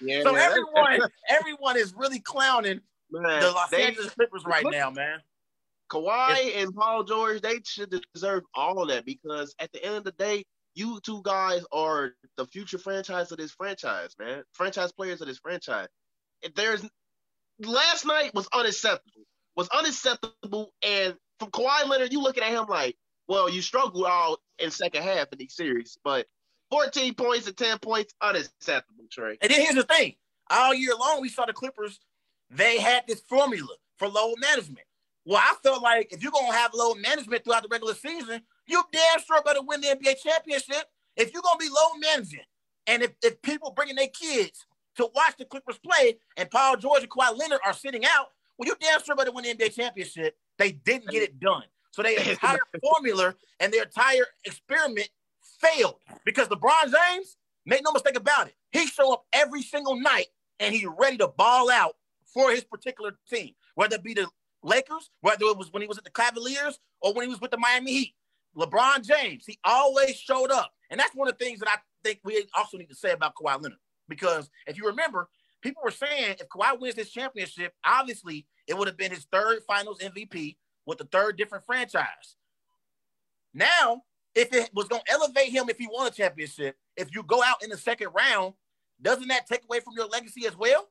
yeah, 0.00 0.22
so 0.22 0.32
man. 0.32 0.42
everyone, 0.42 1.10
everyone 1.28 1.76
is 1.76 1.94
really 1.96 2.20
clowning 2.20 2.80
man, 3.10 3.40
the 3.40 3.50
Los 3.50 3.70
they, 3.70 3.84
Angeles 3.84 4.10
Clippers 4.10 4.44
right 4.44 4.64
now, 4.68 4.90
man. 4.90 5.20
Kawhi 5.90 6.60
and 6.60 6.74
Paul 6.74 7.04
George, 7.04 7.40
they 7.40 7.60
should 7.64 7.94
deserve 8.12 8.42
all 8.54 8.82
of 8.82 8.88
that 8.88 9.06
because 9.06 9.54
at 9.60 9.72
the 9.72 9.84
end 9.84 9.94
of 9.94 10.04
the 10.04 10.12
day, 10.12 10.44
you 10.74 11.00
two 11.02 11.22
guys 11.22 11.64
are 11.72 12.10
the 12.36 12.46
future 12.46 12.78
franchise 12.78 13.30
of 13.30 13.38
this 13.38 13.52
franchise, 13.52 14.14
man. 14.18 14.42
Franchise 14.52 14.92
players 14.92 15.20
of 15.20 15.28
this 15.28 15.38
franchise. 15.38 15.88
If 16.42 16.54
there's 16.54 16.84
last 17.60 18.04
night 18.04 18.34
was 18.34 18.48
unacceptable. 18.52 19.22
Was 19.56 19.68
unacceptable. 19.68 20.72
And 20.82 21.14
from 21.38 21.50
Kawhi 21.50 21.88
Leonard, 21.88 22.12
you 22.12 22.20
looking 22.20 22.42
at 22.42 22.50
him 22.50 22.66
like, 22.68 22.96
well, 23.28 23.48
you 23.48 23.62
struggled 23.62 24.04
all 24.04 24.38
in 24.58 24.70
second 24.70 25.02
half 25.02 25.28
in 25.32 25.38
these 25.38 25.54
series, 25.54 25.98
but 26.04 26.26
14 26.70 27.14
points 27.14 27.46
and 27.46 27.56
10 27.56 27.78
points, 27.78 28.14
unacceptable, 28.20 29.04
Trey. 29.10 29.38
And 29.40 29.50
then 29.50 29.60
here's 29.60 29.74
the 29.74 29.82
thing. 29.82 30.14
All 30.50 30.74
year 30.74 30.94
long, 30.98 31.20
we 31.20 31.28
saw 31.28 31.46
the 31.46 31.52
Clippers, 31.52 32.00
they 32.50 32.78
had 32.78 33.04
this 33.06 33.20
formula 33.20 33.74
for 33.98 34.08
load 34.08 34.36
management. 34.40 34.86
Well, 35.24 35.42
I 35.42 35.54
felt 35.62 35.82
like 35.82 36.12
if 36.12 36.22
you're 36.22 36.32
gonna 36.32 36.52
have 36.52 36.72
load 36.72 36.98
management 36.98 37.44
throughout 37.44 37.62
the 37.64 37.68
regular 37.68 37.94
season, 37.94 38.42
you 38.66 38.82
damn 38.92 39.20
sure 39.20 39.42
better 39.42 39.60
win 39.62 39.80
the 39.80 39.88
NBA 39.88 40.22
championship. 40.22 40.84
If 41.16 41.32
you're 41.32 41.42
gonna 41.42 41.58
be 41.58 41.68
low 41.68 41.98
managing, 41.98 42.44
and 42.86 43.02
if, 43.02 43.12
if 43.22 43.42
people 43.42 43.72
bringing 43.72 43.96
their 43.96 44.08
kids 44.08 44.66
to 44.96 45.08
watch 45.14 45.34
the 45.36 45.44
Clippers 45.44 45.78
play, 45.78 46.18
and 46.36 46.48
Paul 46.48 46.76
George 46.76 47.02
and 47.02 47.10
Kawhi 47.10 47.36
Leonard 47.36 47.60
are 47.64 47.72
sitting 47.72 48.04
out, 48.04 48.28
well, 48.56 48.68
you 48.68 48.76
damn 48.80 49.02
sure 49.02 49.16
better 49.16 49.32
win 49.32 49.44
the 49.44 49.54
NBA 49.54 49.74
championship. 49.74 50.36
They 50.58 50.72
didn't 50.72 51.10
get 51.10 51.22
it 51.22 51.40
done. 51.40 51.64
So 51.90 52.02
their 52.02 52.18
entire 52.30 52.58
formula 52.80 53.34
and 53.58 53.72
their 53.72 53.82
entire 53.84 54.26
experiment 54.44 55.08
failed 55.60 55.96
because 56.24 56.48
LeBron 56.48 56.84
James, 56.84 57.36
make 57.64 57.82
no 57.84 57.92
mistake 57.92 58.16
about 58.16 58.48
it, 58.48 58.54
he 58.70 58.86
show 58.86 59.12
up 59.12 59.24
every 59.32 59.62
single 59.62 60.00
night 60.00 60.26
and 60.60 60.74
he's 60.74 60.86
ready 60.98 61.16
to 61.18 61.28
ball 61.28 61.70
out 61.70 61.96
for 62.32 62.50
his 62.50 62.64
particular 62.64 63.12
team, 63.28 63.54
whether 63.74 63.96
it 63.96 64.04
be 64.04 64.14
the 64.14 64.28
Lakers, 64.62 65.10
whether 65.20 65.44
it 65.44 65.56
was 65.56 65.72
when 65.72 65.82
he 65.82 65.88
was 65.88 65.98
at 65.98 66.04
the 66.04 66.10
Cavaliers 66.10 66.78
or 67.00 67.14
when 67.14 67.24
he 67.24 67.30
was 67.30 67.40
with 67.40 67.50
the 67.50 67.58
Miami 67.58 67.92
Heat. 67.92 68.14
LeBron 68.56 69.06
James, 69.06 69.44
he 69.46 69.58
always 69.64 70.16
showed 70.16 70.50
up. 70.50 70.72
And 70.90 70.98
that's 70.98 71.14
one 71.14 71.28
of 71.28 71.36
the 71.38 71.44
things 71.44 71.60
that 71.60 71.68
I 71.68 71.76
think 72.04 72.20
we 72.24 72.46
also 72.56 72.78
need 72.78 72.88
to 72.88 72.94
say 72.94 73.12
about 73.12 73.34
Kawhi 73.34 73.62
Leonard. 73.62 73.78
Because 74.08 74.50
if 74.66 74.76
you 74.76 74.86
remember, 74.86 75.28
people 75.62 75.82
were 75.84 75.90
saying 75.90 76.36
if 76.40 76.48
Kawhi 76.48 76.80
wins 76.80 76.94
this 76.94 77.10
championship, 77.10 77.74
obviously 77.84 78.46
it 78.66 78.76
would 78.76 78.88
have 78.88 78.96
been 78.96 79.10
his 79.10 79.26
third 79.30 79.58
finals 79.66 79.98
MVP 79.98 80.56
with 80.86 80.98
the 80.98 81.04
third 81.04 81.36
different 81.36 81.66
franchise. 81.66 82.36
Now, 83.52 84.02
if 84.36 84.52
it 84.52 84.70
was 84.74 84.86
going 84.86 85.02
to 85.04 85.12
elevate 85.12 85.48
him 85.48 85.68
if 85.68 85.78
he 85.78 85.88
won 85.90 86.06
a 86.06 86.10
championship, 86.10 86.76
if 86.96 87.08
you 87.14 87.22
go 87.24 87.42
out 87.42 87.62
in 87.64 87.70
the 87.70 87.76
second 87.76 88.10
round, 88.14 88.54
doesn't 89.02 89.28
that 89.28 89.46
take 89.46 89.64
away 89.64 89.80
from 89.80 89.94
your 89.96 90.06
legacy 90.06 90.46
as 90.46 90.56
well? 90.56 90.88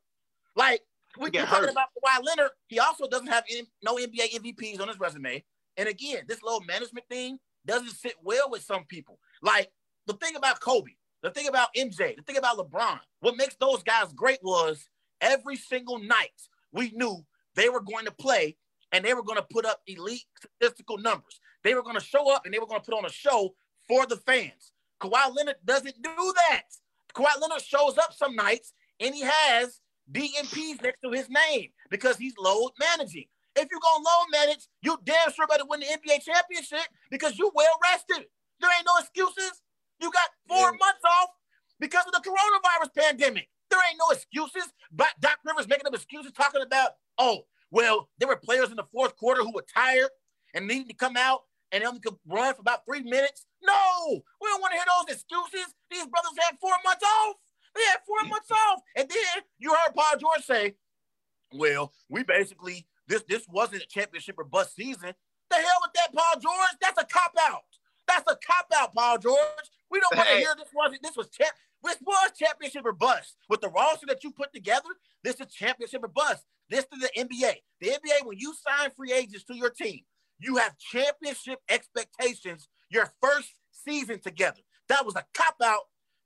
Like, 0.56 0.82
we 1.18 1.28
are 1.28 1.46
talking 1.46 1.70
about 1.70 1.88
Kawhi 2.04 2.26
Leonard, 2.26 2.52
he 2.68 2.80
also 2.80 3.08
doesn't 3.08 3.28
have 3.28 3.46
any, 3.50 3.64
no 3.84 3.96
NBA 3.96 4.34
MVPs 4.36 4.82
on 4.82 4.90
his 4.90 5.00
resume. 5.00 5.44
And 5.78 5.88
again, 5.88 6.24
this 6.28 6.42
load 6.44 6.66
management 6.68 7.08
thing, 7.10 7.40
doesn't 7.66 7.92
sit 7.92 8.14
well 8.24 8.50
with 8.50 8.64
some 8.64 8.84
people. 8.86 9.20
Like 9.42 9.72
the 10.08 10.14
thing 10.14 10.36
about 10.36 10.60
Kobe, 10.60 10.92
the 11.24 11.32
thing 11.32 11.48
about 11.48 11.70
MJ, 11.76 12.16
the 12.16 12.22
thing 12.22 12.38
about 12.38 12.58
LeBron, 12.58 13.00
what 13.22 13.38
makes 13.38 13.56
those 13.56 13.84
guys 13.84 14.14
great 14.14 14.40
was 14.44 14.88
every 15.22 15.56
single 15.56 16.00
night 16.00 16.42
we 16.72 16.92
knew 16.92 17.26
they 17.56 17.70
were 17.70 17.82
going 17.82 18.06
to 18.06 18.12
play 18.12 18.58
and 18.92 19.04
they 19.04 19.14
were 19.14 19.24
going 19.24 19.38
to 19.38 19.48
put 19.50 19.66
up 19.66 19.82
elite 19.88 20.26
statistical 20.38 20.98
numbers. 20.98 21.40
They 21.66 21.74
were 21.74 21.82
going 21.82 21.96
to 21.96 22.06
show 22.06 22.32
up 22.32 22.46
and 22.46 22.54
they 22.54 22.60
were 22.60 22.68
going 22.68 22.80
to 22.80 22.86
put 22.86 22.96
on 22.96 23.06
a 23.06 23.12
show 23.12 23.56
for 23.88 24.06
the 24.06 24.18
fans. 24.18 24.72
Kawhi 25.02 25.36
Leonard 25.36 25.56
doesn't 25.66 26.00
do 26.02 26.34
that. 26.50 26.62
Kawhi 27.16 27.42
Leonard 27.42 27.64
shows 27.64 27.98
up 27.98 28.14
some 28.14 28.36
nights 28.36 28.74
and 29.00 29.16
he 29.16 29.22
has 29.22 29.82
DNPs 30.12 30.84
next 30.84 31.02
to 31.04 31.10
his 31.10 31.28
name 31.28 31.70
because 31.90 32.18
he's 32.18 32.36
load 32.38 32.70
managing. 32.80 33.26
If 33.56 33.68
you're 33.72 33.80
gonna 33.80 34.04
low 34.04 34.46
manage, 34.46 34.68
you 34.84 34.96
damn 35.04 35.32
sure 35.34 35.48
better 35.48 35.64
win 35.68 35.80
the 35.80 35.88
NBA 35.88 36.22
championship 36.24 36.88
because 37.10 37.38
you 37.40 37.50
well 37.56 37.80
rested. 37.82 38.28
There 38.60 38.70
ain't 38.78 38.86
no 38.86 38.98
excuses. 39.00 39.64
You 40.00 40.12
got 40.12 40.30
four 40.48 40.72
yeah. 40.72 40.78
months 40.80 41.02
off 41.22 41.30
because 41.80 42.06
of 42.06 42.12
the 42.12 42.30
coronavirus 42.30 42.94
pandemic. 42.96 43.50
There 43.72 43.80
ain't 43.90 44.00
no 44.00 44.14
excuses. 44.14 44.72
But 44.92 45.08
Doc 45.20 45.40
Rivers 45.44 45.68
making 45.68 45.88
up 45.88 45.96
excuses 45.96 46.32
talking 46.34 46.62
about, 46.62 46.92
oh, 47.18 47.46
well, 47.72 48.10
there 48.20 48.28
were 48.28 48.36
players 48.36 48.70
in 48.70 48.76
the 48.76 48.86
fourth 48.94 49.16
quarter 49.16 49.42
who 49.42 49.52
were 49.52 49.66
tired 49.74 50.10
and 50.54 50.68
needed 50.68 50.90
to 50.90 50.96
come 50.96 51.18
out 51.18 51.42
and 51.72 51.82
they 51.82 51.88
only 51.88 52.00
could 52.00 52.16
run 52.28 52.54
for 52.54 52.62
about 52.62 52.86
three 52.86 53.02
minutes. 53.02 53.46
No, 53.62 54.22
we 54.42 54.48
don't 54.48 54.62
want 54.62 54.74
to 54.74 54.78
hear 54.78 54.86
those 54.86 55.16
excuses. 55.16 55.74
These 55.90 56.08
brothers 56.08 56.38
had 56.40 56.58
four 56.60 56.74
months 56.84 57.04
off. 57.04 57.36
They 57.76 57.84
had 57.84 58.00
four 58.06 58.24
months 58.30 58.52
off. 58.52 58.82
And 58.96 59.10
then 59.10 59.44
you 59.60 59.72
heard 59.72 59.96
Paul 59.96 60.18
George 60.20 60.46
say, 60.46 60.76
well, 61.54 61.94
we 62.10 62.24
basically 62.24 62.88
this 63.08 63.24
this 63.28 63.48
wasn't 63.48 63.84
a 63.84 63.88
championship 63.88 64.36
or 64.38 64.46
bust 64.46 64.76
season. 64.76 65.14
The 65.50 65.56
hell 65.56 65.82
with 65.82 65.94
that, 65.94 66.14
Paul 66.14 66.42
George. 66.42 66.78
That's 66.82 67.02
a 67.02 67.06
cop 67.06 67.34
out. 67.40 67.62
That's 68.08 68.30
a 68.32 68.36
cop 68.36 68.68
out, 68.76 68.94
Paul 68.94 69.18
George. 69.18 69.38
We 69.90 70.00
don't 70.00 70.16
want 70.16 70.30
to 70.30 70.36
hear 70.36 70.56
this 70.58 70.70
wasn't 70.74 71.04
this 71.04 71.16
was 71.16 71.30
champ. 71.30 71.52
This 71.84 71.98
was 72.02 72.32
championship 72.38 72.84
or 72.86 72.94
bust. 72.94 73.36
With 73.48 73.62
the 73.62 73.70
roster 73.70 74.08
that 74.08 74.24
you 74.24 74.32
put 74.32 74.52
together, 74.54 74.90
this 75.24 75.40
is 75.40 75.54
championship 75.54 76.04
or 76.04 76.08
bust. 76.08 76.44
This 76.70 76.86
is 76.92 77.00
the 77.00 77.12
NBA. 77.16 77.54
The 77.80 77.90
NBA, 77.90 78.26
when 78.26 78.40
you 78.40 78.56
sign 78.56 78.90
free 78.98 79.14
agents 79.14 79.44
to 79.46 79.56
your 79.56 79.70
team, 79.70 80.02
you 80.40 80.58
have 80.58 80.78
championship 80.78 81.60
expectations 81.70 82.68
your 82.90 83.12
first 83.22 83.54
season 83.72 84.20
together. 84.20 84.60
That 84.90 85.06
was 85.06 85.16
a 85.16 85.26
cop 85.34 85.56
out 85.64 85.82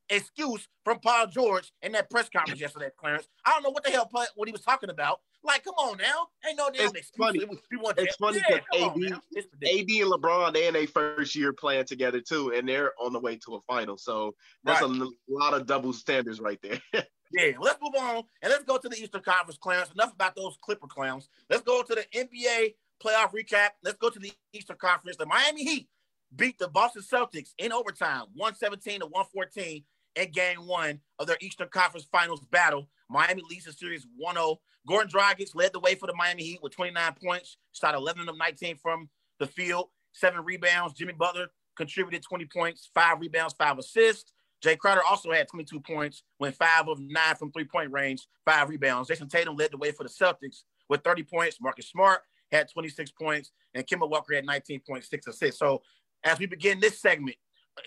excuse 0.10 0.68
from 0.84 1.00
Paul 1.00 1.28
George 1.28 1.72
in 1.84 1.92
that 1.92 2.10
press 2.10 2.30
conference 2.30 2.60
yesterday, 2.60 2.90
Clarence. 3.00 3.28
I 3.46 3.52
don't 3.52 3.64
know 3.64 3.70
what 3.70 3.84
the 3.84 3.92
hell 3.92 4.10
what 4.36 4.48
he 4.48 4.52
was 4.52 4.62
talking 4.62 4.90
about. 4.90 5.20
Like, 5.44 5.64
come 5.64 5.76
on 5.76 5.98
now, 6.00 6.28
ain't 6.46 6.58
no 6.58 6.70
damn 6.70 6.88
It's 6.88 6.96
excuse. 6.96 7.18
funny. 7.18 7.40
It 7.40 7.48
was- 7.50 7.94
It's 7.98 8.16
funny 8.18 8.40
Yeah, 8.50 8.58
'cause 8.60 8.68
come 8.74 8.84
on 8.90 9.04
AD. 9.14 9.22
It's. 9.32 9.48
AD 9.54 10.02
and 10.02 10.12
LeBron, 10.12 10.54
they 10.54 10.68
in 10.68 10.74
their 10.74 10.88
first 10.88 11.34
year 11.36 11.54
playing 11.54 11.86
together 11.86 12.20
too, 12.20 12.52
and 12.54 12.68
they're 12.68 12.92
on 13.00 13.14
the 13.14 13.20
way 13.20 13.38
to 13.38 13.56
a 13.56 13.62
final. 13.62 13.98
So 13.98 14.36
that's 14.64 14.82
a 14.82 14.88
Right. 14.88 15.00
l- 15.00 15.14
lot 15.30 15.54
of 15.54 15.66
double 15.66 15.94
standards 15.94 16.40
right 16.42 16.60
there. 16.62 16.82
Yeah, 17.32 17.52
let's 17.60 17.80
move 17.80 17.94
on 17.96 18.24
and 18.42 18.52
let's 18.52 18.64
go 18.64 18.80
to 18.80 18.90
the 18.90 18.96
Eastern 19.00 19.22
Conference, 19.22 19.60
Clarence. 19.60 19.92
Enough 19.92 20.14
about 20.14 20.36
those 20.36 20.58
Clipper 20.64 20.88
clowns. 20.88 21.30
Let's 21.48 21.62
go 21.62 21.84
to 21.84 21.94
the 21.94 22.04
NBA 22.18 22.74
playoff 23.04 23.34
recap. 23.34 23.70
Let's 23.84 23.98
go 23.98 24.10
to 24.10 24.20
the 24.20 24.32
Eastern 24.54 24.78
Conference. 24.78 25.18
The 25.18 25.26
Miami 25.26 25.64
Heat 25.64 25.88
beat 26.36 26.58
the 26.60 26.68
Boston 26.68 27.02
Celtics 27.02 27.50
in 27.58 27.72
overtime, 27.72 28.26
117 28.36 29.02
to 29.02 29.06
114 29.08 29.84
in 30.16 30.32
game 30.32 30.68
one 30.68 31.00
of 31.18 31.28
their 31.28 31.38
Eastern 31.42 31.70
Conference 31.70 32.08
Finals 32.12 32.42
battle. 32.52 32.90
Miami 33.10 33.42
leads 33.50 33.66
the 33.66 33.74
series 33.74 34.06
1-0. 34.22 34.58
Goran 34.88 35.10
Dragic 35.10 35.56
led 35.56 35.74
the 35.74 35.80
way 35.80 35.96
for 35.96 36.08
the 36.08 36.16
Miami 36.16 36.44
Heat 36.44 36.60
with 36.62 36.76
29 36.76 37.16
points, 37.24 37.58
shot 37.74 37.96
11 37.96 38.30
of 38.30 38.38
19 38.38 38.78
from 38.78 39.10
the 39.40 39.48
field, 39.48 39.90
seven 40.14 40.44
rebounds. 40.44 40.94
Jimmy 40.94 41.14
Butler 41.14 41.48
contributed 41.76 42.24
20 42.24 42.46
points, 42.46 42.90
five 42.94 43.20
rebounds, 43.20 43.56
five 43.58 43.78
assists. 43.78 44.34
Jae 44.64 44.78
Crowder 44.78 45.04
also 45.04 45.32
had 45.32 45.48
22 45.48 45.80
points, 45.80 46.24
went 46.38 46.56
five 46.56 46.88
of 46.90 47.00
nine 47.00 47.36
from 47.36 47.52
three-point 47.52 47.92
range, 47.92 48.28
five 48.46 48.68
rebounds. 48.68 49.10
Jayson 49.10 49.30
Tatum 49.30 49.56
led 49.56 49.72
the 49.72 49.78
way 49.78 49.92
for 49.92 50.04
the 50.04 50.10
Celtics 50.10 50.64
with 50.90 51.02
30 51.04 51.24
points. 51.24 51.62
Marcus 51.62 51.90
Smart 51.90 52.22
had 52.52 52.70
26 52.72 53.12
points, 53.12 53.52
and 53.74 53.86
Kemba 53.86 54.10
Walker 54.10 54.34
had 54.34 54.46
19.6 54.46 55.28
assists. 55.28 55.60
So 55.60 55.82
as 56.24 56.40
we 56.40 56.46
begin 56.46 56.80
this 56.80 57.00
segment 57.00 57.38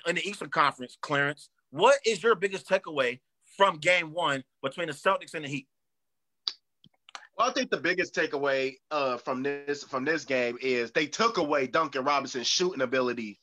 in 0.07 0.16
the 0.16 0.29
Eastern 0.29 0.48
Conference, 0.48 0.96
Clarence, 1.01 1.48
what 1.70 1.96
is 2.05 2.22
your 2.22 2.35
biggest 2.35 2.68
takeaway 2.68 3.20
from 3.57 3.79
game 3.79 4.12
one 4.12 4.44
between 4.62 4.88
the 4.88 4.92
Celtics 4.92 5.35
and 5.35 5.44
the 5.44 5.48
Heat? 5.48 5.66
Well, 7.38 7.48
I 7.48 7.53
think 7.53 7.70
the 7.70 7.79
biggest 7.79 8.14
takeaway 8.14 8.75
uh, 8.90 9.16
from 9.16 9.42
this 9.42 9.83
from 9.85 10.05
this 10.05 10.25
game 10.25 10.59
is 10.61 10.92
they 10.92 11.07
took 11.07 11.38
away 11.38 11.66
Duncan 11.66 12.05
Robinson's 12.05 12.46
shooting 12.46 12.83
ability, 12.83 13.40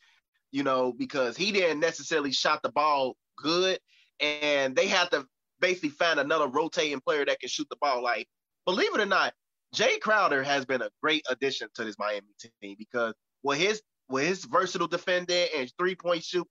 you 0.51 0.63
know, 0.63 0.93
because 0.93 1.35
he 1.35 1.51
didn't 1.51 1.79
necessarily 1.79 2.31
shot 2.31 2.61
the 2.61 2.71
ball 2.71 3.17
good, 3.35 3.79
and 4.19 4.75
they 4.75 4.87
had 4.87 5.09
to 5.11 5.25
basically 5.59 5.89
find 5.89 6.19
another 6.19 6.47
rotating 6.47 7.01
player 7.01 7.25
that 7.25 7.39
can 7.39 7.49
shoot 7.49 7.67
the 7.69 7.77
ball. 7.81 8.03
Like, 8.03 8.27
believe 8.65 8.93
it 8.93 9.01
or 9.01 9.05
not, 9.07 9.33
Jae 9.75 9.99
Crowder 9.99 10.43
has 10.43 10.65
been 10.65 10.81
a 10.81 10.89
great 11.01 11.25
addition 11.29 11.67
to 11.75 11.83
this 11.83 11.97
Miami 11.99 12.27
team 12.61 12.75
because 12.77 13.13
with 13.43 13.59
his 13.59 13.81
with 14.09 14.25
his 14.25 14.45
versatile 14.45 14.87
defending 14.87 15.47
and 15.55 15.71
three 15.77 15.95
point 15.95 16.23
shooting, 16.23 16.47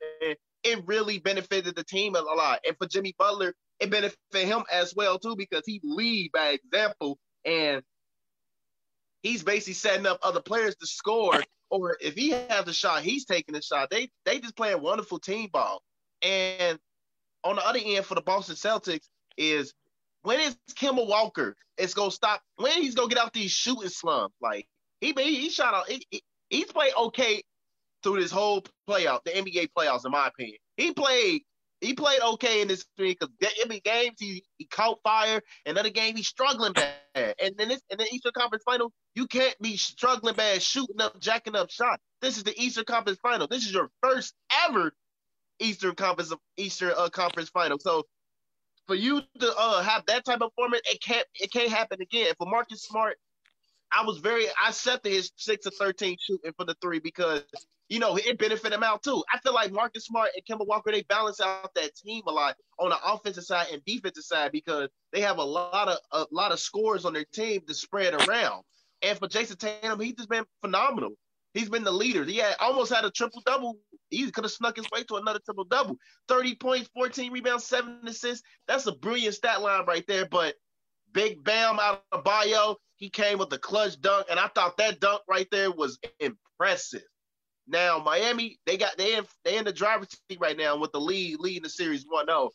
it 0.62 0.86
really 0.86 1.18
benefited 1.18 1.74
the 1.74 1.84
team 1.84 2.14
a 2.14 2.20
lot. 2.20 2.60
And 2.66 2.76
for 2.78 2.86
Jimmy 2.86 3.14
Butler, 3.18 3.54
it 3.80 3.90
benefited 3.90 4.48
him 4.48 4.62
as 4.72 4.94
well 4.94 5.18
too 5.18 5.34
because 5.36 5.62
he 5.66 5.80
lead 5.82 6.30
by 6.32 6.50
example 6.50 7.18
and 7.44 7.82
he's 9.22 9.42
basically 9.42 9.74
setting 9.74 10.06
up 10.06 10.18
other 10.22 10.40
players 10.40 10.76
to 10.76 10.86
score. 10.86 11.42
Or 11.70 11.98
if 12.00 12.14
he 12.14 12.30
has 12.30 12.66
a 12.66 12.72
shot, 12.72 13.02
he's 13.02 13.24
taking 13.24 13.54
a 13.54 13.62
shot. 13.62 13.90
They 13.90 14.10
they 14.24 14.38
just 14.38 14.56
playing 14.56 14.80
wonderful 14.80 15.18
team 15.18 15.50
ball. 15.52 15.82
And 16.22 16.78
on 17.44 17.56
the 17.56 17.66
other 17.66 17.80
end 17.82 18.04
for 18.04 18.14
the 18.14 18.22
Boston 18.22 18.56
Celtics 18.56 19.08
is 19.36 19.74
when 20.28 20.40
is 20.40 20.58
Kemba 20.74 21.06
Walker 21.08 21.56
is 21.78 21.94
gonna 21.94 22.10
stop? 22.10 22.42
When 22.56 22.82
he's 22.82 22.94
gonna 22.94 23.08
get 23.08 23.16
out 23.16 23.32
these 23.32 23.50
shooting 23.50 23.88
slumps? 23.88 24.36
Like 24.42 24.66
he 25.00 25.14
he, 25.16 25.40
he 25.40 25.48
shot 25.48 25.72
out. 25.72 25.88
He, 25.88 26.06
he- 26.10 26.22
he's 26.50 26.66
played 26.66 26.92
okay 26.98 27.42
through 28.02 28.20
this 28.20 28.30
whole 28.30 28.62
playoff, 28.88 29.20
the 29.24 29.30
NBA 29.30 29.68
playoffs, 29.76 30.04
in 30.04 30.10
my 30.12 30.28
opinion. 30.28 30.58
He 30.76 30.92
played 30.92 31.40
he 31.80 31.94
played 31.94 32.20
okay 32.20 32.60
in 32.60 32.68
this 32.68 32.84
three 32.98 33.16
because 33.18 33.30
every 33.64 33.80
games 33.80 34.16
he, 34.18 34.44
he 34.58 34.66
caught 34.66 34.98
fire. 35.02 35.40
Another 35.64 35.88
game 35.88 36.14
he's 36.14 36.28
struggling 36.28 36.74
bad. 36.74 37.34
And 37.42 37.54
then 37.56 37.70
this 37.70 37.80
in 37.88 37.96
the 37.96 38.06
Eastern 38.12 38.32
Conference 38.36 38.64
Final, 38.64 38.92
you 39.14 39.26
can't 39.26 39.56
be 39.62 39.78
struggling 39.78 40.34
bad, 40.34 40.60
shooting 40.60 41.00
up, 41.00 41.18
jacking 41.20 41.56
up 41.56 41.70
shots. 41.70 42.02
This 42.20 42.36
is 42.36 42.44
the 42.44 42.60
Eastern 42.62 42.84
Conference 42.84 43.18
Final. 43.22 43.46
This 43.46 43.64
is 43.64 43.72
your 43.72 43.88
first 44.02 44.34
ever 44.68 44.92
Eastern 45.58 45.94
Conference 45.94 46.34
Eastern 46.58 46.92
uh, 46.98 47.08
Conference 47.08 47.48
Final. 47.48 47.78
So 47.78 48.04
for 48.88 48.94
you 48.94 49.20
to 49.38 49.54
uh, 49.56 49.82
have 49.82 50.04
that 50.06 50.24
type 50.24 50.40
of 50.40 50.50
format, 50.56 50.80
it 50.86 51.00
can't 51.00 51.26
it 51.34 51.52
can't 51.52 51.70
happen 51.70 52.00
again. 52.00 52.32
For 52.38 52.48
Marcus 52.48 52.82
Smart, 52.82 53.18
I 53.92 54.04
was 54.04 54.18
very 54.18 54.46
I 54.48 54.70
accepted 54.70 55.12
his 55.12 55.30
six 55.36 55.64
to 55.64 55.70
thirteen 55.70 56.16
shooting 56.18 56.52
for 56.56 56.64
the 56.64 56.74
three 56.82 56.98
because 56.98 57.44
you 57.90 57.98
know 57.98 58.16
it 58.16 58.38
benefited 58.38 58.72
him 58.72 58.82
out 58.82 59.02
too. 59.02 59.22
I 59.32 59.38
feel 59.40 59.52
like 59.52 59.70
Marcus 59.70 60.06
Smart 60.06 60.30
and 60.34 60.44
Kemba 60.44 60.66
Walker 60.66 60.90
they 60.90 61.02
balance 61.02 61.40
out 61.40 61.72
that 61.74 61.94
team 61.94 62.22
a 62.26 62.32
lot 62.32 62.56
on 62.78 62.88
the 62.88 62.98
offensive 63.04 63.44
side 63.44 63.66
and 63.72 63.84
defensive 63.84 64.24
side 64.24 64.52
because 64.52 64.88
they 65.12 65.20
have 65.20 65.36
a 65.36 65.44
lot 65.44 65.88
of 65.88 65.98
a 66.12 66.26
lot 66.32 66.50
of 66.50 66.58
scores 66.58 67.04
on 67.04 67.12
their 67.12 67.26
team 67.32 67.60
to 67.68 67.74
spread 67.74 68.14
around. 68.14 68.62
And 69.02 69.18
for 69.18 69.28
Jayson 69.28 69.58
Tatum, 69.58 70.00
he's 70.00 70.14
just 70.14 70.30
been 70.30 70.44
phenomenal. 70.62 71.12
He's 71.52 71.68
been 71.68 71.84
the 71.84 71.92
leader. 71.92 72.24
He 72.24 72.38
had 72.38 72.56
almost 72.58 72.92
had 72.92 73.04
a 73.04 73.10
triple 73.10 73.42
double. 73.44 73.78
He 74.10 74.30
could 74.30 74.44
have 74.44 74.52
snuck 74.52 74.76
his 74.76 74.90
way 74.90 75.02
to 75.04 75.16
another 75.16 75.40
triple 75.44 75.64
double. 75.64 75.96
30 76.28 76.54
points, 76.56 76.90
14 76.94 77.32
rebounds, 77.32 77.64
seven 77.64 78.00
assists. 78.06 78.42
That's 78.66 78.86
a 78.86 78.92
brilliant 78.92 79.34
stat 79.34 79.60
line 79.60 79.84
right 79.86 80.04
there. 80.06 80.26
But 80.26 80.54
Big 81.12 81.42
Bam 81.44 81.78
Adebayo, 81.78 82.76
he 82.96 83.10
came 83.10 83.38
with 83.38 83.52
a 83.52 83.58
clutch 83.58 84.00
dunk, 84.00 84.26
and 84.30 84.38
I 84.38 84.48
thought 84.48 84.76
that 84.78 85.00
dunk 85.00 85.22
right 85.28 85.48
there 85.50 85.70
was 85.70 85.98
impressive. 86.20 87.02
Now 87.68 87.98
Miami, 87.98 88.58
they 88.66 88.76
got 88.78 88.96
they 88.96 89.16
in 89.16 89.24
they 89.44 89.58
in 89.58 89.64
the 89.64 89.72
driver's 89.72 90.08
seat 90.28 90.40
right 90.40 90.56
now 90.56 90.76
with 90.78 90.92
the 90.92 91.00
lead 91.00 91.38
leading 91.38 91.62
the 91.62 91.68
series 91.68 92.06
1-0. 92.06 92.50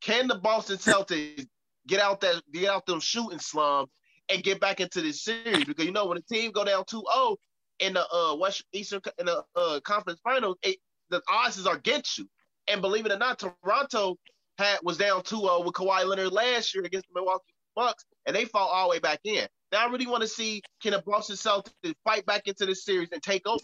Can 0.00 0.26
the 0.26 0.36
Boston 0.36 0.78
Celtics 0.78 1.46
get 1.86 2.00
out 2.00 2.20
that 2.22 2.42
get 2.52 2.70
out 2.70 2.86
them 2.86 3.00
shooting 3.00 3.38
slums 3.38 3.90
and 4.30 4.42
get 4.42 4.60
back 4.60 4.80
into 4.80 5.02
this 5.02 5.22
series? 5.22 5.64
Because 5.64 5.84
you 5.84 5.92
know 5.92 6.06
when 6.06 6.18
a 6.18 6.22
team 6.22 6.50
go 6.50 6.64
down 6.64 6.84
2-0 6.84 7.36
in 7.80 7.94
the 7.94 8.06
uh 8.10 8.36
West 8.36 8.64
Eastern 8.72 9.02
in 9.18 9.26
the 9.26 9.44
uh 9.54 9.80
conference 9.80 10.20
finals, 10.24 10.56
it, 10.62 10.78
the 11.14 11.22
odds 11.28 11.66
are 11.66 11.76
against 11.76 12.18
you. 12.18 12.28
And 12.68 12.80
believe 12.80 13.06
it 13.06 13.12
or 13.12 13.18
not, 13.18 13.38
Toronto 13.38 14.16
had 14.58 14.78
was 14.82 14.96
down 14.96 15.22
2-0 15.22 15.60
uh, 15.60 15.62
with 15.62 15.74
Kawhi 15.74 16.06
Leonard 16.06 16.32
last 16.32 16.74
year 16.74 16.84
against 16.84 17.06
the 17.08 17.20
Milwaukee 17.20 17.44
Bucks, 17.74 18.04
and 18.26 18.34
they 18.34 18.44
fall 18.44 18.68
all 18.68 18.88
the 18.88 18.92
way 18.92 18.98
back 18.98 19.20
in. 19.24 19.46
Now 19.72 19.86
I 19.86 19.90
really 19.90 20.06
want 20.06 20.22
to 20.22 20.28
see 20.28 20.62
can 20.82 20.92
the 20.92 21.02
Boston 21.04 21.36
Celtics 21.36 21.94
fight 22.04 22.24
back 22.26 22.46
into 22.46 22.64
this 22.64 22.84
series 22.84 23.08
and 23.12 23.22
take 23.22 23.46
over. 23.46 23.62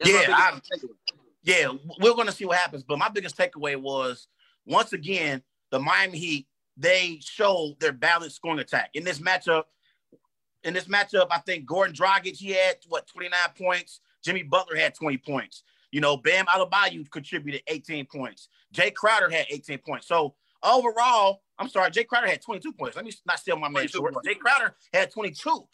That's 0.00 0.10
Yeah, 0.10 0.58
yeah, 1.42 1.72
we're 2.00 2.14
going 2.14 2.26
to 2.26 2.32
see 2.32 2.44
what 2.44 2.56
happens. 2.56 2.82
But 2.82 2.98
my 2.98 3.08
biggest 3.08 3.36
takeaway 3.36 3.76
was 3.76 4.26
once 4.66 4.92
again 4.92 5.42
the 5.70 5.78
Miami 5.78 6.18
Heat 6.18 6.46
they 6.78 7.18
showed 7.20 7.76
their 7.80 7.92
balanced 7.92 8.36
scoring 8.36 8.60
attack 8.60 8.90
in 8.94 9.04
this 9.04 9.18
matchup. 9.18 9.64
In 10.62 10.74
this 10.74 10.84
matchup, 10.84 11.26
I 11.30 11.38
think 11.38 11.68
Goran 11.68 11.92
Dragic 11.92 12.36
he 12.36 12.50
had 12.50 12.76
what 12.88 13.06
29 13.08 13.38
points. 13.58 14.00
Jimmy 14.24 14.44
Butler 14.44 14.76
had 14.76 14.94
20 14.94 15.18
points. 15.18 15.62
You 15.90 16.00
know, 16.00 16.16
Bam 16.16 16.46
Adebayo 16.46 17.08
contributed 17.10 17.62
18 17.66 18.06
points. 18.06 18.48
Jae 18.74 18.92
Crowder 18.92 19.30
had 19.30 19.46
18 19.50 19.78
points. 19.78 20.06
So 20.06 20.34
overall, 20.62 21.42
I'm 21.58 21.68
sorry, 21.68 21.90
Jae 21.90 22.06
Crowder 22.06 22.26
had 22.26 22.42
22 22.42 22.72
points. 22.72 22.96
Let 22.96 23.04
me 23.04 23.12
not 23.26 23.38
steal 23.38 23.56
my 23.56 23.68
man 23.68 23.88
short. 23.88 24.14
Jae 24.26 24.38
Crowder 24.38 24.74
had 24.92 25.10
22. 25.10 25.66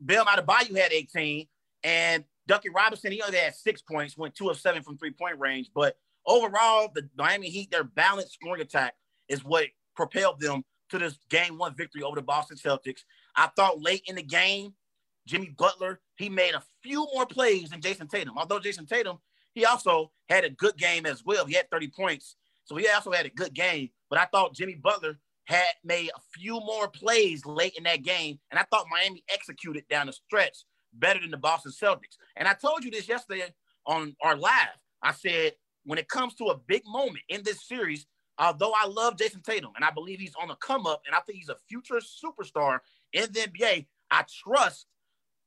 Bam 0.00 0.26
Adebayo 0.26 0.76
had 0.76 0.92
18, 0.92 1.46
and 1.84 2.24
Duncan 2.46 2.72
Robinson 2.72 3.12
he 3.12 3.22
only 3.22 3.38
had 3.38 3.54
six 3.54 3.82
points, 3.82 4.16
went 4.16 4.34
two 4.34 4.48
of 4.48 4.58
seven 4.58 4.82
from 4.82 4.96
three 4.96 5.12
point 5.12 5.38
range. 5.38 5.70
But 5.74 5.96
overall, 6.26 6.90
the 6.94 7.08
Miami 7.16 7.50
Heat, 7.50 7.70
their 7.70 7.84
balanced 7.84 8.34
scoring 8.34 8.62
attack 8.62 8.94
is 9.28 9.44
what 9.44 9.66
propelled 9.94 10.40
them 10.40 10.64
to 10.90 10.98
this 10.98 11.18
game 11.28 11.58
one 11.58 11.74
victory 11.74 12.02
over 12.02 12.16
the 12.16 12.22
Boston 12.22 12.56
Celtics. 12.56 13.00
I 13.36 13.48
thought 13.54 13.80
late 13.80 14.02
in 14.06 14.16
the 14.16 14.22
game, 14.22 14.74
Jimmy 15.26 15.54
Butler, 15.56 16.00
he 16.16 16.28
made 16.28 16.54
a 16.54 16.62
few 16.82 17.06
more 17.14 17.26
plays 17.26 17.70
than 17.70 17.80
Jayson 17.80 18.08
Tatum. 18.08 18.38
Although 18.38 18.58
Jayson 18.58 18.86
Tatum, 18.86 19.18
he 19.58 19.64
also 19.64 20.12
had 20.28 20.44
a 20.44 20.50
good 20.50 20.76
game 20.76 21.04
as 21.04 21.24
well. 21.24 21.44
He 21.44 21.54
had 21.54 21.68
30 21.70 21.88
points. 21.88 22.36
So 22.64 22.76
he 22.76 22.88
also 22.88 23.10
had 23.10 23.26
a 23.26 23.30
good 23.30 23.54
game. 23.54 23.90
But 24.08 24.20
I 24.20 24.26
thought 24.26 24.54
Jimmy 24.54 24.76
Butler 24.76 25.18
had 25.46 25.74
made 25.82 26.10
a 26.14 26.20
few 26.32 26.60
more 26.60 26.88
plays 26.88 27.44
late 27.44 27.74
in 27.76 27.82
that 27.84 28.04
game. 28.04 28.38
And 28.50 28.60
I 28.60 28.64
thought 28.70 28.86
Miami 28.88 29.24
executed 29.32 29.84
down 29.88 30.06
the 30.06 30.12
stretch 30.12 30.58
better 30.92 31.20
than 31.20 31.32
the 31.32 31.38
Boston 31.38 31.72
Celtics. 31.72 32.16
And 32.36 32.46
I 32.46 32.54
told 32.54 32.84
you 32.84 32.90
this 32.90 33.08
yesterday 33.08 33.52
on 33.84 34.14
our 34.22 34.36
live. 34.36 34.78
I 35.02 35.12
said, 35.12 35.54
when 35.84 35.98
it 35.98 36.08
comes 36.08 36.34
to 36.36 36.46
a 36.46 36.58
big 36.58 36.82
moment 36.86 37.24
in 37.28 37.42
this 37.42 37.66
series, 37.66 38.06
although 38.38 38.72
I 38.80 38.86
love 38.86 39.16
Jayson 39.16 39.42
Tatum 39.42 39.72
and 39.74 39.84
I 39.84 39.90
believe 39.90 40.20
he's 40.20 40.34
on 40.40 40.48
the 40.48 40.56
come 40.56 40.86
up 40.86 41.02
and 41.06 41.16
I 41.16 41.20
think 41.20 41.38
he's 41.38 41.48
a 41.48 41.56
future 41.68 41.96
superstar 41.96 42.78
in 43.12 43.32
the 43.32 43.40
NBA, 43.40 43.86
I 44.10 44.24
trust 44.44 44.86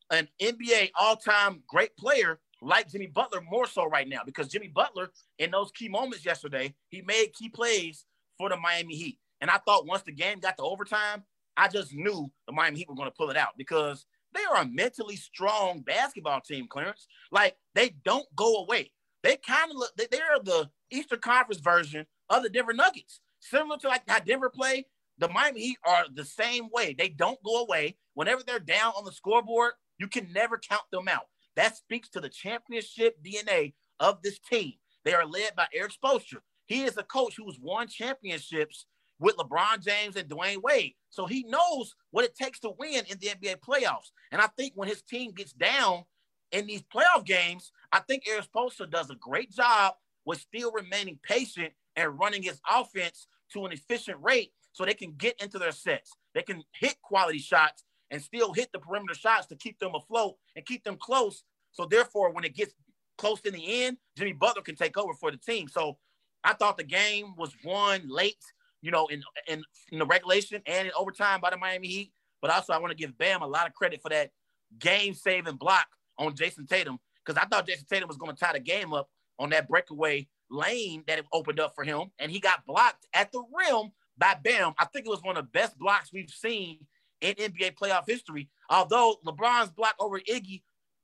an 0.10 0.28
NBA 0.42 0.92
all 1.00 1.16
time 1.16 1.64
great 1.68 1.96
player 1.96 2.40
like 2.62 2.90
Jimmy 2.90 3.08
Butler 3.08 3.42
more 3.42 3.66
so 3.66 3.86
right 3.86 4.08
now 4.08 4.22
because 4.26 4.48
Jimmy 4.48 4.68
Butler, 4.68 5.10
in 5.40 5.52
those 5.52 5.72
key 5.72 5.90
moments 5.90 6.26
yesterday, 6.26 6.74
he 6.90 7.02
made 7.02 7.34
key 7.34 7.50
plays 7.50 8.06
for 8.38 8.50
the 8.50 8.58
Miami 8.58 8.96
Heat. 8.96 9.18
And 9.42 9.50
I 9.50 9.58
thought 9.58 9.88
once 9.88 10.04
the 10.04 10.12
game 10.12 10.40
got 10.40 10.58
to 10.58 10.64
overtime, 10.64 11.24
I 11.58 11.68
just 11.68 11.94
knew 11.94 12.32
the 12.48 12.54
Miami 12.54 12.78
Heat 12.78 12.90
were 12.90 12.96
going 12.96 13.10
to 13.10 13.16
pull 13.16 13.30
it 13.30 13.38
out 13.38 13.50
because 13.58 14.06
they 14.34 14.42
are 14.46 14.62
a 14.62 14.66
mentally 14.68 15.16
strong 15.16 15.82
basketball 15.82 16.42
team, 16.42 16.68
Clarence. 16.70 17.08
Like 17.32 17.58
they 17.76 17.96
don't 18.06 18.28
go 18.36 18.64
away. 18.64 18.92
they 19.24 19.38
kind 19.38 19.72
of 19.72 19.78
look. 19.78 19.92
They, 19.98 20.08
they're 20.10 20.40
the 20.44 20.70
Eastern 20.92 21.20
Conference 21.20 21.62
version 21.62 22.06
of 22.30 22.44
the 22.44 22.50
Denver 22.50 22.74
Nuggets, 22.74 23.20
similar 23.40 23.78
to 23.80 23.88
like 23.88 24.04
how 24.08 24.20
Denver 24.20 24.50
play. 24.50 24.86
The 25.18 25.30
Miami 25.30 25.62
Heat 25.62 25.78
are 25.86 26.06
the 26.14 26.26
same 26.26 26.70
way. 26.74 26.96
They 26.98 27.10
don't 27.10 27.42
go 27.44 27.64
away. 27.64 27.98
Whenever 28.14 28.42
they're 28.44 28.60
down 28.60 28.94
on 28.98 29.06
the 29.06 29.12
scoreboard, 29.12 29.74
you 30.00 30.08
can 30.08 30.32
never 30.34 30.58
count 30.58 30.84
them 30.92 31.08
out. 31.08 31.28
That 31.56 31.76
speaks 31.76 32.10
to 32.10 32.22
the 32.22 32.30
championship 32.30 33.18
DNA 33.24 33.74
of 34.00 34.22
this 34.22 34.40
team. 34.40 34.74
They 35.04 35.14
are 35.14 35.26
led 35.26 35.56
by 35.56 35.68
Erik 35.74 35.92
Spoelstra. 35.92 36.40
He 36.66 36.84
is 36.84 36.98
a 36.98 37.04
coach 37.04 37.36
who's 37.38 37.60
won 37.60 37.88
championships 37.88 38.86
with 39.20 39.38
LeBron 39.38 39.84
James 39.84 40.16
and 40.16 40.30
Dwyane 40.30 40.62
Wade. 40.62 40.96
So 41.10 41.26
he 41.26 41.44
knows 41.44 41.96
what 42.12 42.26
it 42.26 42.36
takes 42.36 42.60
to 42.62 42.72
win 42.78 43.04
in 43.10 43.18
the 43.20 43.28
NBA 43.28 43.58
playoffs. 43.60 44.12
And 44.32 44.42
I 44.42 44.48
think 44.58 44.74
when 44.76 44.88
his 44.88 45.02
team 45.02 45.32
gets 45.32 45.54
down 45.54 46.04
in 46.52 46.66
these 46.66 46.84
playoff 46.84 47.26
games, 47.26 47.72
I 47.92 48.00
think 48.00 48.28
Erik 48.28 48.46
Spoelstra 48.52 48.90
does 48.90 49.10
a 49.10 49.16
great 49.16 49.52
job 49.52 49.94
with 50.26 50.40
still 50.40 50.72
remaining 50.72 51.20
patient 51.24 51.74
and 51.96 52.18
running 52.20 52.44
his 52.44 52.60
offense 52.70 53.28
to 53.54 53.66
an 53.66 53.72
efficient 53.72 54.18
rate 54.22 54.52
so 54.72 54.86
they 54.86 54.94
can 54.94 55.14
get 55.18 55.42
into 55.42 55.60
their 55.60 55.72
sets. 55.72 56.12
They 56.34 56.42
can 56.42 56.64
hit 56.80 56.96
quality 57.02 57.40
shots 57.40 57.84
and 58.12 58.22
still 58.22 58.54
hit 58.54 58.70
the 58.72 58.80
perimeter 58.80 59.16
shots 59.16 59.48
to 59.48 59.56
keep 59.56 59.80
them 59.80 59.96
afloat 59.96 60.36
and 60.56 60.66
keep 60.66 60.84
them 60.84 60.98
close. 61.00 61.44
So 61.72 61.86
therefore, 61.86 62.32
when 62.32 62.44
it 62.44 62.56
gets 62.56 62.74
close 63.18 63.40
in 63.42 63.54
the 63.54 63.84
end, 63.84 63.98
Jimmy 64.18 64.34
Butler 64.34 64.62
can 64.62 64.76
take 64.76 64.98
over 64.98 65.14
for 65.14 65.32
the 65.32 65.38
team. 65.38 65.68
So 65.68 65.98
I 66.44 66.54
thought 66.54 66.78
the 66.78 66.84
game 66.84 67.34
was 67.38 67.56
won 67.64 68.02
late, 68.08 68.44
you 68.82 68.92
know, 68.92 69.08
in 69.08 69.24
in, 69.48 69.64
in 69.92 70.00
the 70.00 70.06
regulation 70.06 70.62
and 70.66 70.88
in 70.88 70.94
overtime 70.98 71.40
by 71.42 71.50
the 71.50 71.58
Miami 71.58 71.88
Heat. 71.88 72.14
But 72.42 72.52
also, 72.52 72.74
I 72.74 72.80
want 72.80 72.92
to 72.92 72.98
give 72.98 73.18
Bam 73.18 73.42
a 73.42 73.48
lot 73.48 73.68
of 73.68 73.74
credit 73.74 74.02
for 74.02 74.10
that 74.10 74.32
game-saving 74.80 75.58
block 75.58 75.86
on 76.18 76.36
Jayson 76.36 76.68
Tatum 76.68 76.98
because 77.24 77.42
I 77.42 77.46
thought 77.46 77.68
Jayson 77.68 77.86
Tatum 77.88 78.08
was 78.08 78.18
going 78.18 78.36
to 78.36 78.40
tie 78.40 78.54
the 78.54 78.60
game 78.60 78.94
up 78.94 79.10
on 79.38 79.52
that 79.52 79.68
breakaway 79.68 80.28
lane 80.50 81.04
that 81.08 81.20
it 81.20 81.26
opened 81.32 81.60
up 81.60 81.74
for 81.76 81.84
him, 81.84 82.12
and 82.20 82.32
he 82.32 82.40
got 82.40 82.66
blocked 82.66 83.06
at 83.14 83.32
the 83.32 83.44
rim 83.54 83.92
by 84.18 84.36
Bam. 84.44 84.74
I 84.78 84.86
think 84.86 85.06
it 85.06 85.10
was 85.10 85.22
one 85.22 85.38
of 85.38 85.46
the 85.46 85.52
best 85.52 85.78
blocks 85.78 86.12
we've 86.12 86.30
seen 86.30 86.80
in 87.22 87.36
NBA 87.36 87.76
playoff 87.76 88.04
history. 88.08 88.50
Although 88.70 89.16
LeBron's 89.26 89.72
block 89.72 89.96
over 90.00 90.20
Iggy 90.20 90.64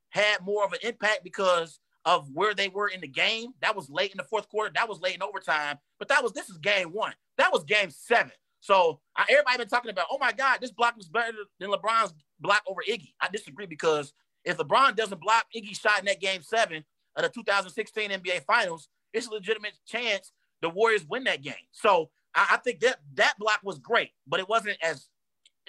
had 0.10 0.42
more 0.42 0.66
of 0.66 0.74
an 0.74 0.80
impact 0.84 1.24
because 1.24 1.80
of 2.06 2.30
where 2.34 2.54
they 2.54 2.70
were 2.70 2.88
in 2.88 3.02
the 3.02 3.08
game. 3.08 3.52
That 3.62 3.76
was 3.76 3.90
late 3.90 4.12
in 4.12 4.18
the 4.18 4.24
fourth 4.24 4.48
quarter. 4.48 4.72
That 4.74 4.88
was 4.88 5.02
late 5.02 5.16
in 5.16 5.22
overtime. 5.22 5.78
But 6.00 6.08
that 6.08 6.24
was 6.24 6.32
this 6.32 6.50
is 6.50 6.58
game 6.58 6.94
one. 6.94 7.14
That 7.38 7.52
was 7.52 7.66
game 7.66 7.92
seven. 7.92 8.32
So 8.62 9.02
I, 9.16 9.26
everybody 9.30 9.58
been 9.58 9.68
talking 9.68 9.92
about, 9.92 10.08
oh 10.10 10.18
my 10.18 10.32
God, 10.32 10.60
this 10.62 10.72
block 10.72 10.96
was 10.96 11.10
better 11.10 11.34
than 11.60 11.70
LeBron's 11.70 12.14
block 12.40 12.64
over 12.68 12.82
Iggy. 12.90 13.14
I 13.20 13.28
disagree 13.30 13.66
because 13.66 14.14
if 14.46 14.58
LeBron 14.58 14.96
doesn't 14.96 15.22
block 15.22 15.46
Iggy's 15.56 15.78
shot 15.78 16.00
in 16.00 16.06
that 16.06 16.22
game 16.22 16.42
seven 16.42 16.86
of 17.18 17.24
the 17.24 17.30
2016 17.30 18.10
NBA 18.10 18.46
Finals, 18.46 18.88
it's 19.14 19.28
a 19.28 19.32
legitimate 19.32 19.74
chance 19.86 20.32
the 20.62 20.70
Warriors 20.70 21.06
win 21.08 21.26
that 21.26 21.42
game. 21.42 21.54
So 21.72 22.10
I, 22.34 22.48
I 22.52 22.58
think 22.58 22.80
that 22.80 23.00
that 23.16 23.36
block 23.38 23.60
was 23.64 23.80
great, 23.80 24.12
but 24.26 24.40
it 24.40 24.48
wasn't 24.48 24.78
as 24.82 25.10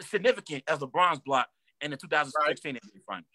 significant 0.07 0.65
as 0.69 0.79
LeBron's 0.79 1.21
block 1.21 1.49
in 1.81 1.91
the 1.91 1.97
2016 1.97 2.75
right. 2.75 2.83
NBA 2.83 3.01
Finals. 3.07 3.27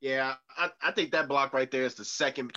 Yeah, 0.00 0.34
I, 0.56 0.70
I 0.82 0.92
think 0.92 1.12
that 1.12 1.28
block 1.28 1.52
right 1.52 1.70
there 1.70 1.84
is 1.84 1.94
the 1.94 2.04
second 2.04 2.52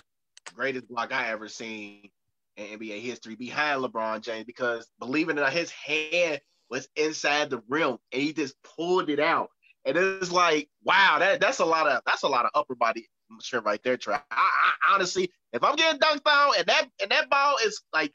greatest 0.54 0.88
block 0.88 1.12
I 1.12 1.30
ever 1.30 1.48
seen 1.48 2.08
in 2.56 2.78
NBA 2.78 3.00
history 3.00 3.34
behind 3.34 3.82
LeBron 3.82 4.22
James 4.22 4.44
because 4.44 4.88
believe 4.98 5.28
it 5.28 5.32
or 5.32 5.42
not, 5.42 5.52
his 5.52 5.70
hand 5.70 6.40
was 6.70 6.88
inside 6.96 7.50
the 7.50 7.62
rim 7.68 7.98
and 8.12 8.22
he 8.22 8.32
just 8.32 8.54
pulled 8.62 9.10
it 9.10 9.20
out. 9.20 9.48
And 9.84 9.96
it's 9.96 10.32
like, 10.32 10.68
wow, 10.82 11.18
that 11.18 11.40
that's 11.40 11.58
a 11.58 11.64
lot 11.64 11.86
of 11.86 12.00
that's 12.06 12.22
a 12.22 12.28
lot 12.28 12.46
of 12.46 12.50
upper 12.54 12.74
body 12.74 13.06
strength 13.40 13.66
right 13.66 13.80
there, 13.84 13.96
Trey. 13.96 14.14
I, 14.14 14.20
I, 14.30 14.94
honestly, 14.94 15.30
if 15.52 15.62
I'm 15.62 15.76
getting 15.76 16.00
dunked 16.00 16.26
on 16.26 16.54
and 16.58 16.66
that 16.66 16.88
and 17.02 17.10
that 17.10 17.28
ball 17.28 17.56
is 17.64 17.82
like 17.92 18.14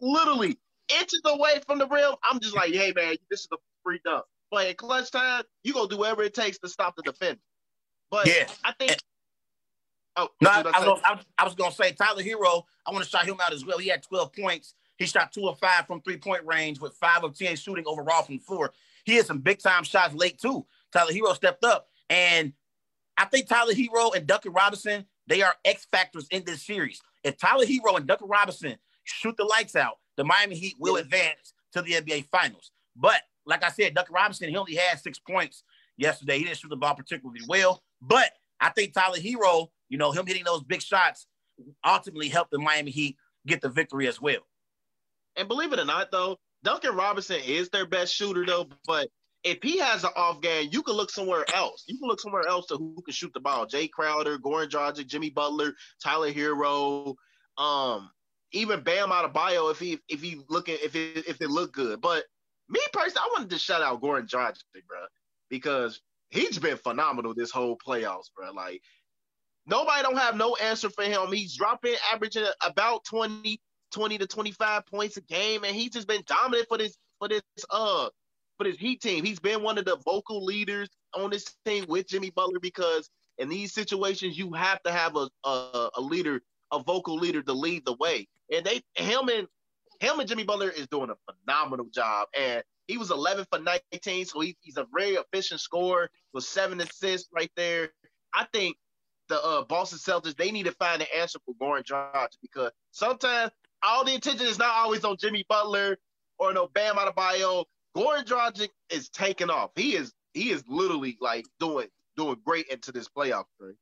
literally 0.00 0.58
inches 0.90 1.22
away 1.24 1.60
from 1.66 1.78
the 1.78 1.86
rim, 1.86 2.14
I'm 2.22 2.40
just 2.40 2.54
like, 2.54 2.72
hey 2.72 2.92
man, 2.94 3.16
this 3.30 3.40
is 3.40 3.48
a 3.52 3.56
free 3.82 4.00
dunk. 4.04 4.24
But 4.50 4.68
in 4.68 4.74
clutch 4.76 5.10
time, 5.10 5.42
you 5.64 5.72
gonna 5.72 5.88
do 5.88 5.98
whatever 5.98 6.22
it 6.22 6.34
takes 6.34 6.58
to 6.58 6.68
stop 6.68 6.96
the 6.96 7.02
defender. 7.02 7.40
But 8.10 8.26
yeah. 8.26 8.46
I 8.64 8.72
think. 8.72 8.96
Oh 10.18 10.28
no, 10.40 10.48
I, 10.50 10.60
I, 10.60 10.88
was, 10.88 11.00
I, 11.38 11.44
was, 11.44 11.54
gonna 11.54 11.72
say 11.72 11.92
Tyler 11.92 12.22
Herro. 12.22 12.62
I 12.86 12.90
want 12.90 13.04
to 13.04 13.10
shout 13.10 13.26
him 13.26 13.36
out 13.42 13.52
as 13.52 13.66
well. 13.66 13.78
He 13.78 13.88
had 13.88 14.02
12 14.02 14.32
points. 14.32 14.74
He 14.96 15.04
shot 15.04 15.30
two 15.30 15.46
of 15.46 15.58
five 15.58 15.86
from 15.86 16.00
three 16.00 16.16
point 16.16 16.44
range 16.46 16.80
with 16.80 16.94
five 16.94 17.22
of 17.22 17.36
10 17.36 17.56
shooting 17.56 17.84
overall 17.86 18.22
from 18.22 18.38
floor. 18.38 18.72
He 19.04 19.16
had 19.16 19.26
some 19.26 19.40
big 19.40 19.58
time 19.58 19.84
shots 19.84 20.14
late 20.14 20.38
too. 20.38 20.64
Tyler 20.90 21.12
Herro 21.12 21.34
stepped 21.34 21.64
up, 21.64 21.88
and 22.08 22.54
I 23.18 23.26
think 23.26 23.46
Tyler 23.46 23.74
Herro 23.74 24.16
and 24.16 24.26
Duncan 24.26 24.52
Robinson 24.52 25.04
they 25.26 25.42
are 25.42 25.54
X 25.64 25.86
factors 25.90 26.26
in 26.30 26.44
this 26.44 26.62
series. 26.62 27.02
If 27.24 27.36
Tyler 27.36 27.66
Herro 27.66 27.96
and 27.96 28.06
Duncan 28.06 28.28
Robinson 28.28 28.76
shoot 29.04 29.36
the 29.36 29.44
lights 29.44 29.76
out, 29.76 29.98
the 30.16 30.24
Miami 30.24 30.56
Heat 30.56 30.76
will 30.78 30.96
advance 30.96 31.52
to 31.72 31.82
the 31.82 31.92
NBA 31.92 32.26
Finals. 32.26 32.70
But 32.94 33.20
like 33.46 33.64
I 33.64 33.70
said, 33.70 33.94
Duncan 33.94 34.14
Robinson 34.14 34.48
he 34.48 34.56
only 34.56 34.74
had 34.74 35.00
six 35.00 35.18
points 35.18 35.62
yesterday. 35.96 36.38
He 36.38 36.44
didn't 36.44 36.58
shoot 36.58 36.68
the 36.68 36.76
ball 36.76 36.94
particularly 36.94 37.40
well. 37.48 37.82
But 38.02 38.30
I 38.60 38.70
think 38.70 38.92
Tyler 38.92 39.18
Herro, 39.18 39.68
you 39.88 39.98
know, 39.98 40.12
him 40.12 40.26
hitting 40.26 40.44
those 40.44 40.62
big 40.62 40.82
shots 40.82 41.26
ultimately 41.84 42.28
helped 42.28 42.50
the 42.50 42.58
Miami 42.58 42.90
Heat 42.90 43.16
get 43.46 43.60
the 43.60 43.68
victory 43.68 44.08
as 44.08 44.20
well. 44.20 44.46
And 45.36 45.48
believe 45.48 45.72
it 45.72 45.78
or 45.78 45.84
not, 45.84 46.10
though, 46.10 46.38
Duncan 46.62 46.96
Robinson 46.96 47.40
is 47.46 47.68
their 47.68 47.86
best 47.86 48.14
shooter, 48.14 48.44
though. 48.44 48.68
But 48.86 49.08
if 49.44 49.58
he 49.62 49.78
has 49.78 50.02
an 50.02 50.10
off 50.16 50.40
game, 50.40 50.68
you 50.72 50.82
can 50.82 50.94
look 50.94 51.10
somewhere 51.10 51.44
else. 51.54 51.84
You 51.86 51.98
can 51.98 52.08
look 52.08 52.20
somewhere 52.20 52.46
else 52.48 52.66
to 52.66 52.76
who 52.76 53.00
can 53.02 53.14
shoot 53.14 53.32
the 53.32 53.40
ball. 53.40 53.66
Jae 53.66 53.90
Crowder, 53.90 54.38
Goran 54.38 54.68
Dragic, 54.68 55.06
Jimmy 55.06 55.30
Butler, 55.30 55.74
Tyler 56.02 56.32
Herro, 56.32 57.14
um, 57.58 58.10
even 58.52 58.82
Bam 58.82 59.10
Adebayo 59.10 59.70
if 59.70 59.78
he 59.78 59.98
if 60.08 60.20
he 60.20 60.40
looking 60.48 60.76
if 60.82 60.96
it 60.96 61.28
if 61.28 61.40
it 61.40 61.50
looked 61.50 61.74
good. 61.74 62.00
But 62.00 62.24
me 62.68 62.80
personally, 62.92 63.22
I 63.24 63.28
wanted 63.34 63.50
to 63.50 63.58
shout 63.58 63.82
out 63.82 64.00
Goran 64.00 64.28
Dragic, 64.28 64.62
bro, 64.88 64.98
because 65.48 66.00
he's 66.30 66.58
been 66.58 66.76
phenomenal 66.76 67.34
this 67.34 67.50
whole 67.50 67.76
playoffs, 67.76 68.30
bro. 68.34 68.52
Like 68.52 68.82
nobody 69.66 70.02
don't 70.02 70.18
have 70.18 70.36
no 70.36 70.56
answer 70.56 70.90
for 70.90 71.04
him. 71.04 71.32
He's 71.32 71.56
dropping, 71.56 71.94
averaging 72.12 72.46
about 72.64 73.04
20, 73.04 73.60
20 73.92 74.18
to 74.18 74.26
25 74.26 74.86
points 74.86 75.16
a 75.16 75.20
game, 75.22 75.64
and 75.64 75.74
he's 75.74 75.90
just 75.90 76.08
been 76.08 76.22
dominant 76.26 76.68
for 76.68 76.78
this 76.78 76.96
for 77.18 77.28
this 77.28 77.42
uh 77.70 78.08
for 78.58 78.64
this 78.64 78.76
Heat 78.76 79.00
team. 79.00 79.24
He's 79.24 79.40
been 79.40 79.62
one 79.62 79.78
of 79.78 79.84
the 79.84 79.96
vocal 80.04 80.44
leaders 80.44 80.88
on 81.14 81.30
this 81.30 81.44
team 81.64 81.84
with 81.88 82.08
Jimmy 82.08 82.30
Butler 82.30 82.60
because 82.60 83.10
in 83.38 83.48
these 83.48 83.72
situations 83.72 84.38
you 84.38 84.52
have 84.52 84.82
to 84.82 84.92
have 84.92 85.16
a 85.16 85.28
a, 85.44 85.90
a 85.96 86.00
leader, 86.00 86.40
a 86.72 86.82
vocal 86.82 87.16
leader 87.16 87.42
to 87.42 87.52
lead 87.52 87.84
the 87.84 87.94
way. 87.94 88.26
And 88.52 88.64
they 88.64 88.82
him 88.94 89.28
and 89.28 89.46
him 90.00 90.20
and 90.20 90.28
Jimmy 90.28 90.44
Butler 90.44 90.70
is 90.70 90.86
doing 90.88 91.10
a 91.10 91.32
phenomenal 91.32 91.86
job. 91.92 92.28
And 92.38 92.62
he 92.86 92.98
was 92.98 93.10
11 93.10 93.46
for 93.50 93.58
19, 93.58 94.26
so 94.26 94.40
he, 94.40 94.56
he's 94.60 94.76
a 94.76 94.86
very 94.94 95.14
efficient 95.14 95.60
scorer 95.60 96.10
with 96.32 96.44
seven 96.44 96.80
assists 96.80 97.28
right 97.32 97.50
there. 97.56 97.90
I 98.34 98.46
think 98.52 98.76
the 99.28 99.42
uh, 99.42 99.64
Boston 99.64 99.98
Celtics 99.98 100.36
they 100.36 100.50
need 100.50 100.66
to 100.66 100.72
find 100.72 101.02
an 101.02 101.08
answer 101.16 101.38
for 101.44 101.54
Goran 101.54 101.84
Dragic 101.84 102.36
because 102.40 102.70
sometimes 102.92 103.50
all 103.82 104.04
the 104.04 104.14
attention 104.14 104.46
is 104.46 104.58
not 104.58 104.74
always 104.76 105.04
on 105.04 105.16
Jimmy 105.18 105.44
Butler 105.48 105.98
or 106.38 106.52
no 106.52 106.68
Bam 106.68 106.96
Adebayo. 106.96 107.64
Goran 107.96 108.24
Dragic 108.24 108.68
is 108.90 109.08
taking 109.08 109.50
off. 109.50 109.70
He 109.74 109.96
is 109.96 110.12
he 110.34 110.50
is 110.50 110.62
literally 110.68 111.16
like 111.20 111.46
doing 111.58 111.88
doing 112.16 112.36
great 112.44 112.66
into 112.68 112.92
this 112.92 113.08
playoff. 113.08 113.44
Right? 113.58 113.74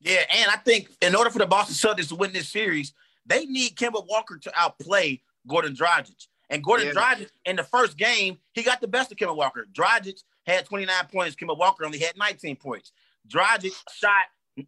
Yeah, 0.00 0.22
and 0.34 0.50
I 0.50 0.56
think 0.56 0.90
in 1.00 1.14
order 1.14 1.30
for 1.30 1.38
the 1.38 1.46
Boston 1.46 1.74
Celtics 1.74 2.08
to 2.08 2.14
win 2.14 2.32
this 2.32 2.48
series, 2.48 2.94
they 3.24 3.46
need 3.46 3.76
Kemba 3.76 4.06
Walker 4.06 4.38
to 4.38 4.52
outplay 4.54 5.22
Gordon 5.46 5.74
Dragic. 5.74 6.26
And 6.50 6.62
Gordon 6.62 6.88
yeah. 6.88 6.92
Dragic 6.92 7.28
in 7.44 7.56
the 7.56 7.64
first 7.64 7.96
game, 7.96 8.38
he 8.52 8.62
got 8.62 8.80
the 8.80 8.88
best 8.88 9.10
of 9.10 9.18
Kemba 9.18 9.36
Walker. 9.36 9.66
Dragic 9.72 10.22
had 10.46 10.64
29 10.64 10.94
points. 11.12 11.36
Kemba 11.36 11.58
Walker 11.58 11.84
only 11.84 11.98
had 11.98 12.16
19 12.16 12.56
points. 12.56 12.92
Dragic 13.28 13.72
shot 13.92 14.26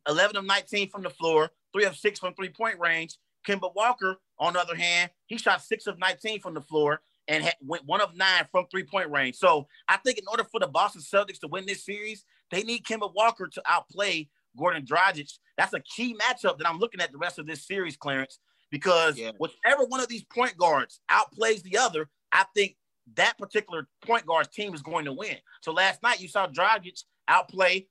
11 0.08 0.36
of 0.36 0.44
19 0.44 0.90
from 0.90 1.02
the 1.02 1.10
floor, 1.10 1.50
three 1.72 1.84
of 1.84 1.96
six 1.96 2.18
from 2.18 2.34
three 2.34 2.48
point 2.48 2.78
range. 2.78 3.16
Kemba 3.46 3.72
Walker, 3.74 4.16
on 4.38 4.54
the 4.54 4.60
other 4.60 4.74
hand, 4.74 5.10
he 5.26 5.38
shot 5.38 5.62
six 5.62 5.86
of 5.86 5.98
19 5.98 6.40
from 6.40 6.54
the 6.54 6.60
floor 6.60 7.00
and 7.28 7.44
had, 7.44 7.54
went 7.62 7.86
one 7.86 8.00
of 8.00 8.16
nine 8.16 8.46
from 8.50 8.66
three 8.70 8.82
point 8.82 9.10
range. 9.10 9.36
So 9.36 9.68
I 9.88 9.96
think 9.98 10.18
in 10.18 10.24
order 10.28 10.44
for 10.44 10.60
the 10.60 10.66
Boston 10.66 11.02
Celtics 11.02 11.40
to 11.40 11.48
win 11.48 11.64
this 11.64 11.84
series, 11.84 12.24
they 12.50 12.62
need 12.62 12.84
Kemba 12.84 13.14
Walker 13.14 13.46
to 13.46 13.62
outplay 13.66 14.28
Gordon 14.58 14.84
Dragic. 14.84 15.32
That's 15.56 15.74
a 15.74 15.80
key 15.80 16.14
matchup 16.14 16.58
that 16.58 16.68
I'm 16.68 16.78
looking 16.78 17.00
at 17.00 17.12
the 17.12 17.18
rest 17.18 17.38
of 17.38 17.46
this 17.46 17.66
series, 17.66 17.96
Clarence 17.96 18.40
because 18.70 19.18
yeah. 19.18 19.32
whichever 19.38 19.84
one 19.84 20.00
of 20.00 20.08
these 20.08 20.24
point 20.24 20.56
guards 20.56 21.00
outplays 21.10 21.62
the 21.62 21.78
other, 21.78 22.08
I 22.32 22.44
think 22.54 22.76
that 23.14 23.38
particular 23.38 23.88
point 24.02 24.26
guard's 24.26 24.48
team 24.48 24.74
is 24.74 24.82
going 24.82 25.06
to 25.06 25.12
win. 25.12 25.36
So 25.62 25.72
last 25.72 26.02
night 26.02 26.20
you 26.20 26.28
saw 26.28 26.46
Dragic 26.46 27.02
outplay 27.26 27.86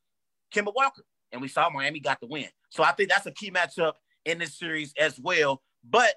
Kemba 0.53 0.73
Walker, 0.75 1.03
and 1.32 1.41
we 1.41 1.47
saw 1.47 1.69
Miami 1.69 1.99
got 1.99 2.19
the 2.19 2.28
win. 2.28 2.47
So 2.69 2.84
I 2.84 2.91
think 2.91 3.09
that's 3.09 3.25
a 3.25 3.32
key 3.32 3.51
matchup 3.51 3.93
in 4.25 4.39
this 4.39 4.57
series 4.57 4.93
as 4.99 5.19
well. 5.19 5.61
But 5.89 6.13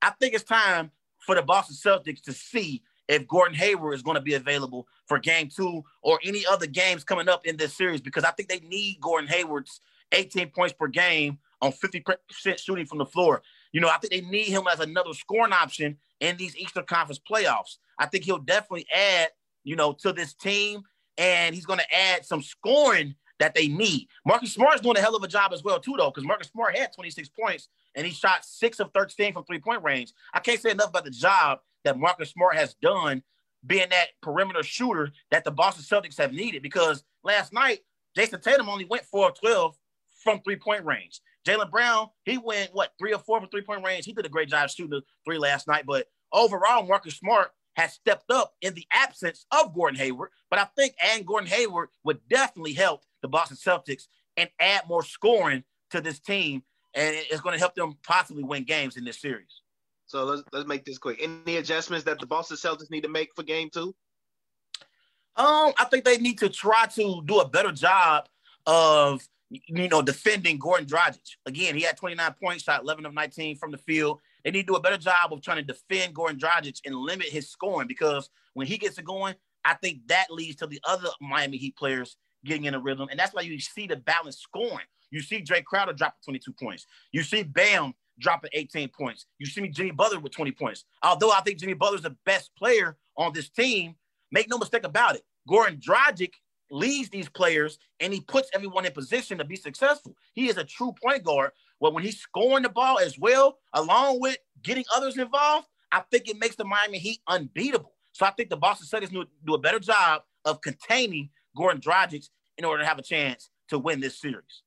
I 0.00 0.10
think 0.10 0.34
it's 0.34 0.44
time 0.44 0.90
for 1.18 1.34
the 1.34 1.42
Boston 1.42 1.76
Celtics 1.76 2.22
to 2.22 2.32
see 2.32 2.82
if 3.08 3.26
Gordon 3.28 3.56
Hayward 3.56 3.94
is 3.94 4.02
going 4.02 4.16
to 4.16 4.20
be 4.20 4.34
available 4.34 4.86
for 5.06 5.18
game 5.18 5.48
two 5.54 5.84
or 6.02 6.18
any 6.24 6.46
other 6.46 6.66
games 6.66 7.04
coming 7.04 7.28
up 7.28 7.46
in 7.46 7.56
this 7.56 7.74
series 7.76 8.00
because 8.00 8.24
I 8.24 8.30
think 8.30 8.48
they 8.48 8.60
need 8.60 9.00
Gordon 9.00 9.28
Hayward's 9.28 9.80
18 10.12 10.50
points 10.50 10.74
per 10.74 10.88
game 10.88 11.38
on 11.60 11.72
50% 11.72 12.16
shooting 12.58 12.86
from 12.86 12.98
the 12.98 13.06
floor. 13.06 13.42
You 13.72 13.80
know, 13.80 13.88
I 13.88 13.98
think 13.98 14.12
they 14.12 14.28
need 14.28 14.48
him 14.48 14.64
as 14.70 14.80
another 14.80 15.14
scoring 15.14 15.52
option 15.52 15.96
in 16.20 16.36
these 16.36 16.56
Eastern 16.56 16.84
Conference 16.84 17.20
playoffs. 17.20 17.78
I 17.98 18.06
think 18.06 18.24
he'll 18.24 18.38
definitely 18.38 18.86
add, 18.94 19.30
you 19.64 19.76
know, 19.76 19.92
to 20.00 20.12
this 20.12 20.34
team, 20.34 20.82
and 21.18 21.54
he's 21.54 21.66
going 21.66 21.78
to 21.78 21.94
add 21.94 22.24
some 22.24 22.42
scoring 22.42 23.14
that 23.38 23.54
they 23.54 23.66
need. 23.66 24.08
Marcus 24.24 24.52
Smart's 24.52 24.82
doing 24.82 24.96
a 24.96 25.00
hell 25.00 25.16
of 25.16 25.22
a 25.22 25.28
job 25.28 25.52
as 25.52 25.64
well, 25.64 25.80
too, 25.80 25.94
though, 25.98 26.10
because 26.10 26.24
Marcus 26.24 26.48
Smart 26.48 26.76
had 26.76 26.92
26 26.92 27.30
points 27.30 27.68
and 27.94 28.06
he 28.06 28.12
shot 28.12 28.44
six 28.44 28.78
of 28.78 28.90
13 28.94 29.32
from 29.32 29.44
three-point 29.44 29.82
range. 29.82 30.12
I 30.32 30.40
can't 30.40 30.60
say 30.60 30.70
enough 30.70 30.90
about 30.90 31.04
the 31.04 31.10
job 31.10 31.58
that 31.84 31.98
Marcus 31.98 32.30
Smart 32.30 32.54
has 32.54 32.74
done 32.74 33.22
being 33.66 33.88
that 33.90 34.08
perimeter 34.22 34.62
shooter 34.62 35.12
that 35.30 35.44
the 35.44 35.50
Boston 35.50 35.84
Celtics 35.84 36.18
have 36.18 36.32
needed 36.32 36.62
because 36.62 37.04
last 37.24 37.52
night 37.52 37.80
Jayson 38.16 38.40
Tatum 38.40 38.68
only 38.68 38.84
went 38.84 39.04
4 39.04 39.30
of 39.30 39.40
12 39.40 39.76
from 40.22 40.40
three-point 40.40 40.84
range. 40.84 41.20
Jaylen 41.46 41.70
Brown, 41.70 42.08
he 42.24 42.38
went 42.38 42.70
what 42.72 42.92
three 42.98 43.12
or 43.12 43.18
four 43.18 43.40
from 43.40 43.48
three-point 43.48 43.84
range. 43.84 44.04
He 44.04 44.12
did 44.12 44.26
a 44.26 44.30
great 44.30 44.48
job 44.48 44.70
shooting 44.70 44.90
the 44.90 45.02
three 45.24 45.38
last 45.38 45.66
night. 45.66 45.84
But 45.86 46.06
overall, 46.32 46.86
Marcus 46.86 47.16
Smart 47.16 47.50
has 47.76 47.94
stepped 47.94 48.30
up 48.30 48.54
in 48.60 48.74
the 48.74 48.86
absence 48.92 49.46
of 49.50 49.74
Gordon 49.74 49.98
Hayward. 49.98 50.30
But 50.50 50.58
I 50.58 50.66
think 50.76 50.94
adding 51.00 51.24
Gordon 51.24 51.48
Hayward 51.48 51.88
would 52.04 52.20
definitely 52.28 52.74
help 52.74 53.02
the 53.22 53.28
Boston 53.28 53.56
Celtics 53.56 54.04
and 54.36 54.48
add 54.60 54.88
more 54.88 55.02
scoring 55.02 55.64
to 55.90 56.00
this 56.00 56.20
team. 56.20 56.62
And 56.94 57.16
it's 57.30 57.40
going 57.40 57.54
to 57.54 57.58
help 57.58 57.74
them 57.74 57.96
possibly 58.06 58.42
win 58.42 58.64
games 58.64 58.96
in 58.96 59.04
this 59.04 59.20
series. 59.20 59.62
So 60.06 60.24
let's 60.24 60.42
let's 60.52 60.66
make 60.66 60.84
this 60.84 60.98
quick. 60.98 61.20
Any 61.22 61.56
adjustments 61.56 62.04
that 62.04 62.18
the 62.18 62.26
Boston 62.26 62.58
Celtics 62.58 62.90
need 62.90 63.02
to 63.02 63.08
make 63.08 63.30
for 63.34 63.42
game 63.42 63.70
two? 63.72 63.94
Um, 65.34 65.72
I 65.78 65.86
think 65.90 66.04
they 66.04 66.18
need 66.18 66.38
to 66.40 66.50
try 66.50 66.84
to 66.94 67.22
do 67.24 67.40
a 67.40 67.48
better 67.48 67.72
job 67.72 68.28
of 68.66 69.26
you 69.66 69.88
know 69.88 70.02
defending 70.02 70.58
Gordon 70.58 70.86
Dragic. 70.86 71.36
Again, 71.46 71.74
he 71.74 71.82
had 71.82 71.96
29 71.96 72.34
points, 72.42 72.64
shot 72.64 72.82
11 72.82 73.06
of 73.06 73.14
19 73.14 73.56
from 73.56 73.70
the 73.70 73.78
field. 73.78 74.20
They 74.44 74.50
need 74.50 74.62
to 74.62 74.72
do 74.72 74.76
a 74.76 74.80
better 74.80 74.96
job 74.96 75.32
of 75.32 75.42
trying 75.42 75.58
to 75.58 75.62
defend 75.62 76.14
Gordon 76.14 76.38
Dragic 76.38 76.80
and 76.84 76.94
limit 76.94 77.26
his 77.28 77.50
scoring 77.50 77.88
because 77.88 78.30
when 78.54 78.66
he 78.66 78.78
gets 78.78 78.98
it 78.98 79.04
going, 79.04 79.34
I 79.64 79.74
think 79.74 80.06
that 80.08 80.26
leads 80.30 80.56
to 80.56 80.66
the 80.66 80.80
other 80.84 81.08
Miami 81.20 81.56
Heat 81.56 81.76
players 81.76 82.16
getting 82.44 82.64
in 82.64 82.74
a 82.74 82.80
rhythm, 82.80 83.08
and 83.10 83.18
that's 83.18 83.34
why 83.34 83.42
you 83.42 83.60
see 83.60 83.86
the 83.86 83.96
balance 83.96 84.38
scoring. 84.38 84.86
You 85.10 85.20
see 85.20 85.42
Jae 85.42 85.62
Crowder 85.62 85.92
dropping 85.92 86.18
22 86.24 86.52
points. 86.52 86.86
You 87.12 87.22
see 87.22 87.42
Bam 87.42 87.94
dropping 88.18 88.50
18 88.54 88.88
points. 88.88 89.26
You 89.38 89.46
see 89.46 89.60
me 89.60 89.68
Jimmy 89.68 89.90
Butler 89.90 90.20
with 90.20 90.32
20 90.32 90.52
points. 90.52 90.84
Although 91.02 91.30
I 91.30 91.40
think 91.42 91.58
Jimmy 91.58 91.74
Butler's 91.74 92.02
the 92.02 92.16
best 92.24 92.50
player 92.56 92.96
on 93.16 93.32
this 93.32 93.50
team, 93.50 93.94
make 94.30 94.48
no 94.48 94.58
mistake 94.58 94.84
about 94.84 95.16
it. 95.16 95.22
Goran 95.48 95.80
Dragic 95.80 96.32
leads 96.72 97.10
these 97.10 97.28
players 97.28 97.78
and 98.00 98.12
he 98.12 98.20
puts 98.20 98.50
everyone 98.54 98.86
in 98.86 98.92
position 98.92 99.38
to 99.38 99.44
be 99.44 99.56
successful. 99.56 100.16
He 100.32 100.48
is 100.48 100.56
a 100.56 100.64
true 100.64 100.94
point 101.00 101.22
guard. 101.22 101.52
Well, 101.78 101.92
when 101.92 102.02
he's 102.02 102.20
scoring 102.20 102.62
the 102.62 102.68
ball 102.68 102.98
as 102.98 103.18
well, 103.18 103.58
along 103.74 104.20
with 104.20 104.38
getting 104.62 104.84
others 104.94 105.18
involved, 105.18 105.66
I 105.92 106.02
think 106.10 106.28
it 106.28 106.38
makes 106.38 106.56
the 106.56 106.64
Miami 106.64 106.98
Heat 106.98 107.20
unbeatable. 107.28 107.92
So 108.12 108.26
I 108.26 108.30
think 108.30 108.50
the 108.50 108.56
Boston 108.56 108.86
Celtics 108.86 109.10
to 109.10 109.26
do 109.44 109.54
a 109.54 109.58
better 109.58 109.78
job 109.78 110.22
of 110.44 110.60
containing 110.60 111.30
Gordon 111.56 111.80
Dragic 111.80 112.28
in 112.58 112.64
order 112.64 112.82
to 112.82 112.88
have 112.88 112.98
a 112.98 113.02
chance 113.02 113.50
to 113.68 113.78
win 113.78 114.00
this 114.00 114.20
series. 114.20 114.62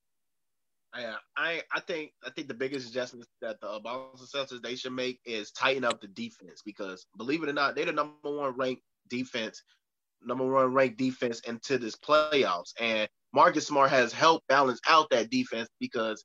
Yeah, 0.98 1.10
uh, 1.10 1.16
I 1.36 1.62
I 1.74 1.80
think 1.80 2.12
I 2.24 2.30
think 2.30 2.48
the 2.48 2.54
biggest 2.54 2.88
adjustment 2.88 3.26
that 3.42 3.60
the 3.60 3.80
Boston 3.82 4.26
Celtics 4.26 4.62
they 4.62 4.76
should 4.76 4.92
make 4.92 5.20
is 5.26 5.50
tighten 5.50 5.84
up 5.84 6.00
the 6.00 6.08
defense 6.08 6.62
because 6.64 7.06
believe 7.18 7.42
it 7.42 7.48
or 7.48 7.52
not, 7.52 7.74
they're 7.74 7.84
the 7.84 7.92
number 7.92 8.14
one 8.22 8.56
ranked 8.56 8.82
defense, 9.08 9.62
number 10.22 10.46
one 10.46 10.72
ranked 10.72 10.98
defense 10.98 11.40
into 11.40 11.78
this 11.78 11.96
playoffs. 11.96 12.72
And 12.80 13.08
Marcus 13.32 13.66
Smart 13.66 13.90
has 13.90 14.12
helped 14.12 14.46
balance 14.48 14.80
out 14.88 15.10
that 15.10 15.30
defense 15.30 15.68
because 15.80 16.24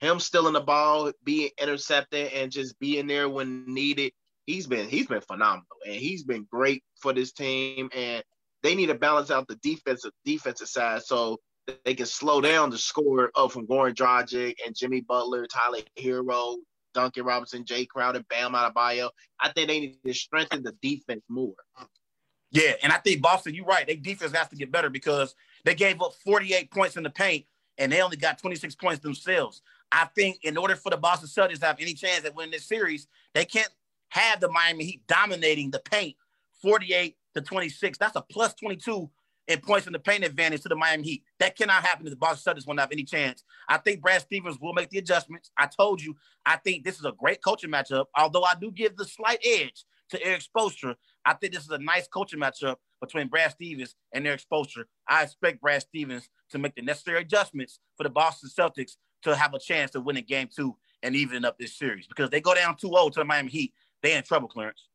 him 0.00 0.18
stealing 0.20 0.54
the 0.54 0.60
ball, 0.60 1.12
being 1.24 1.50
intercepted, 1.60 2.32
and 2.32 2.50
just 2.50 2.78
being 2.78 3.06
there 3.06 3.28
when 3.28 3.64
needed, 3.72 4.12
he's 4.46 4.66
been 4.66 4.88
he's 4.88 5.06
been 5.06 5.20
phenomenal 5.20 5.64
and 5.86 5.94
he's 5.94 6.24
been 6.24 6.46
great 6.50 6.82
for 7.00 7.12
this 7.12 7.32
team. 7.32 7.88
And 7.94 8.22
they 8.62 8.74
need 8.74 8.86
to 8.86 8.94
balance 8.94 9.30
out 9.30 9.46
the 9.48 9.56
defensive 9.62 10.12
defensive 10.24 10.68
side. 10.68 11.02
So 11.02 11.38
they 11.84 11.94
can 11.94 12.06
slow 12.06 12.40
down 12.40 12.70
the 12.70 12.78
score 12.78 13.30
up 13.34 13.52
from 13.52 13.66
Goran 13.66 13.94
Dragic 13.94 14.54
and 14.66 14.76
Jimmy 14.76 15.00
Butler, 15.00 15.46
Tyler 15.46 15.78
Herro, 15.98 16.56
Duncan 16.94 17.24
Robinson, 17.24 17.64
Jae 17.64 17.88
Crowder, 17.88 18.22
Bam 18.28 18.52
Adebayo. 18.52 19.10
I 19.40 19.52
think 19.52 19.68
they 19.68 19.80
need 19.80 19.98
to 20.04 20.12
strengthen 20.12 20.62
the 20.62 20.74
defense 20.82 21.22
more. 21.28 21.54
Yeah, 22.52 22.72
and 22.82 22.92
I 22.92 22.98
think 22.98 23.22
Boston, 23.22 23.54
you're 23.54 23.64
right. 23.64 23.86
Their 23.86 23.96
defense 23.96 24.32
has 24.32 24.48
to 24.48 24.56
get 24.56 24.70
better 24.70 24.90
because 24.90 25.34
they 25.64 25.74
gave 25.74 26.02
up 26.02 26.12
48 26.24 26.70
points 26.70 26.96
in 26.96 27.02
the 27.02 27.10
paint 27.10 27.46
and 27.78 27.90
they 27.90 28.02
only 28.02 28.18
got 28.18 28.38
26 28.38 28.74
points 28.76 29.02
themselves. 29.02 29.62
I 29.90 30.06
think 30.14 30.40
in 30.42 30.56
order 30.56 30.76
for 30.76 30.90
the 30.90 30.98
Boston 30.98 31.28
Celtics 31.28 31.60
to 31.60 31.66
have 31.66 31.80
any 31.80 31.94
chance 31.94 32.24
at 32.24 32.34
winning 32.34 32.52
this 32.52 32.66
series, 32.66 33.06
they 33.34 33.46
can't 33.46 33.70
have 34.10 34.40
the 34.40 34.50
Miami 34.50 34.84
Heat 34.84 35.02
dominating 35.08 35.70
the 35.70 35.80
paint 35.80 36.16
48 36.62 37.16
to 37.34 37.40
26. 37.40 37.98
That's 37.98 38.16
a 38.16 38.22
plus 38.22 38.54
22 38.54 39.10
and 39.48 39.62
points 39.62 39.86
in 39.86 39.92
the 39.92 39.98
paint 39.98 40.24
advantage 40.24 40.62
to 40.62 40.68
the 40.68 40.76
Miami 40.76 41.04
Heat. 41.04 41.24
That 41.40 41.56
cannot 41.56 41.84
happen 41.84 42.06
if 42.06 42.10
the 42.10 42.16
Boston 42.16 42.54
Celtics 42.54 42.66
won't 42.66 42.80
have 42.80 42.92
any 42.92 43.04
chance. 43.04 43.44
I 43.68 43.78
think 43.78 44.02
Brad 44.02 44.20
Stevens 44.20 44.58
will 44.60 44.74
make 44.74 44.90
the 44.90 44.98
adjustments. 44.98 45.50
I 45.58 45.66
told 45.66 46.02
you, 46.02 46.16
I 46.44 46.56
think 46.56 46.84
this 46.84 46.98
is 46.98 47.04
a 47.06 47.12
great 47.12 47.42
coaching 47.42 47.70
matchup. 47.70 48.06
Although 48.16 48.44
I 48.44 48.54
do 48.60 48.70
give 48.70 48.96
the 48.96 49.04
slight 49.06 49.40
edge 49.44 49.84
to 50.10 50.22
Erik 50.22 50.42
Spoelstra, 50.42 50.94
I 51.24 51.34
think 51.34 51.52
this 51.52 51.64
is 51.64 51.70
a 51.70 51.78
nice 51.78 52.08
coaching 52.08 52.40
matchup 52.40 52.76
between 53.00 53.28
Brad 53.28 53.52
Stevens 53.52 53.94
and 54.12 54.26
Erik 54.26 54.42
Spoelstra. 54.42 54.84
I 55.08 55.22
expect 55.22 55.60
Brad 55.60 55.82
Stevens 55.82 56.28
to 56.50 56.58
make 56.58 56.74
the 56.74 56.82
necessary 56.82 57.20
adjustments 57.20 57.78
for 57.96 58.02
the 58.04 58.10
Boston 58.10 58.50
Celtics 58.56 58.96
to 59.22 59.36
have 59.36 59.54
a 59.54 59.58
chance 59.58 59.92
to 59.92 60.00
win 60.00 60.16
a 60.16 60.22
game 60.22 60.48
two 60.54 60.76
and 61.02 61.14
even 61.14 61.44
up 61.44 61.58
this 61.58 61.76
series 61.76 62.06
because 62.06 62.30
they 62.30 62.40
go 62.40 62.54
down 62.54 62.76
2-0 62.76 63.12
to 63.12 63.20
the 63.20 63.24
Miami 63.24 63.50
Heat. 63.50 63.74
They 64.02 64.14
in 64.14 64.22
trouble, 64.24 64.48
Clarence. 64.48 64.88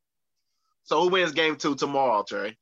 So 0.84 1.02
who 1.02 1.08
wins 1.08 1.32
game 1.32 1.56
two 1.56 1.74
tomorrow, 1.74 2.22
Trey? 2.26 2.56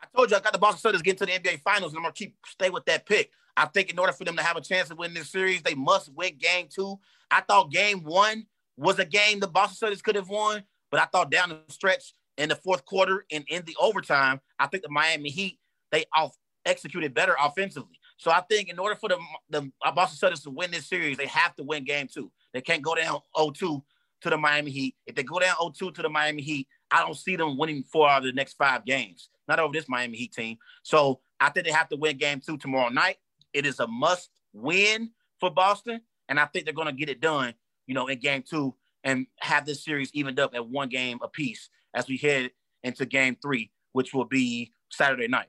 I 0.00 0.06
told 0.14 0.30
you 0.30 0.36
I 0.36 0.40
got 0.40 0.52
the 0.52 0.58
Boston 0.58 0.92
Celtics 0.92 1.02
getting 1.02 1.26
to 1.26 1.26
the 1.26 1.38
NBA 1.38 1.60
Finals, 1.62 1.92
and 1.92 1.98
I'm 1.98 2.04
gonna 2.04 2.12
keep 2.12 2.36
stay 2.46 2.70
with 2.70 2.84
that 2.86 3.06
pick. 3.06 3.30
I 3.56 3.66
think 3.66 3.90
in 3.90 3.98
order 3.98 4.12
for 4.12 4.24
them 4.24 4.36
to 4.36 4.42
have 4.42 4.56
a 4.56 4.60
chance 4.60 4.88
to 4.88 4.94
win 4.94 5.12
this 5.12 5.30
series, 5.30 5.62
they 5.62 5.74
must 5.74 6.12
win 6.14 6.38
Game 6.38 6.68
Two. 6.72 6.98
I 7.30 7.40
thought 7.40 7.72
Game 7.72 8.04
One 8.04 8.46
was 8.76 8.98
a 8.98 9.04
game 9.04 9.40
the 9.40 9.48
Boston 9.48 9.90
Celtics 9.90 10.02
could 10.02 10.14
have 10.14 10.28
won, 10.28 10.62
but 10.90 11.00
I 11.00 11.06
thought 11.06 11.30
down 11.30 11.48
the 11.48 11.60
stretch 11.68 12.14
in 12.38 12.48
the 12.48 12.56
fourth 12.56 12.84
quarter 12.84 13.24
and 13.30 13.44
in 13.48 13.64
the 13.66 13.76
overtime, 13.78 14.40
I 14.58 14.66
think 14.66 14.82
the 14.82 14.88
Miami 14.88 15.30
Heat 15.30 15.58
they 15.92 16.04
off 16.14 16.36
executed 16.64 17.14
better 17.14 17.36
offensively. 17.40 17.98
So 18.16 18.30
I 18.30 18.40
think 18.48 18.68
in 18.68 18.78
order 18.78 18.94
for 18.94 19.08
the 19.08 19.18
the 19.50 19.70
Boston 19.94 20.30
Celtics 20.30 20.42
to 20.44 20.50
win 20.50 20.70
this 20.70 20.88
series, 20.88 21.16
they 21.16 21.26
have 21.26 21.54
to 21.56 21.62
win 21.62 21.84
Game 21.84 22.08
Two. 22.12 22.32
They 22.54 22.62
can't 22.62 22.82
go 22.82 22.94
down 22.94 23.20
0-2 23.36 23.82
to 24.22 24.30
the 24.30 24.38
Miami 24.38 24.70
Heat. 24.70 24.96
If 25.06 25.14
they 25.14 25.22
go 25.22 25.38
down 25.38 25.54
0-2 25.56 25.94
to 25.94 26.02
the 26.02 26.08
Miami 26.08 26.40
Heat, 26.40 26.66
I 26.90 27.00
don't 27.00 27.16
see 27.16 27.36
them 27.36 27.58
winning 27.58 27.84
four 27.84 28.08
out 28.08 28.18
of 28.18 28.24
the 28.24 28.32
next 28.32 28.54
five 28.54 28.86
games 28.86 29.28
not 29.48 29.58
over 29.58 29.72
this 29.72 29.88
Miami 29.88 30.18
Heat 30.18 30.32
team. 30.32 30.58
So 30.82 31.20
I 31.40 31.48
think 31.48 31.66
they 31.66 31.72
have 31.72 31.88
to 31.88 31.96
win 31.96 32.18
game 32.18 32.40
two 32.44 32.58
tomorrow 32.58 32.90
night. 32.90 33.16
It 33.52 33.66
is 33.66 33.80
a 33.80 33.86
must 33.86 34.30
win 34.52 35.10
for 35.40 35.50
Boston. 35.50 36.02
And 36.28 36.38
I 36.38 36.44
think 36.44 36.66
they're 36.66 36.74
going 36.74 36.86
to 36.88 36.92
get 36.92 37.08
it 37.08 37.20
done, 37.20 37.54
you 37.86 37.94
know, 37.94 38.06
in 38.06 38.18
game 38.18 38.44
two 38.48 38.74
and 39.02 39.26
have 39.40 39.64
this 39.64 39.82
series 39.82 40.10
evened 40.12 40.38
up 40.38 40.54
at 40.54 40.68
one 40.68 40.90
game 40.90 41.18
apiece 41.22 41.70
as 41.94 42.08
we 42.08 42.16
head 42.16 42.50
into 42.82 43.06
game 43.06 43.36
three, 43.40 43.70
which 43.92 44.14
will 44.14 44.24
be 44.24 44.72
Saturday 44.90 45.28
night. 45.28 45.48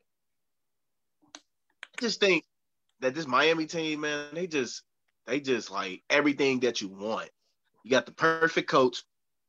I 1.35 2.01
just 2.01 2.19
think 2.19 2.45
that 3.01 3.15
this 3.15 3.27
Miami 3.27 3.65
team, 3.65 4.01
man, 4.01 4.27
they 4.33 4.47
just 4.47 4.83
they 5.27 5.39
just 5.39 5.71
like 5.71 6.03
everything 6.09 6.61
that 6.61 6.81
you 6.81 6.89
want. 6.89 7.29
You 7.83 7.91
got 7.91 8.05
the 8.05 8.11
perfect 8.11 8.69
coach, 8.69 9.03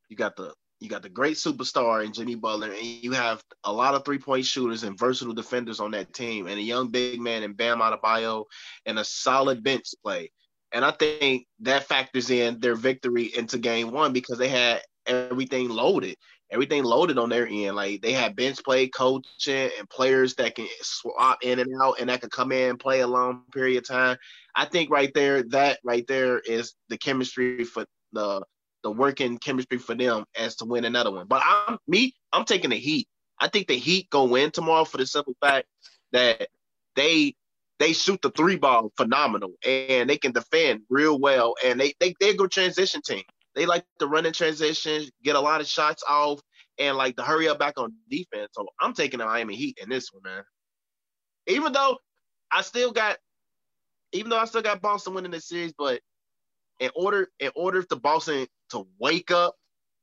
you 0.08 0.16
got 0.16 0.36
the 0.36 0.54
you 0.80 0.88
got 0.88 1.02
the 1.02 1.08
great 1.10 1.36
superstar 1.36 2.04
in 2.04 2.12
Jimmy 2.12 2.34
Butler, 2.34 2.72
and 2.72 2.82
you 2.82 3.12
have 3.12 3.42
a 3.64 3.72
lot 3.72 3.94
of 3.94 4.04
three 4.04 4.18
point 4.18 4.46
shooters 4.46 4.82
and 4.82 4.98
versatile 4.98 5.34
defenders 5.34 5.78
on 5.78 5.90
that 5.92 6.12
team, 6.14 6.46
and 6.46 6.58
a 6.58 6.62
young 6.62 6.88
big 6.90 7.20
man 7.20 7.42
in 7.42 7.52
Bam 7.52 7.80
Adebayo, 7.80 8.44
and 8.86 8.98
a 8.98 9.04
solid 9.04 9.62
bench 9.62 9.88
play. 10.02 10.30
And 10.72 10.84
I 10.84 10.92
think 10.92 11.46
that 11.60 11.84
factors 11.84 12.30
in 12.30 12.60
their 12.60 12.76
victory 12.76 13.24
into 13.36 13.58
game 13.58 13.90
one 13.90 14.12
because 14.12 14.38
they 14.38 14.48
had 14.48 14.82
everything 15.06 15.68
loaded, 15.68 16.16
everything 16.50 16.84
loaded 16.84 17.18
on 17.18 17.28
their 17.28 17.46
end. 17.46 17.76
Like 17.76 18.02
they 18.02 18.12
had 18.12 18.36
bench 18.36 18.62
play, 18.64 18.88
coaching, 18.88 19.70
and 19.78 19.88
players 19.88 20.34
that 20.36 20.54
can 20.54 20.66
swap 20.82 21.38
in 21.42 21.58
and 21.58 21.70
out 21.80 22.00
and 22.00 22.08
that 22.08 22.20
can 22.20 22.30
come 22.30 22.52
in 22.52 22.70
and 22.70 22.78
play 22.78 23.00
a 23.00 23.06
long 23.06 23.42
period 23.52 23.78
of 23.78 23.88
time. 23.88 24.16
I 24.54 24.64
think 24.64 24.90
right 24.90 25.12
there, 25.14 25.42
that 25.44 25.78
right 25.84 26.06
there 26.06 26.38
is 26.40 26.74
the 26.88 26.98
chemistry 26.98 27.64
for 27.64 27.84
the 28.12 28.42
the 28.82 28.90
working 28.90 29.38
chemistry 29.38 29.78
for 29.78 29.94
them 29.94 30.24
as 30.38 30.56
to 30.56 30.64
win 30.64 30.84
another 30.84 31.10
one. 31.10 31.26
But 31.26 31.42
I'm 31.44 31.78
me, 31.86 32.14
I'm 32.32 32.44
taking 32.44 32.70
the 32.70 32.76
Heat. 32.76 33.08
I 33.38 33.48
think 33.48 33.68
the 33.68 33.76
Heat 33.76 34.08
go 34.10 34.24
win 34.24 34.50
tomorrow 34.50 34.84
for 34.84 34.96
the 34.96 35.06
simple 35.06 35.34
fact 35.40 35.66
that 36.12 36.48
they 36.96 37.34
they 37.78 37.92
shoot 37.92 38.20
the 38.22 38.30
three 38.30 38.56
ball 38.56 38.92
phenomenal 38.96 39.52
and 39.64 40.08
they 40.08 40.18
can 40.18 40.32
defend 40.32 40.82
real 40.90 41.18
well 41.18 41.54
and 41.64 41.80
they 41.80 41.94
they 42.00 42.14
they 42.20 42.34
go 42.34 42.46
transition 42.46 43.00
team. 43.02 43.22
They 43.54 43.66
like 43.66 43.84
to 43.98 44.06
run 44.06 44.26
in 44.26 44.32
transition, 44.32 45.04
get 45.22 45.36
a 45.36 45.40
lot 45.40 45.60
of 45.60 45.66
shots 45.66 46.02
off, 46.08 46.40
and 46.78 46.96
like 46.96 47.16
to 47.16 47.22
hurry 47.22 47.48
up 47.48 47.58
back 47.58 47.74
on 47.78 47.92
defense. 48.10 48.50
So 48.52 48.66
I'm 48.80 48.94
taking 48.94 49.18
the 49.18 49.26
Miami 49.26 49.56
Heat 49.56 49.78
in 49.82 49.88
this 49.88 50.12
one, 50.12 50.22
man. 50.22 50.42
Even 51.46 51.72
though 51.72 51.98
I 52.50 52.62
still 52.62 52.92
got, 52.92 53.18
even 54.12 54.30
though 54.30 54.38
I 54.38 54.44
still 54.44 54.62
got 54.62 54.80
Boston 54.80 55.14
winning 55.14 55.32
the 55.32 55.40
series, 55.40 55.72
but 55.76 56.00
in 56.78 56.90
order 56.94 57.28
in 57.38 57.50
order 57.54 57.82
for 57.82 57.96
Boston 57.96 58.46
to 58.70 58.86
wake 58.98 59.30
up, 59.30 59.54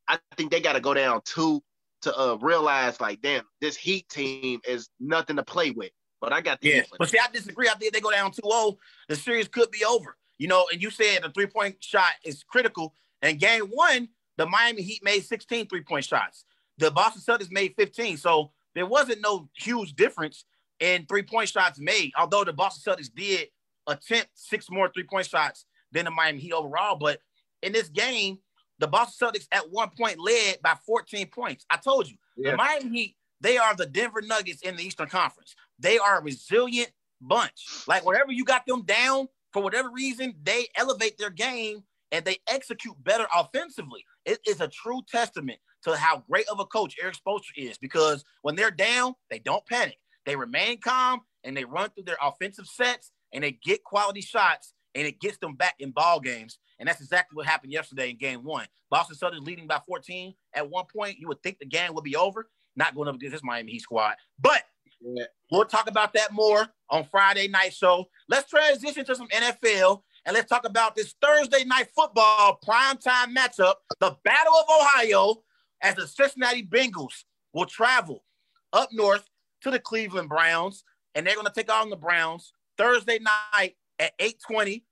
I 0.07 0.19
think 0.35 0.51
they 0.51 0.61
got 0.61 0.73
to 0.73 0.79
go 0.79 0.93
down 0.93 1.21
two 1.25 1.61
to 2.01 2.17
uh, 2.17 2.37
realize 2.41 3.01
like, 3.01 3.21
damn, 3.21 3.43
this 3.61 3.75
Heat 3.75 4.07
team 4.09 4.59
is 4.67 4.89
nothing 4.99 5.35
to 5.37 5.43
play 5.43 5.71
with. 5.71 5.91
But 6.21 6.33
I 6.33 6.41
got 6.41 6.61
the 6.61 6.69
Yeah, 6.69 6.81
but 6.97 7.09
see, 7.09 7.19
I 7.19 7.27
disagree. 7.31 7.67
I 7.67 7.73
think 7.73 7.93
they 7.93 7.99
go 7.99 8.11
down 8.11 8.31
2-0, 8.31 8.77
the 9.07 9.15
series 9.15 9.47
could 9.47 9.69
be 9.71 9.85
over. 9.85 10.17
You 10.39 10.47
know, 10.47 10.65
and 10.71 10.81
you 10.81 10.89
said 10.89 11.23
the 11.23 11.29
three-point 11.29 11.83
shot 11.83 12.11
is 12.23 12.43
critical. 12.43 12.93
And 13.21 13.39
game 13.39 13.65
one, 13.65 14.09
the 14.37 14.45
Miami 14.45 14.81
Heat 14.81 15.03
made 15.03 15.21
16 15.21 15.67
three-point 15.67 16.05
shots. 16.05 16.45
The 16.77 16.91
Boston 16.91 17.21
Celtics 17.21 17.51
made 17.51 17.73
15. 17.77 18.17
So 18.17 18.51
there 18.75 18.85
wasn't 18.85 19.21
no 19.21 19.49
huge 19.55 19.93
difference 19.95 20.45
in 20.79 21.05
three-point 21.07 21.49
shots 21.49 21.79
made, 21.79 22.11
although 22.17 22.43
the 22.43 22.53
Boston 22.53 22.93
Celtics 22.93 23.09
did 23.13 23.47
attempt 23.87 24.29
six 24.35 24.69
more 24.69 24.89
three-point 24.93 25.25
shots 25.25 25.65
than 25.91 26.05
the 26.05 26.11
Miami 26.11 26.39
Heat 26.39 26.53
overall. 26.53 26.95
But 26.97 27.19
in 27.63 27.71
this 27.71 27.89
game, 27.89 28.37
the 28.79 28.87
Boston 28.87 29.29
Celtics 29.29 29.47
at 29.51 29.71
one 29.71 29.89
point 29.97 30.19
led 30.19 30.61
by 30.61 30.75
14 30.85 31.27
points. 31.27 31.65
I 31.69 31.77
told 31.77 32.07
you, 32.07 32.17
Yeah. 32.35 32.51
the 32.51 32.57
Miami 32.57 32.89
Heat, 32.99 33.15
they 33.41 33.57
are 33.57 33.75
the 33.75 33.87
Denver 33.87 34.21
Nuggets 34.21 34.61
in 34.61 34.75
the 34.75 34.83
Eastern 34.83 35.07
Conference. 35.07 35.55
They 35.79 35.97
are 35.97 36.19
a 36.19 36.23
resilient 36.23 36.91
bunch. 37.19 37.65
Like 37.87 38.05
wherever 38.05 38.31
you 38.31 38.45
got 38.45 38.67
them 38.67 38.83
down, 38.83 39.27
for 39.53 39.63
whatever 39.63 39.89
reason, 39.89 40.35
they 40.43 40.67
elevate 40.75 41.17
their 41.17 41.31
game 41.31 41.83
and 42.11 42.25
they 42.25 42.37
execute 42.47 42.95
better 43.03 43.27
offensively. 43.35 44.03
It 44.25 44.39
is 44.47 44.61
a 44.61 44.67
true 44.67 45.01
testament 45.09 45.59
to 45.83 45.95
how 45.95 46.23
great 46.29 46.47
of 46.49 46.59
a 46.59 46.65
coach 46.65 46.95
Erik 47.01 47.15
Spoelstra 47.15 47.41
is 47.57 47.77
because 47.77 48.23
when 48.41 48.55
they're 48.55 48.71
down, 48.71 49.13
they 49.29 49.39
don't 49.39 49.65
panic. 49.65 49.97
They 50.25 50.35
remain 50.35 50.79
calm 50.79 51.21
and 51.43 51.55
they 51.55 51.65
run 51.65 51.89
through 51.91 52.03
their 52.05 52.17
offensive 52.21 52.65
sets 52.67 53.11
and 53.33 53.43
they 53.43 53.51
get 53.51 53.83
quality 53.83 54.21
shots 54.21 54.73
and 54.95 55.05
it 55.07 55.19
gets 55.19 55.37
them 55.37 55.55
back 55.55 55.75
in 55.79 55.91
ball 55.91 56.19
games. 56.19 56.59
And 56.79 56.87
that's 56.87 57.01
exactly 57.01 57.35
what 57.35 57.45
happened 57.45 57.71
yesterday 57.71 58.09
in 58.09 58.17
game 58.17 58.43
one. 58.43 58.67
Boston 58.89 59.15
Celtics 59.15 59.45
leading 59.45 59.67
by 59.67 59.79
14 59.87 60.33
at 60.53 60.69
one 60.69 60.85
point. 60.93 61.17
You 61.19 61.27
would 61.27 61.41
think 61.43 61.59
the 61.59 61.65
game 61.65 61.93
would 61.93 62.03
be 62.03 62.15
over, 62.15 62.49
not 62.75 62.95
going 62.95 63.07
up 63.07 63.15
against 63.15 63.33
this 63.33 63.43
Miami 63.43 63.73
Heat 63.73 63.81
squad. 63.81 64.15
But 64.39 64.63
Yeah. 64.99 65.25
we'll 65.51 65.65
talk 65.65 65.87
about 65.87 66.13
that 66.13 66.31
more 66.33 66.67
on 66.89 67.05
Friday 67.05 67.47
night 67.47 67.73
show. 67.73 68.09
Let's 68.27 68.49
transition 68.49 69.05
to 69.05 69.15
some 69.15 69.27
NFL 69.29 70.03
and 70.27 70.33
let's 70.33 70.49
talk 70.49 70.65
about 70.65 70.93
this 70.93 71.15
Thursday 71.21 71.63
night 71.63 71.87
football 71.95 72.59
primetime 72.67 73.33
matchup, 73.33 73.75
the 74.01 74.17
Battle 74.25 74.53
of 74.55 74.65
Ohio, 74.69 75.35
as 75.81 75.95
the 75.95 76.05
Cincinnati 76.05 76.63
Bengals 76.63 77.23
will 77.53 77.65
travel 77.65 78.25
up 78.73 78.89
north 78.91 79.29
to 79.61 79.71
the 79.71 79.79
Cleveland 79.79 80.27
Browns, 80.27 80.83
and 81.15 81.25
they're 81.25 81.35
going 81.35 81.47
to 81.47 81.53
take 81.53 81.71
on 81.71 81.89
the 81.89 81.95
Browns 81.95 82.51
Thursday 82.77 83.19
night 83.19 83.75
at 83.99 84.17
8:20. 84.19 84.83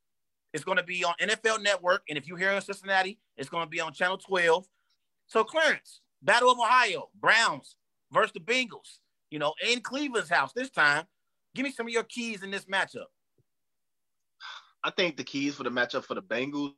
It's 0.53 0.63
going 0.63 0.77
to 0.77 0.83
be 0.83 1.03
on 1.03 1.13
NFL 1.19 1.61
Network, 1.61 2.03
and 2.07 2.17
if 2.17 2.29
you're 2.29 2.37
here 2.37 2.51
in 2.51 2.61
Cincinnati, 2.61 3.19
it's 3.35 3.49
going 3.49 3.65
to 3.65 3.69
be 3.69 3.81
on 3.81 3.91
Channel 3.91 4.17
12. 4.17 4.65
So, 5.27 5.43
Clarence, 5.43 5.99
Battle 6.21 6.49
of 6.49 6.59
Ohio, 6.59 7.09
Browns 7.19 7.75
versus 8.09 8.31
the 8.31 8.39
Bengals. 8.39 8.99
You 9.31 9.39
know, 9.39 9.53
in 9.69 9.81
Cleveland's 9.81 10.29
house 10.29 10.53
this 10.53 10.69
time. 10.69 11.03
Give 11.55 11.65
me 11.65 11.71
some 11.71 11.87
of 11.87 11.93
your 11.93 12.03
keys 12.03 12.43
in 12.43 12.51
this 12.51 12.65
matchup. 12.65 13.05
I 14.85 14.91
think 14.91 15.17
the 15.17 15.23
keys 15.23 15.55
for 15.55 15.63
the 15.63 15.71
matchup 15.71 16.03
for 16.03 16.13
the 16.13 16.21
Bengals, 16.21 16.73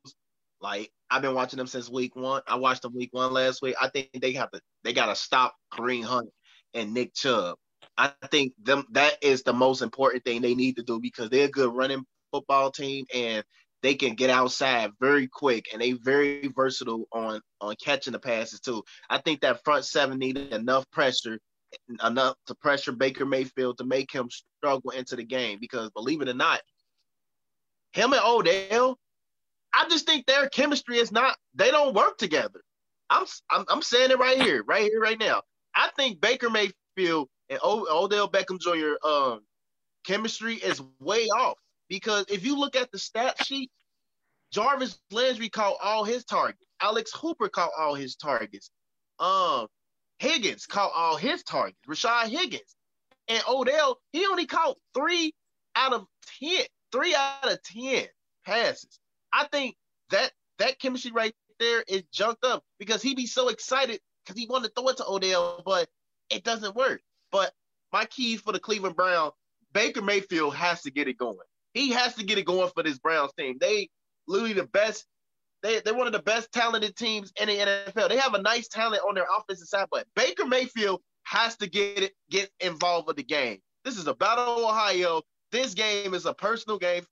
like 0.61 0.89
I've 1.11 1.21
been 1.21 1.33
watching 1.33 1.57
them 1.57 1.67
since 1.67 1.89
week 1.89 2.15
one. 2.15 2.41
I 2.47 2.55
watched 2.55 2.83
them 2.83 2.95
week 2.95 3.09
one 3.11 3.33
last 3.33 3.61
week. 3.61 3.75
I 3.81 3.89
think 3.89 4.11
they 4.13 4.31
have 4.31 4.49
to 4.51 4.61
they 4.85 4.93
gotta 4.93 5.13
stop 5.13 5.53
Kareem 5.73 6.05
Hunt 6.05 6.29
and 6.73 6.93
Nick 6.93 7.13
Chubb. 7.13 7.57
I 7.97 8.13
think 8.31 8.53
them 8.63 8.85
that 8.91 9.17
is 9.21 9.43
the 9.43 9.51
most 9.51 9.81
important 9.81 10.23
thing 10.23 10.41
they 10.41 10.55
need 10.55 10.77
to 10.77 10.83
do 10.83 11.01
because 11.01 11.29
they're 11.29 11.47
a 11.47 11.51
good 11.51 11.75
running 11.75 12.05
football 12.31 12.71
team 12.71 13.05
and 13.13 13.43
they 13.83 13.95
can 13.95 14.15
get 14.15 14.29
outside 14.29 14.91
very 15.01 15.27
quick 15.27 15.65
and 15.73 15.81
they 15.81 15.91
very 15.91 16.47
versatile 16.55 17.09
on 17.11 17.41
on 17.59 17.75
catching 17.83 18.13
the 18.13 18.19
passes 18.19 18.61
too. 18.61 18.83
I 19.09 19.17
think 19.17 19.41
that 19.41 19.65
front 19.65 19.83
seven 19.83 20.17
needed 20.17 20.53
enough 20.53 20.89
pressure 20.91 21.39
enough 22.01 22.35
to 22.45 22.55
pressure 22.55 22.93
Baker 22.93 23.25
Mayfield 23.25 23.79
to 23.79 23.83
make 23.83 24.13
him 24.13 24.29
struggle 24.29 24.91
into 24.91 25.17
the 25.17 25.25
game 25.25 25.57
because 25.59 25.89
believe 25.89 26.21
it 26.21 26.29
or 26.29 26.33
not, 26.33 26.61
him 27.97 28.13
and 28.13 28.21
Odell, 28.23 28.97
I 29.73 29.87
just 29.89 30.05
think 30.05 30.25
their 30.25 30.47
chemistry 30.49 30.97
is 30.99 31.11
not. 31.11 31.35
They 31.55 31.71
don't 31.71 31.95
work 31.95 32.17
together. 32.17 32.61
I'm 33.09 33.25
I'm, 33.49 33.65
I'm 33.67 33.81
saying 33.81 34.11
it 34.11 34.19
right 34.19 34.41
here, 34.41 34.63
right 34.63 34.83
here, 34.83 35.01
right 35.01 35.19
now. 35.19 35.41
I 35.75 35.89
think 35.95 36.21
Baker 36.21 36.49
Mayfield 36.49 37.27
and 37.49 37.59
o- 37.63 38.03
Odell 38.03 38.29
Beckham 38.29 38.59
Jr. 38.59 39.05
Um, 39.07 39.41
chemistry 40.05 40.55
is 40.55 40.81
way 40.99 41.25
off 41.25 41.57
because 41.89 42.25
if 42.29 42.45
you 42.45 42.57
look 42.57 42.75
at 42.75 42.91
the 42.91 42.99
stat 42.99 43.43
sheet, 43.45 43.71
Jarvis 44.51 44.99
Landry 45.11 45.49
caught 45.49 45.75
all 45.83 46.03
his 46.03 46.23
targets. 46.23 46.63
Alex 46.81 47.11
Hooper 47.13 47.49
caught 47.49 47.71
all 47.77 47.95
his 47.95 48.15
targets. 48.15 48.69
Um, 49.19 49.67
Higgins 50.19 50.65
caught 50.65 50.91
all 50.95 51.15
his 51.17 51.43
targets. 51.43 51.79
Rashad 51.87 52.27
Higgins 52.27 52.75
and 53.27 53.41
Odell, 53.47 53.99
he 54.11 54.25
only 54.25 54.45
caught 54.45 54.77
three 54.93 55.33
out 55.75 55.93
of 55.93 56.05
ten 56.39 56.65
three 56.91 57.15
out 57.15 57.51
of 57.51 57.61
ten 57.63 58.05
passes. 58.45 58.99
I 59.33 59.45
think 59.51 59.75
that 60.11 60.31
that 60.59 60.79
chemistry 60.79 61.11
right 61.11 61.33
there 61.59 61.83
is 61.87 62.03
junked 62.11 62.43
up 62.45 62.63
because 62.79 63.01
he 63.01 63.15
be 63.15 63.25
so 63.25 63.49
excited 63.49 63.99
because 64.25 64.39
he 64.39 64.47
wanted 64.47 64.69
to 64.69 64.73
throw 64.75 64.89
it 64.89 64.97
to 64.97 65.07
Odell, 65.07 65.61
but 65.65 65.87
it 66.29 66.43
doesn't 66.43 66.75
work. 66.75 67.01
But 67.31 67.51
my 67.91 68.05
keys 68.05 68.41
for 68.41 68.51
the 68.51 68.59
Cleveland 68.59 68.95
Browns, 68.95 69.33
Baker 69.73 70.01
Mayfield 70.01 70.55
has 70.55 70.81
to 70.83 70.91
get 70.91 71.07
it 71.07 71.17
going. 71.17 71.37
He 71.73 71.91
has 71.91 72.15
to 72.15 72.23
get 72.23 72.37
it 72.37 72.45
going 72.45 72.69
for 72.73 72.83
this 72.83 72.97
Browns 72.97 73.31
team. 73.37 73.57
They 73.59 73.89
literally 74.27 74.53
the 74.53 74.67
best. 74.67 75.05
They 75.63 75.79
they're 75.79 75.93
one 75.93 76.07
of 76.07 76.13
the 76.13 76.19
best 76.19 76.51
talented 76.51 76.95
teams 76.95 77.31
in 77.39 77.47
the 77.47 77.55
NFL. 77.55 78.09
They 78.09 78.17
have 78.17 78.33
a 78.33 78.41
nice 78.41 78.67
talent 78.67 79.03
on 79.07 79.15
their 79.15 79.27
offensive 79.37 79.67
side, 79.67 79.87
but 79.91 80.07
Baker 80.15 80.45
Mayfield 80.45 81.01
has 81.23 81.57
to 81.57 81.67
get 81.67 82.03
it 82.03 82.13
get 82.29 82.49
involved 82.59 83.07
with 83.07 83.17
the 83.17 83.23
game. 83.23 83.59
This 83.83 83.97
is 83.97 84.07
a 84.07 84.13
battle 84.13 84.43
of 84.43 84.63
Ohio 84.63 85.21
this 85.57 85.73
game 85.73 86.13
is 86.13 86.25
a 86.25 86.33
personal 86.33 86.77
game 86.77 87.03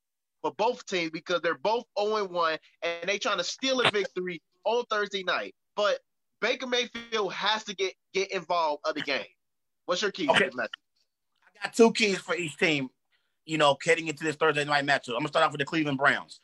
for 0.42 0.52
both 0.58 0.86
teams 0.86 1.12
because 1.12 1.42
they're 1.42 1.58
both 1.58 1.86
0-1 1.98 2.58
and 2.84 3.10
they're 3.10 3.18
trying 3.18 3.40
to 3.40 3.44
steal 3.44 3.82
a 3.82 3.90
victory 3.90 4.42
on 4.64 4.84
Thursday 4.90 5.24
night. 5.24 5.56
But 5.76 6.00
Baker 6.42 6.68
Mayfield 6.68 7.34
has 7.34 7.64
to 7.64 7.76
get 7.76 7.94
get 8.14 8.32
involved 8.32 8.82
of 8.86 8.96
the 8.96 9.02
game. 9.02 9.26
What's 9.86 10.02
your 10.02 10.12
key? 10.12 10.30
Okay. 10.30 10.46
to 10.46 10.50
the 10.52 10.56
match? 10.56 10.72
I 11.60 11.68
got 11.68 11.74
two 11.74 11.92
keys 11.92 12.20
for 12.20 12.36
each 12.36 12.58
team, 12.58 12.90
you 13.46 13.58
know, 13.58 13.78
heading 13.84 14.08
into 14.08 14.24
this 14.24 14.36
Thursday 14.36 14.64
night 14.64 14.86
matchup. 14.86 15.10
I'm 15.10 15.20
gonna 15.20 15.30
start 15.30 15.46
off 15.46 15.52
with 15.52 15.60
the 15.60 15.66
Cleveland 15.66 15.98
Browns. 15.98 16.40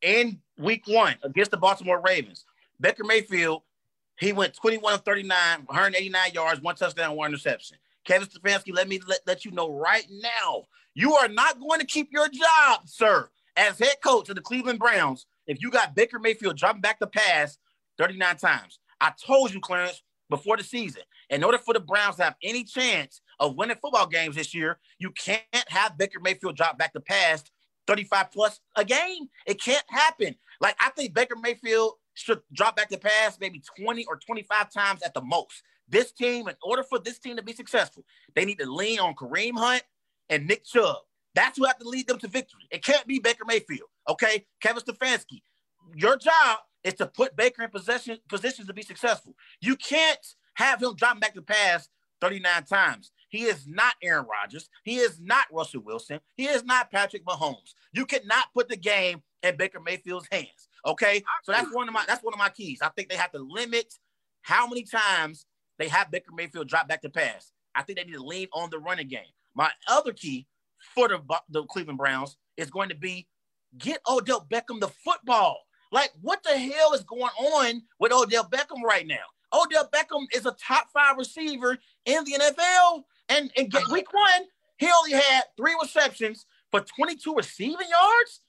In 0.00 0.40
week 0.58 0.84
one 0.86 1.16
against 1.22 1.50
the 1.50 1.56
Baltimore 1.56 2.00
Ravens, 2.00 2.44
Baker 2.80 3.04
Mayfield, 3.04 3.62
he 4.18 4.32
went 4.32 4.54
21 4.54 4.94
of 4.94 5.00
39, 5.02 5.64
189 5.66 6.32
yards, 6.32 6.60
one 6.62 6.76
touchdown, 6.76 7.16
one 7.16 7.28
interception. 7.28 7.76
Kevin 8.06 8.28
Stefanski, 8.28 8.74
let 8.74 8.88
me 8.88 9.00
let, 9.06 9.20
let 9.26 9.44
you 9.44 9.50
know 9.50 9.70
right 9.70 10.06
now, 10.10 10.64
you 10.94 11.14
are 11.14 11.28
not 11.28 11.60
going 11.60 11.80
to 11.80 11.86
keep 11.86 12.08
your 12.12 12.28
job, 12.28 12.82
sir, 12.86 13.28
as 13.56 13.78
head 13.78 13.96
coach 14.02 14.28
of 14.28 14.36
the 14.36 14.42
Cleveland 14.42 14.78
Browns 14.78 15.26
if 15.46 15.60
you 15.60 15.70
got 15.70 15.94
Baker 15.94 16.18
Mayfield 16.18 16.56
dropping 16.56 16.80
back 16.80 16.98
the 16.98 17.06
pass 17.06 17.58
39 17.98 18.36
times. 18.36 18.78
I 19.00 19.12
told 19.24 19.52
you, 19.52 19.60
Clarence, 19.60 20.02
before 20.30 20.56
the 20.56 20.64
season, 20.64 21.02
in 21.30 21.44
order 21.44 21.58
for 21.58 21.74
the 21.74 21.80
Browns 21.80 22.16
to 22.16 22.24
have 22.24 22.36
any 22.42 22.64
chance 22.64 23.20
of 23.38 23.56
winning 23.56 23.76
football 23.80 24.06
games 24.06 24.36
this 24.36 24.54
year, 24.54 24.78
you 24.98 25.10
can't 25.10 25.42
have 25.68 25.98
Baker 25.98 26.20
Mayfield 26.20 26.56
drop 26.56 26.78
back 26.78 26.92
the 26.92 27.00
pass 27.00 27.44
35 27.86 28.30
plus 28.32 28.60
a 28.76 28.84
game. 28.84 29.28
It 29.46 29.60
can't 29.60 29.84
happen. 29.88 30.34
Like, 30.60 30.76
I 30.80 30.90
think 30.90 31.14
Baker 31.14 31.36
Mayfield 31.40 31.94
should 32.14 32.40
drop 32.52 32.76
back 32.76 32.88
the 32.88 32.98
pass 32.98 33.38
maybe 33.40 33.62
20 33.78 34.06
or 34.06 34.16
25 34.16 34.72
times 34.72 35.02
at 35.02 35.14
the 35.14 35.22
most. 35.22 35.62
This 35.88 36.12
team, 36.12 36.48
in 36.48 36.54
order 36.62 36.82
for 36.82 36.98
this 36.98 37.18
team 37.18 37.36
to 37.36 37.42
be 37.42 37.52
successful, 37.52 38.04
they 38.34 38.44
need 38.44 38.58
to 38.58 38.70
lean 38.70 38.98
on 38.98 39.14
Kareem 39.14 39.56
Hunt 39.56 39.82
and 40.28 40.46
Nick 40.46 40.64
Chubb. 40.64 40.96
That's 41.34 41.58
who 41.58 41.64
have 41.64 41.78
to 41.78 41.88
lead 41.88 42.08
them 42.08 42.18
to 42.20 42.28
victory. 42.28 42.66
It 42.70 42.82
can't 42.84 43.06
be 43.06 43.18
Baker 43.18 43.44
Mayfield. 43.46 43.88
Okay, 44.08 44.46
Kevin 44.60 44.82
Stefanski, 44.82 45.42
your 45.94 46.16
job 46.16 46.58
is 46.82 46.94
to 46.94 47.06
put 47.06 47.36
Baker 47.36 47.64
in 47.64 47.70
possession 47.70 48.18
positions 48.28 48.68
to 48.68 48.74
be 48.74 48.82
successful. 48.82 49.34
You 49.60 49.76
can't 49.76 50.18
have 50.54 50.82
him 50.82 50.94
dropping 50.96 51.20
back 51.20 51.34
to 51.34 51.42
pass 51.42 51.88
39 52.20 52.64
times. 52.64 53.12
He 53.28 53.42
is 53.42 53.66
not 53.66 53.94
Aaron 54.02 54.26
Rodgers. 54.26 54.68
He 54.84 54.96
is 54.96 55.20
not 55.20 55.46
Russell 55.52 55.82
Wilson. 55.82 56.20
He 56.36 56.46
is 56.46 56.64
not 56.64 56.90
Patrick 56.90 57.24
Mahomes. 57.24 57.74
You 57.92 58.06
cannot 58.06 58.46
put 58.54 58.68
the 58.68 58.76
game 58.76 59.22
in 59.42 59.56
Baker 59.56 59.80
Mayfield's 59.80 60.28
hands. 60.30 60.68
Okay, 60.86 61.22
so 61.42 61.52
that's 61.52 61.72
one 61.74 61.88
of 61.88 61.94
my 61.94 62.04
that's 62.06 62.22
one 62.22 62.32
of 62.32 62.38
my 62.38 62.48
keys. 62.48 62.80
I 62.80 62.88
think 62.90 63.08
they 63.08 63.16
have 63.16 63.32
to 63.32 63.38
limit 63.38 63.92
how 64.42 64.68
many 64.68 64.84
times 64.84 65.44
they 65.78 65.88
have 65.88 66.10
Baker 66.10 66.32
Mayfield 66.34 66.68
drop 66.68 66.88
back 66.88 67.02
to 67.02 67.10
pass. 67.10 67.52
I 67.74 67.82
think 67.82 67.98
they 67.98 68.04
need 68.04 68.14
to 68.14 68.22
lean 68.22 68.48
on 68.52 68.70
the 68.70 68.78
running 68.78 69.08
game. 69.08 69.32
My 69.54 69.70
other 69.88 70.12
key 70.12 70.46
for 70.94 71.08
the, 71.08 71.20
the 71.48 71.64
Cleveland 71.64 71.98
Browns 71.98 72.36
is 72.56 72.70
going 72.70 72.88
to 72.88 72.94
be 72.94 73.26
get 73.78 74.00
Odell 74.08 74.46
Beckham 74.50 74.80
the 74.80 74.88
football. 74.88 75.58
Like, 75.92 76.10
what 76.20 76.42
the 76.42 76.58
hell 76.58 76.94
is 76.94 77.04
going 77.04 77.22
on 77.22 77.82
with 78.00 78.12
Odell 78.12 78.44
Beckham 78.44 78.82
right 78.82 79.06
now? 79.06 79.16
Odell 79.52 79.88
Beckham 79.92 80.26
is 80.34 80.46
a 80.46 80.52
top 80.52 80.88
five 80.92 81.16
receiver 81.16 81.78
in 82.04 82.24
the 82.24 82.32
NFL. 82.32 83.02
And 83.28 83.50
in 83.56 83.70
week 83.90 84.12
one, 84.12 84.42
he 84.78 84.88
only 84.98 85.12
had 85.12 85.44
three 85.56 85.74
receptions 85.80 86.46
for 86.70 86.80
22 86.80 87.34
receiving 87.34 87.76
yards. 87.88 88.40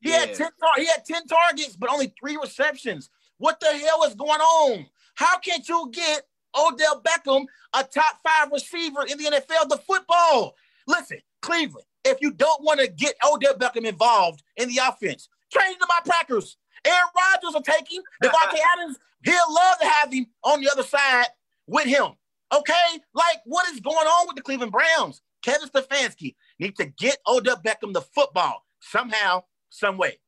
He 0.00 0.10
had 0.10 0.32
10 0.34 0.36
tar- 0.58 0.70
he 0.78 0.86
had 0.86 1.04
10 1.04 1.26
targets, 1.26 1.76
but 1.76 1.90
only 1.90 2.14
three 2.18 2.36
receptions. 2.36 3.10
What 3.38 3.60
the 3.60 3.66
hell 3.66 4.04
is 4.04 4.14
going 4.14 4.40
on? 4.40 4.86
How 5.14 5.38
can't 5.38 5.68
you 5.68 5.90
get 5.92 6.22
Odell 6.58 7.02
Beckham, 7.02 7.46
a 7.74 7.84
top 7.84 8.18
five 8.24 8.50
receiver 8.52 9.04
in 9.08 9.18
the 9.18 9.24
NFL, 9.24 9.68
the 9.68 9.78
football? 9.78 10.54
Listen, 10.86 11.18
Cleveland, 11.42 11.86
if 12.04 12.18
you 12.20 12.32
don't 12.32 12.62
want 12.62 12.80
to 12.80 12.88
get 12.88 13.14
Odell 13.24 13.54
Beckham 13.54 13.84
involved 13.84 14.42
in 14.56 14.68
the 14.68 14.80
offense, 14.86 15.28
trade 15.52 15.72
him 15.72 15.78
to 15.80 15.86
my 15.88 16.12
Packers. 16.12 16.56
Aaron 16.84 17.08
Rodgers 17.16 17.54
will 17.54 17.62
take 17.62 17.90
him. 17.92 18.02
Davante 18.22 18.58
Adams, 18.74 18.98
he'll 19.24 19.54
love 19.54 19.78
to 19.80 19.86
have 19.86 20.12
him 20.12 20.26
on 20.44 20.60
the 20.60 20.70
other 20.70 20.82
side 20.82 21.26
with 21.66 21.86
him. 21.86 22.12
Okay? 22.52 23.00
Like, 23.14 23.40
what 23.44 23.68
is 23.68 23.80
going 23.80 23.96
on 23.96 24.26
with 24.26 24.36
the 24.36 24.42
Cleveland 24.42 24.72
Browns? 24.72 25.22
Kevin 25.42 25.68
Stefanski 25.68 26.34
needs 26.58 26.76
to 26.78 26.86
get 26.86 27.18
Odell 27.26 27.56
Beckham 27.56 27.92
the 27.92 28.02
football 28.02 28.64
somehow, 28.80 29.44
some 29.70 29.96
way. 29.96 30.18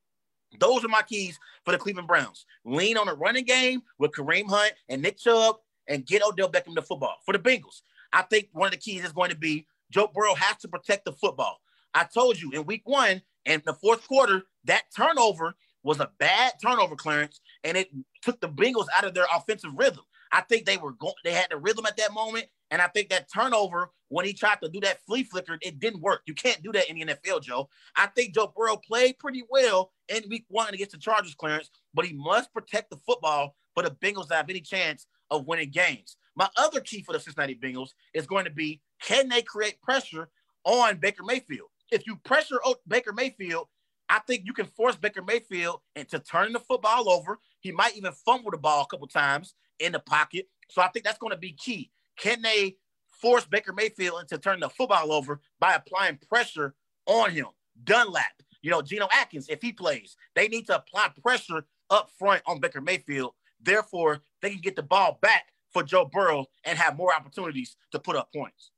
Those 0.59 0.85
are 0.85 0.89
my 0.89 1.03
keys 1.03 1.39
for 1.65 1.73
the 1.73 1.79
Cleveland 1.79 2.09
Browns. 2.09 2.47
Lean 2.65 2.97
on 2.97 3.09
a 3.09 3.15
running 3.15 3.45
game 3.45 3.83
with 3.99 4.13
Kareem 4.13 4.49
Hunt 4.49 4.73
and 4.89 5.03
Nick 5.03 5.19
Chubb 5.19 5.57
and 5.93 6.07
get 6.07 6.23
Odell 6.23 6.51
Beckham 6.51 6.75
the 6.75 6.83
football. 6.83 7.17
For 7.25 7.33
the 7.33 7.39
Bengals, 7.39 7.83
I 8.13 8.23
think 8.23 8.49
one 8.53 8.67
of 8.67 8.73
the 8.73 8.79
keys 8.79 9.05
is 9.05 9.13
going 9.13 9.31
to 9.31 9.37
be 9.37 9.67
Joe 9.91 10.11
Burrow 10.13 10.35
has 10.35 10.57
to 10.59 10.69
protect 10.69 11.05
the 11.05 11.13
football. 11.13 11.61
I 11.95 12.05
told 12.05 12.41
you 12.41 12.51
in 12.53 12.65
week 12.65 12.83
one 12.85 13.21
and 13.45 13.63
the 13.67 13.75
fourth 13.75 14.09
quarter, 14.09 14.43
that 14.65 14.85
turnover 14.97 15.55
was 15.83 16.01
a 16.01 16.11
bad 16.19 16.55
turnover 16.63 16.97
Clarence 16.97 17.41
and 17.63 17.77
it 17.77 17.91
took 18.23 18.41
the 18.41 18.49
Bengals 18.49 18.87
out 18.97 19.05
of 19.05 19.13
their 19.13 19.27
offensive 19.35 19.73
rhythm. 19.77 20.03
I 20.33 20.41
think 20.41 20.65
they 20.65 20.79
were 20.79 20.93
going, 20.93 21.13
they 21.25 21.33
had 21.33 21.49
the 21.51 21.59
rhythm 21.59 21.85
at 21.85 21.99
that 21.99 22.15
moment. 22.15 22.47
And 22.71 22.81
I 22.81 22.87
think 22.87 23.11
that 23.11 23.31
turnover, 23.31 23.91
when 24.09 24.25
he 24.25 24.33
tried 24.33 24.63
to 24.63 24.71
do 24.71 24.81
that 24.81 25.05
flea 25.05 25.25
flicker, 25.25 25.59
it 25.61 25.79
didn't 25.79 26.01
work. 26.01 26.23
You 26.25 26.33
can't 26.33 26.63
do 26.63 26.73
that 26.73 26.89
in 26.89 26.97
the 26.97 27.05
NFL, 27.05 27.43
Joe. 27.43 27.69
I 27.97 28.07
think 28.07 28.35
Joe 28.35 28.51
Burrow 28.57 28.79
played 28.79 29.19
pretty 29.19 29.43
well 29.51 29.93
in 30.09 30.23
week 30.31 30.47
one 30.49 30.73
against 30.73 30.93
the 30.93 30.99
Chargers 30.99 31.35
Clarence, 31.35 31.69
but 31.93 32.07
he 32.07 32.15
must 32.15 32.51
protect 32.55 32.89
the 32.89 32.97
football 33.05 33.57
for 33.75 33.83
the 33.83 33.91
Bengals 33.91 34.29
to 34.29 34.35
have 34.35 34.49
any 34.49 34.61
chance 34.61 35.07
of 35.33 35.47
winning 35.47 35.71
games. 35.71 36.17
My 36.37 36.49
other 36.57 36.81
key 36.81 37.03
for 37.03 37.13
the 37.13 37.21
Cincinnati 37.21 37.55
Bengals 37.55 37.91
is 38.15 38.27
going 38.27 38.45
to 38.45 38.51
be 38.51 38.81
can 39.03 39.29
they 39.29 39.43
create 39.43 39.83
pressure 39.83 40.29
on 40.65 40.99
Baker 40.99 41.25
Mayfield? 41.25 41.69
If 41.91 42.07
you 42.07 42.17
pressure 42.25 42.61
Baker 42.87 43.13
Mayfield, 43.13 43.67
I 44.09 44.21
think 44.21 44.43
you 44.45 44.53
can 44.53 44.67
force 44.67 44.97
Baker 44.97 45.23
Mayfield 45.23 45.81
into 45.97 46.19
turning 46.19 46.53
the 46.53 46.61
football 46.61 47.09
over. 47.09 47.39
He 47.61 47.73
might 47.73 47.97
even 47.97 48.13
fumble 48.13 48.51
the 48.51 48.59
ball 48.59 48.83
a 48.83 48.87
couple 48.87 49.07
times 49.09 49.55
in 49.79 49.93
the 49.93 49.99
pocket. 49.99 50.49
So 50.71 50.83
I 50.83 50.89
think 50.89 51.05
that's 51.05 51.19
going 51.19 51.33
to 51.33 51.39
be 51.39 51.53
key. 51.53 51.91
Can 52.19 52.43
they 52.43 52.77
force 53.21 53.45
Baker 53.45 53.73
Mayfield 53.73 54.21
into 54.21 54.39
turning 54.39 54.61
the 54.61 54.69
football 54.69 55.13
over 55.13 55.41
by 55.59 55.75
applying 55.75 56.19
pressure 56.29 56.75
on 57.07 57.31
him? 57.31 57.47
Dunlap, 57.85 58.43
you 58.63 58.71
know, 58.71 58.83
Geno 58.83 59.09
Atkins, 59.13 59.49
if 59.49 59.61
he 59.63 59.73
plays, 59.73 60.17
they 60.35 60.49
need 60.49 60.67
to 60.67 60.77
apply 60.77 61.11
pressure 61.23 61.65
up 61.91 62.11
front 62.19 62.43
on 62.47 62.61
Baker 62.61 62.81
Mayfield. 62.81 63.33
Therefore, 63.63 64.21
they 64.41 64.51
can 64.51 64.61
get 64.61 64.77
the 64.77 64.83
ball 64.83 65.19
back 65.23 65.45
for 65.73 65.83
Joe 65.83 66.05
Burrow 66.05 66.47
and 66.65 66.79
have 66.79 66.97
more 66.97 67.15
opportunities 67.15 67.77
to 67.93 67.99
put 67.99 68.17
up 68.17 68.33
points. 68.35 68.71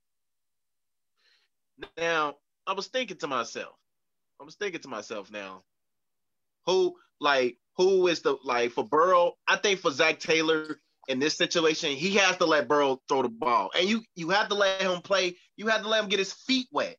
Now, 1.97 2.35
I 2.65 2.73
was 2.73 2.87
thinking 2.87 3.17
to 3.17 3.27
myself, 3.27 3.75
I 4.39 4.43
was 4.43 4.55
thinking 4.55 4.81
to 4.81 4.87
myself 4.87 5.31
now, 5.31 5.63
who 6.65 6.95
like 7.19 7.57
who 7.77 8.07
is 8.07 8.21
the 8.21 8.37
like 8.43 8.71
for 8.71 8.87
Burrow? 8.87 9.33
I 9.47 9.57
think 9.57 9.79
for 9.79 9.91
Zac 9.91 10.19
Taylor 10.19 10.79
in 11.07 11.19
this 11.19 11.37
situation, 11.37 11.91
he 11.91 12.15
has 12.15 12.37
to 12.37 12.45
let 12.45 12.67
Burrow 12.67 13.01
throw 13.07 13.21
the 13.21 13.29
ball, 13.29 13.71
and 13.77 13.87
you 13.87 14.01
you 14.15 14.29
have 14.29 14.47
to 14.49 14.55
let 14.55 14.81
him 14.81 15.01
play. 15.01 15.35
You 15.57 15.67
have 15.67 15.81
to 15.81 15.89
let 15.89 16.03
him 16.03 16.09
get 16.09 16.19
his 16.19 16.33
feet 16.33 16.67
wet. 16.71 16.97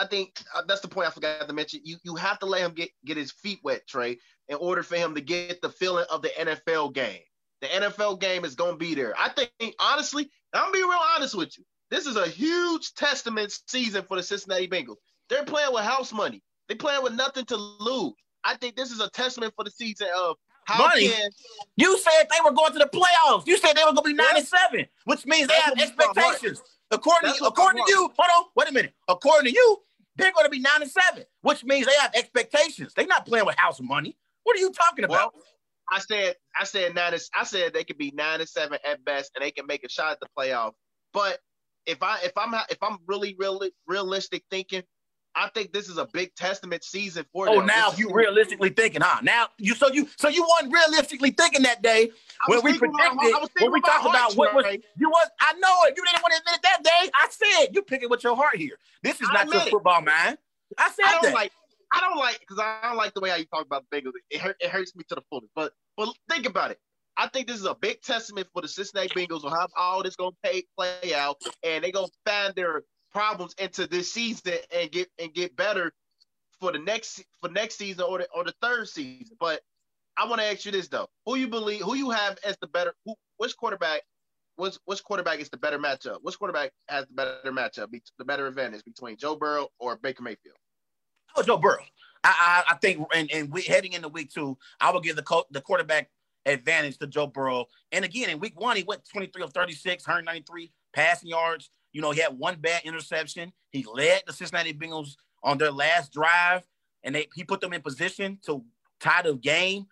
I 0.00 0.06
think 0.06 0.40
uh, 0.54 0.62
that's 0.66 0.80
the 0.80 0.88
point 0.88 1.06
I 1.06 1.10
forgot 1.10 1.46
to 1.46 1.54
mention. 1.54 1.80
You 1.84 1.96
you 2.02 2.16
have 2.16 2.38
to 2.40 2.46
let 2.46 2.62
him 2.62 2.72
get 2.72 2.90
get 3.04 3.16
his 3.16 3.32
feet 3.32 3.60
wet, 3.62 3.86
Trey, 3.86 4.18
in 4.48 4.56
order 4.56 4.82
for 4.82 4.96
him 4.96 5.14
to 5.14 5.20
get 5.20 5.60
the 5.62 5.68
feeling 5.68 6.04
of 6.10 6.22
the 6.22 6.28
NFL 6.38 6.92
game. 6.94 7.20
The 7.62 7.68
NFL 7.68 8.20
game 8.20 8.44
is 8.44 8.54
gonna 8.54 8.76
be 8.76 8.94
there. 8.94 9.14
I 9.18 9.28
think 9.30 9.50
honestly, 9.80 10.28
I'm 10.52 10.62
gonna 10.64 10.72
be 10.72 10.82
real 10.82 10.98
honest 11.16 11.34
with 11.34 11.56
you. 11.58 11.64
This 11.90 12.06
is 12.06 12.16
a 12.16 12.26
huge 12.26 12.94
testament 12.94 13.56
season 13.66 14.04
for 14.04 14.16
the 14.16 14.22
Cincinnati 14.22 14.68
Bengals. 14.68 14.96
They're 15.28 15.44
playing 15.44 15.72
with 15.72 15.82
house 15.84 16.12
money. 16.12 16.42
They're 16.68 16.76
playing 16.76 17.02
with 17.02 17.14
nothing 17.14 17.44
to 17.46 17.56
lose. 17.56 18.12
I 18.44 18.56
think 18.56 18.76
this 18.76 18.90
is 18.90 19.00
a 19.00 19.08
testament 19.10 19.54
for 19.56 19.64
the 19.64 19.70
season 19.70 20.08
of 20.16 20.36
how 20.66 20.84
Money? 20.88 21.08
can 21.08 21.30
You 21.76 21.96
said 21.98 22.24
they 22.30 22.38
were 22.44 22.50
going 22.52 22.72
to 22.72 22.78
the 22.80 22.86
playoffs. 22.92 23.46
You 23.46 23.56
said 23.56 23.74
they 23.74 23.84
were 23.84 23.92
going 23.92 24.02
to 24.02 24.10
be 24.10 24.14
nine 24.14 24.26
Yeah. 24.32 24.38
and 24.38 24.46
seven, 24.48 24.86
which 25.04 25.24
means 25.26 25.46
they 25.46 25.54
That's 25.54 25.80
have 25.80 25.96
my 25.96 26.04
heart- 26.04 26.34
expectations. 26.34 26.62
According 26.90 27.28
That's 27.28 27.38
to, 27.38 27.46
according 27.46 27.84
to 27.84 27.90
you, 27.90 27.98
hold 28.16 28.30
on, 28.36 28.44
wait 28.56 28.68
a 28.68 28.72
minute. 28.72 28.92
According 29.08 29.52
to 29.52 29.56
you, 29.56 29.78
they're 30.16 30.32
going 30.32 30.44
to 30.44 30.50
be 30.50 30.58
nine 30.58 30.82
and 30.82 30.90
seven, 30.90 31.24
which 31.42 31.64
means 31.64 31.86
they 31.86 31.94
have 32.00 32.12
expectations. 32.14 32.94
They're 32.94 33.06
not 33.06 33.26
playing 33.26 33.46
with 33.46 33.56
house 33.56 33.80
money. 33.80 34.16
What 34.46 34.56
are 34.56 34.60
you 34.60 34.70
talking 34.70 35.04
about? 35.04 35.34
Well, 35.34 35.42
I 35.90 35.98
said 35.98 36.36
I 36.56 36.62
said 36.62 36.94
nine. 36.94 37.12
I 37.34 37.44
said 37.44 37.74
they 37.74 37.82
could 37.82 37.98
be 37.98 38.12
nine 38.14 38.38
and 38.38 38.48
seven 38.48 38.78
at 38.88 39.04
best, 39.04 39.32
and 39.34 39.44
they 39.44 39.50
can 39.50 39.66
make 39.66 39.82
a 39.82 39.88
shot 39.88 40.12
at 40.12 40.20
the 40.20 40.28
playoff. 40.38 40.72
But 41.12 41.40
if 41.84 42.00
I 42.00 42.20
if 42.22 42.30
I'm 42.36 42.54
if 42.70 42.80
I'm 42.80 42.98
really 43.08 43.34
really 43.40 43.72
realistic 43.88 44.44
thinking, 44.48 44.84
I 45.34 45.48
think 45.48 45.72
this 45.72 45.88
is 45.88 45.98
a 45.98 46.06
big 46.12 46.32
testament 46.36 46.84
season 46.84 47.26
for 47.32 47.48
oh, 47.48 47.56
them. 47.56 47.66
now 47.66 47.90
you 47.96 48.08
realistically 48.14 48.68
thinking, 48.68 49.00
huh? 49.00 49.18
Now 49.24 49.48
you 49.58 49.74
so 49.74 49.90
you 49.90 50.08
so 50.16 50.28
you 50.28 50.46
weren't 50.60 50.72
realistically 50.72 51.32
thinking 51.32 51.62
that 51.62 51.82
day 51.82 52.12
when 52.46 52.62
we 52.62 52.70
about- 52.70 52.78
predicted 52.78 53.34
I 53.34 53.38
was 53.40 53.48
when 53.58 53.72
we 53.72 53.80
talked 53.80 54.06
about 54.06 54.34
what 54.34 54.54
was 54.54 54.64
you 54.96 55.08
was 55.08 55.28
I 55.40 55.54
know 55.54 55.74
it. 55.86 55.94
You 55.96 56.04
didn't 56.04 56.22
want 56.22 56.34
to 56.34 56.38
admit 56.38 56.54
it 56.54 56.62
that 56.62 56.84
day. 56.84 57.10
I 57.14 57.28
said 57.30 57.74
you 57.74 57.82
picking 57.82 58.10
with 58.10 58.22
your 58.22 58.36
heart 58.36 58.58
here. 58.58 58.78
This 59.02 59.20
is 59.20 59.28
not 59.32 59.52
your 59.52 59.62
it. 59.62 59.70
football 59.70 60.02
mind. 60.02 60.38
I 60.78 60.90
said 60.90 61.04
I 61.04 61.18
that. 61.22 61.34
like. 61.34 61.52
I 61.96 62.00
don't 62.00 62.18
like 62.18 62.40
because 62.40 62.58
I 62.58 62.88
don't 62.88 62.96
like 62.96 63.14
the 63.14 63.20
way 63.20 63.30
how 63.30 63.36
you 63.36 63.46
talk 63.46 63.64
about 63.64 63.84
the 63.90 63.96
Bengals. 63.96 64.12
It, 64.30 64.40
hurt, 64.40 64.56
it 64.60 64.68
hurts 64.70 64.94
me 64.94 65.04
to 65.08 65.14
the 65.14 65.22
fullest. 65.30 65.50
But 65.54 65.72
but 65.96 66.10
think 66.28 66.46
about 66.46 66.70
it. 66.70 66.78
I 67.16 67.28
think 67.28 67.46
this 67.46 67.58
is 67.58 67.64
a 67.64 67.74
big 67.74 68.02
testament 68.02 68.48
for 68.52 68.60
the 68.60 68.68
Cincinnati 68.68 69.08
Bengals 69.08 69.44
on 69.44 69.50
how 69.50 69.66
all 69.78 70.02
this 70.02 70.16
gonna 70.16 70.36
pay, 70.42 70.64
play 70.76 71.14
out, 71.14 71.40
and 71.62 71.82
they 71.82 71.90
gonna 71.90 72.08
find 72.26 72.54
their 72.54 72.82
problems 73.12 73.54
into 73.58 73.86
this 73.86 74.12
season 74.12 74.54
and 74.74 74.90
get 74.92 75.08
and 75.18 75.32
get 75.32 75.56
better 75.56 75.92
for 76.60 76.72
the 76.72 76.78
next 76.78 77.24
for 77.40 77.48
next 77.48 77.78
season 77.78 78.04
or 78.06 78.18
the 78.18 78.28
or 78.34 78.44
the 78.44 78.54
third 78.60 78.88
season. 78.88 79.34
But 79.40 79.60
I 80.18 80.28
want 80.28 80.42
to 80.42 80.46
ask 80.46 80.66
you 80.66 80.72
this 80.72 80.88
though: 80.88 81.08
Who 81.24 81.36
you 81.36 81.48
believe? 81.48 81.80
Who 81.80 81.94
you 81.94 82.10
have 82.10 82.38
as 82.44 82.58
the 82.60 82.66
better? 82.66 82.92
Who, 83.06 83.14
which 83.38 83.56
quarterback? 83.56 84.02
Which 84.56 84.76
which 84.84 85.02
quarterback 85.02 85.40
is 85.40 85.48
the 85.48 85.56
better 85.56 85.78
matchup? 85.78 86.18
Which 86.20 86.38
quarterback 86.38 86.72
has 86.88 87.06
the 87.06 87.14
better 87.14 87.52
matchup? 87.52 87.88
The 88.18 88.24
better 88.24 88.46
advantage 88.46 88.84
between 88.84 89.16
Joe 89.16 89.36
Burrow 89.36 89.68
or 89.78 89.96
Baker 89.96 90.22
Mayfield? 90.22 90.56
Oh, 91.36 91.42
Joe 91.42 91.58
Burrow. 91.58 91.84
I, 92.24 92.64
I, 92.68 92.72
I 92.72 92.74
think, 92.76 93.06
and, 93.14 93.30
and 93.30 93.52
we 93.52 93.62
heading 93.62 93.92
into 93.92 94.08
week 94.08 94.32
two, 94.32 94.56
I 94.80 94.90
will 94.90 95.00
give 95.00 95.16
the 95.16 95.22
co- 95.22 95.44
the 95.50 95.60
quarterback 95.60 96.10
advantage 96.46 96.98
to 96.98 97.06
Joe 97.06 97.26
Burrow. 97.26 97.66
And 97.92 98.04
again, 98.04 98.30
in 98.30 98.40
week 98.40 98.58
one, 98.58 98.76
he 98.76 98.82
went 98.84 99.04
23 99.08 99.42
of 99.42 99.52
36, 99.52 100.06
193 100.06 100.72
passing 100.92 101.28
yards. 101.28 101.70
You 101.92 102.00
know, 102.00 102.10
he 102.10 102.20
had 102.20 102.38
one 102.38 102.56
bad 102.58 102.82
interception. 102.84 103.52
He 103.70 103.84
led 103.92 104.22
the 104.26 104.32
Cincinnati 104.32 104.72
Bengals 104.72 105.16
on 105.42 105.58
their 105.58 105.70
last 105.70 106.12
drive, 106.12 106.62
and 107.04 107.14
they 107.14 107.28
he 107.34 107.44
put 107.44 107.60
them 107.60 107.72
in 107.72 107.82
position 107.82 108.38
to 108.46 108.64
tie 109.00 109.22
the 109.22 109.34
game. 109.34 109.86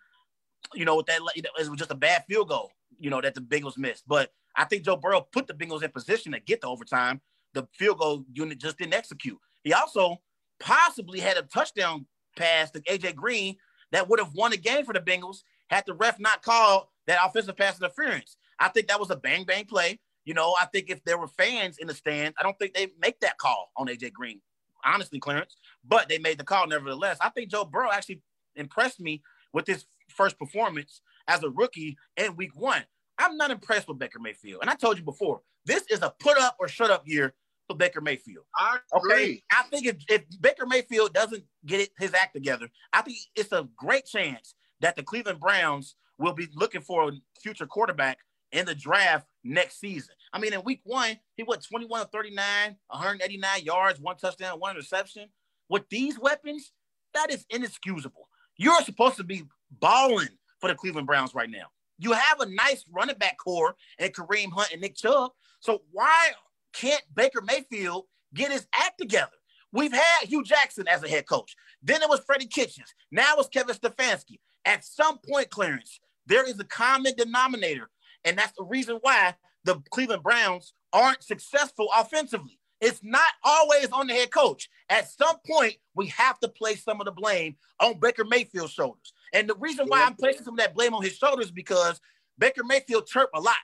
You 0.73 0.85
know, 0.85 0.97
with 0.97 1.05
that, 1.05 1.21
it 1.35 1.47
was 1.69 1.77
just 1.77 1.91
a 1.91 1.95
bad 1.95 2.23
field 2.27 2.49
goal. 2.49 2.71
You 2.99 3.09
know 3.09 3.21
that 3.21 3.35
the 3.35 3.41
Bengals 3.41 3.77
missed, 3.77 4.03
but 4.07 4.31
I 4.55 4.65
think 4.65 4.83
Joe 4.83 4.97
Burrow 4.97 5.21
put 5.21 5.47
the 5.47 5.53
Bengals 5.53 5.83
in 5.83 5.91
position 5.91 6.31
to 6.31 6.39
get 6.39 6.61
the 6.61 6.67
overtime. 6.67 7.21
The 7.53 7.67
field 7.73 7.99
goal 7.99 8.25
unit 8.33 8.59
just 8.59 8.77
didn't 8.77 8.93
execute. 8.93 9.37
He 9.63 9.73
also 9.73 10.17
possibly 10.59 11.19
had 11.19 11.37
a 11.37 11.43
touchdown 11.43 12.05
pass 12.37 12.71
to 12.71 12.81
AJ 12.81 13.15
Green 13.15 13.55
that 13.91 14.09
would 14.09 14.19
have 14.19 14.33
won 14.33 14.51
the 14.51 14.57
game 14.57 14.85
for 14.85 14.93
the 14.93 14.99
Bengals 14.99 15.43
had 15.69 15.83
the 15.85 15.93
ref 15.93 16.19
not 16.19 16.41
called 16.41 16.85
that 17.07 17.19
offensive 17.23 17.57
pass 17.57 17.79
interference. 17.79 18.37
I 18.59 18.69
think 18.69 18.87
that 18.87 18.99
was 18.99 19.11
a 19.11 19.15
bang 19.15 19.45
bang 19.45 19.65
play. 19.65 19.99
You 20.25 20.33
know, 20.33 20.55
I 20.59 20.65
think 20.65 20.89
if 20.89 21.03
there 21.03 21.17
were 21.17 21.27
fans 21.27 21.77
in 21.77 21.87
the 21.87 21.93
stands, 21.93 22.35
I 22.39 22.43
don't 22.43 22.57
think 22.57 22.73
they 22.73 22.87
make 22.99 23.19
that 23.19 23.37
call 23.37 23.71
on 23.77 23.87
AJ 23.87 24.13
Green. 24.13 24.41
Honestly, 24.83 25.19
Clarence, 25.19 25.55
but 25.83 26.09
they 26.09 26.19
made 26.19 26.37
the 26.37 26.43
call 26.43 26.67
nevertheless. 26.67 27.17
I 27.19 27.29
think 27.29 27.49
Joe 27.49 27.65
Burrow 27.65 27.91
actually 27.91 28.21
impressed 28.55 28.99
me 28.99 29.23
with 29.51 29.65
his 29.65 29.85
first 30.09 30.37
performance 30.37 31.01
as 31.27 31.43
a 31.43 31.49
rookie 31.49 31.97
in 32.17 32.35
week 32.35 32.55
one. 32.55 32.83
I'm 33.17 33.37
not 33.37 33.49
impressed 33.49 33.87
with 33.87 33.97
Baker 33.97 34.19
Mayfield. 34.19 34.61
And 34.61 34.69
I 34.69 34.75
told 34.75 34.97
you 34.97 35.03
before, 35.03 35.41
this 35.65 35.83
is 35.89 36.01
a 36.01 36.13
put 36.19 36.37
up 36.37 36.55
or 36.59 36.67
shut 36.67 36.91
up 36.91 37.03
year 37.07 37.33
for 37.67 37.75
Baker 37.75 38.01
Mayfield. 38.01 38.45
I 38.55 38.77
Okay. 38.93 39.41
I 39.51 39.63
think 39.63 39.85
if, 39.85 39.97
if 40.09 40.23
Baker 40.41 40.65
Mayfield 40.65 41.13
doesn't 41.13 41.43
get 41.65 41.81
it, 41.81 41.89
his 41.97 42.13
act 42.13 42.33
together, 42.33 42.69
I 42.93 43.01
think 43.01 43.17
it's 43.35 43.51
a 43.51 43.67
great 43.75 44.05
chance 44.05 44.55
that 44.81 44.95
the 44.95 45.03
Cleveland 45.03 45.39
Browns 45.39 45.95
will 46.17 46.33
be 46.33 46.47
looking 46.53 46.81
for 46.81 47.09
a 47.09 47.11
future 47.41 47.65
quarterback 47.65 48.19
in 48.51 48.65
the 48.65 48.75
draft 48.75 49.27
next 49.43 49.79
season. 49.79 50.15
I 50.33 50.39
mean, 50.39 50.53
in 50.53 50.63
week 50.63 50.81
one, 50.83 51.17
he 51.35 51.43
went 51.43 51.63
21 51.63 52.01
of 52.01 52.11
39, 52.11 52.75
189 52.87 53.63
yards, 53.63 53.99
one 53.99 54.17
touchdown, 54.17 54.59
one 54.59 54.75
interception. 54.75 55.29
With 55.69 55.87
these 55.89 56.19
weapons, 56.19 56.71
that 57.13 57.31
is 57.31 57.45
inexcusable. 57.49 58.29
You're 58.57 58.81
supposed 58.83 59.17
to 59.17 59.23
be 59.23 59.43
balling 59.71 60.29
for 60.59 60.69
the 60.69 60.75
Cleveland 60.75 61.07
Browns 61.07 61.33
right 61.33 61.49
now. 61.49 61.65
You 61.97 62.11
have 62.11 62.39
a 62.41 62.45
nice 62.45 62.83
running 62.93 63.17
back 63.17 63.37
core 63.37 63.75
and 63.99 64.13
Kareem 64.13 64.51
Hunt 64.51 64.71
and 64.71 64.81
Nick 64.81 64.95
Chubb. 64.95 65.31
So 65.59 65.81
why 65.91 66.31
can't 66.75 67.03
Baker 67.13 67.41
Mayfield 67.41 68.05
get 68.33 68.51
his 68.51 68.67
act 68.73 68.99
together? 68.99 69.31
We've 69.71 69.93
had 69.93 70.27
Hue 70.27 70.43
Jackson 70.43 70.87
as 70.87 71.03
a 71.03 71.07
head 71.07 71.27
coach. 71.27 71.55
Then 71.81 72.01
it 72.01 72.09
was 72.09 72.21
Freddie 72.21 72.47
Kitchens. 72.47 72.93
Now 73.11 73.35
it's 73.37 73.49
Kevin 73.49 73.75
Stefanski. 73.75 74.39
At 74.63 74.85
some 74.85 75.19
point, 75.29 75.49
Clarence, 75.49 75.99
there 76.25 76.47
is 76.47 76.59
a 76.59 76.63
common 76.63 77.13
denominator, 77.17 77.89
and 78.23 78.37
that's 78.37 78.53
the 78.57 78.63
reason 78.63 78.97
why 79.01 79.35
the 79.63 79.81
Cleveland 79.91 80.23
Browns 80.23 80.73
aren't 80.93 81.23
successful 81.23 81.87
offensively. 81.95 82.59
It's 82.81 83.01
not 83.03 83.21
always 83.43 83.87
on 83.91 84.07
the 84.07 84.13
head 84.13 84.31
coach. 84.31 84.69
At 84.89 85.09
some 85.09 85.37
point, 85.47 85.75
we 85.93 86.07
have 86.07 86.39
to 86.39 86.47
place 86.47 86.83
some 86.83 86.99
of 86.99 87.05
the 87.05 87.11
blame 87.11 87.55
on 87.79 87.99
Baker 87.99 88.25
Mayfield's 88.25 88.73
shoulders. 88.73 89.13
And 89.33 89.49
the 89.49 89.55
reason 89.55 89.87
why 89.87 90.03
I'm 90.03 90.15
placing 90.15 90.43
some 90.43 90.55
of 90.55 90.59
that 90.59 90.75
blame 90.75 90.93
on 90.93 91.03
his 91.03 91.15
shoulders 91.15 91.47
is 91.47 91.51
because 91.51 91.99
Baker 92.37 92.63
Mayfield 92.63 93.07
chirp 93.07 93.29
a 93.33 93.39
lot. 93.39 93.55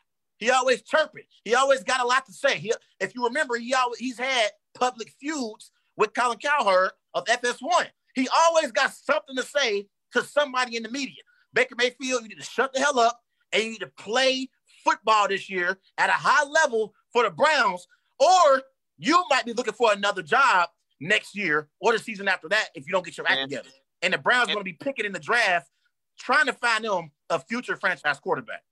He 0.42 0.50
always 0.50 0.82
chirping. 0.82 1.24
He 1.46 1.54
always 1.54 1.84
got 1.84 2.02
a 2.02 2.06
lot 2.06 2.26
to 2.26 2.34
say. 2.34 2.58
He, 2.58 2.74
if 3.00 3.14
you 3.14 3.24
remember, 3.24 3.58
he 3.58 3.76
always 3.76 4.00
he's 4.00 4.18
had 4.18 4.50
public 4.74 5.14
feuds 5.22 5.72
with 5.96 6.14
Colin 6.16 6.40
Cowherd 6.40 6.92
of 7.14 7.26
FS1. 7.26 7.88
He 8.16 8.28
always 8.36 8.72
got 8.72 8.92
something 8.92 9.36
to 9.36 9.44
say 9.44 9.88
to 10.14 10.24
somebody 10.24 10.76
in 10.76 10.84
the 10.84 10.90
media. 10.90 11.22
Baker 11.54 11.76
Mayfield, 11.78 12.24
you 12.24 12.30
need 12.30 12.40
to 12.40 12.44
shut 12.44 12.74
the 12.74 12.80
hell 12.80 13.00
up 13.00 13.20
and 13.54 13.64
you 13.64 13.70
need 13.70 13.82
to 13.82 13.88
play 13.88 14.50
football 14.84 15.28
this 15.28 15.48
year 15.48 15.78
at 16.00 16.10
a 16.10 16.14
high 16.14 16.44
level 16.50 16.94
for 17.14 17.24
the 17.24 17.30
Browns, 17.30 17.86
or 18.20 18.64
you 18.98 19.24
might 19.30 19.46
be 19.46 19.54
looking 19.54 19.74
for 19.74 19.94
another 19.94 20.24
job 20.24 20.70
next 21.00 21.36
year 21.36 21.70
or 21.80 21.94
the 21.94 22.00
season 22.00 22.28
after 22.28 22.50
that 22.50 22.70
if 22.74 22.88
you 22.88 22.92
don't 22.92 23.06
get 23.06 23.16
your 23.16 23.28
act 23.30 23.42
together. 23.44 23.70
And 24.02 24.12
the 24.14 24.18
Browns 24.18 24.50
are 24.50 24.54
going 24.54 24.58
to 24.60 24.64
be 24.64 24.74
picking 24.74 25.06
in 25.06 25.12
the 25.12 25.20
draft, 25.20 25.70
trying 26.18 26.48
to 26.48 26.54
find 26.54 26.84
them 26.84 27.12
a 27.30 27.38
future 27.40 27.76
franchise 27.76 28.20
quarterback. 28.20 28.64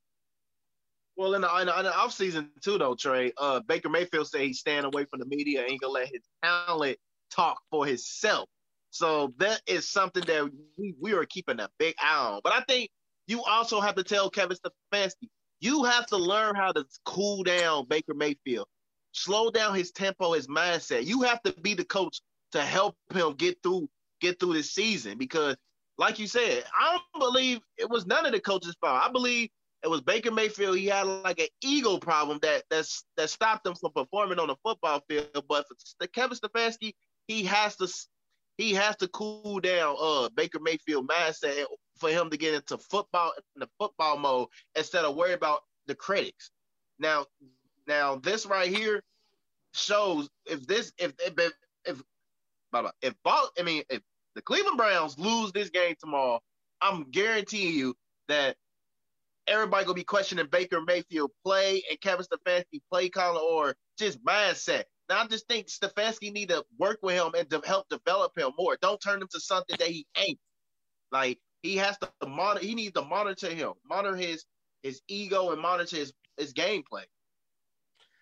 Well, 1.19 1.33
in 1.33 1.41
the, 1.41 1.53
in 1.57 1.67
the, 1.67 1.77
in 1.77 1.83
the 1.83 1.91
offseason 1.91 2.47
too, 2.61 2.77
though, 2.77 2.95
Trey, 2.95 3.33
uh, 3.37 3.59
Baker 3.67 3.89
Mayfield 3.89 4.29
said 4.29 4.39
he's 4.39 4.59
staying 4.59 4.85
away 4.85 5.03
from 5.03 5.19
the 5.19 5.25
media 5.25 5.65
and 5.67 5.77
gonna 5.77 5.91
let 5.91 6.07
his 6.07 6.21
talent 6.41 6.97
talk 7.29 7.59
for 7.69 7.85
himself. 7.85 8.47
So 8.91 9.33
that 9.37 9.61
is 9.67 9.89
something 9.89 10.23
that 10.27 10.49
we, 10.77 10.95
we 10.97 11.11
are 11.11 11.25
keeping 11.25 11.59
a 11.59 11.67
big 11.77 11.95
eye 12.01 12.15
on. 12.15 12.39
But 12.41 12.53
I 12.53 12.61
think 12.69 12.89
you 13.27 13.43
also 13.43 13.81
have 13.81 13.95
to 13.95 14.03
tell 14.05 14.29
Kevin 14.29 14.55
Stefanski, 14.55 15.27
you 15.59 15.83
have 15.83 16.05
to 16.05 16.15
learn 16.15 16.55
how 16.55 16.71
to 16.71 16.85
cool 17.03 17.43
down 17.43 17.85
Baker 17.89 18.13
Mayfield, 18.13 18.67
slow 19.11 19.51
down 19.51 19.75
his 19.75 19.91
tempo, 19.91 20.31
his 20.31 20.47
mindset. 20.47 21.05
You 21.05 21.23
have 21.23 21.41
to 21.41 21.51
be 21.51 21.73
the 21.73 21.83
coach 21.83 22.21
to 22.53 22.61
help 22.61 22.95
him 23.13 23.33
get 23.33 23.57
through 23.61 23.89
get 24.21 24.39
through 24.39 24.53
this 24.53 24.71
season 24.71 25.17
because, 25.17 25.57
like 25.97 26.17
you 26.17 26.27
said, 26.27 26.63
I 26.73 26.97
don't 27.13 27.19
believe 27.19 27.59
it 27.77 27.89
was 27.89 28.05
none 28.05 28.25
of 28.25 28.31
the 28.31 28.39
coaches' 28.39 28.77
fault. 28.79 29.03
I 29.03 29.11
believe 29.11 29.49
it 29.83 29.87
was 29.87 30.01
Baker 30.01 30.31
Mayfield. 30.31 30.77
He 30.77 30.87
had 30.87 31.07
like 31.07 31.39
an 31.39 31.47
ego 31.61 31.97
problem 31.97 32.39
that 32.41 32.63
that's 32.69 33.05
that 33.17 33.29
stopped 33.29 33.65
him 33.65 33.75
from 33.75 33.91
performing 33.93 34.39
on 34.39 34.47
the 34.47 34.55
football 34.63 35.01
field. 35.07 35.27
But 35.47 35.65
for 35.99 36.07
Kevin 36.07 36.37
Stefanski, 36.37 36.93
he 37.27 37.43
has 37.43 37.75
to 37.77 37.87
he 38.57 38.73
has 38.73 38.95
to 38.97 39.07
cool 39.09 39.59
down 39.59 39.95
uh 39.99 40.29
Baker 40.35 40.59
Mayfield 40.59 41.07
mindset 41.07 41.65
for 41.97 42.09
him 42.09 42.29
to 42.29 42.37
get 42.37 42.53
into 42.53 42.77
football 42.77 43.31
in 43.55 43.61
the 43.61 43.69
football 43.79 44.17
mode 44.17 44.47
instead 44.75 45.05
of 45.05 45.15
worry 45.15 45.33
about 45.33 45.61
the 45.87 45.95
critics. 45.95 46.51
Now, 46.97 47.25
now 47.87 48.17
this 48.17 48.45
right 48.45 48.69
here 48.69 49.01
shows 49.73 50.29
if 50.45 50.67
this 50.67 50.91
if 50.97 51.13
if 51.25 51.33
if 51.37 51.53
if, 51.85 52.91
if 53.01 53.13
ball, 53.23 53.49
I 53.57 53.63
mean 53.63 53.83
if 53.89 54.01
the 54.35 54.41
Cleveland 54.41 54.77
Browns 54.77 55.17
lose 55.17 55.51
this 55.53 55.69
game 55.69 55.95
tomorrow, 55.99 56.41
I'm 56.81 57.09
guaranteeing 57.11 57.75
you 57.75 57.95
that 58.27 58.55
everybody 59.49 59.85
gonna 59.85 59.95
be 59.95 60.03
questioning 60.03 60.47
Baker 60.51 60.81
Mayfield 60.81 61.31
play 61.43 61.83
and 61.89 61.99
Kevin 62.01 62.25
Stefanski 62.25 62.81
play 62.91 63.09
caller 63.09 63.41
or 63.41 63.75
just 63.97 64.23
mindset. 64.23 64.83
Now 65.09 65.23
I 65.23 65.27
just 65.27 65.47
think 65.47 65.67
Stefanski 65.67 66.31
need 66.31 66.49
to 66.49 66.63
work 66.77 66.99
with 67.01 67.15
him 67.15 67.31
and 67.37 67.49
to 67.49 67.61
help 67.65 67.89
develop 67.89 68.37
him 68.37 68.51
more. 68.57 68.77
Don't 68.81 69.01
turn 69.01 69.21
him 69.21 69.27
to 69.31 69.39
something 69.39 69.75
that 69.79 69.87
he 69.87 70.05
ain't. 70.17 70.39
Like 71.11 71.39
he 71.63 71.75
has 71.77 71.97
to 71.99 72.27
monitor. 72.27 72.65
He 72.65 72.75
needs 72.75 72.93
to 72.93 73.01
monitor 73.01 73.49
him, 73.49 73.73
monitor 73.87 74.15
his 74.15 74.45
his 74.83 75.01
ego, 75.07 75.51
and 75.51 75.61
monitor 75.61 75.95
his 75.95 76.13
his 76.37 76.53
gameplay. 76.53 77.03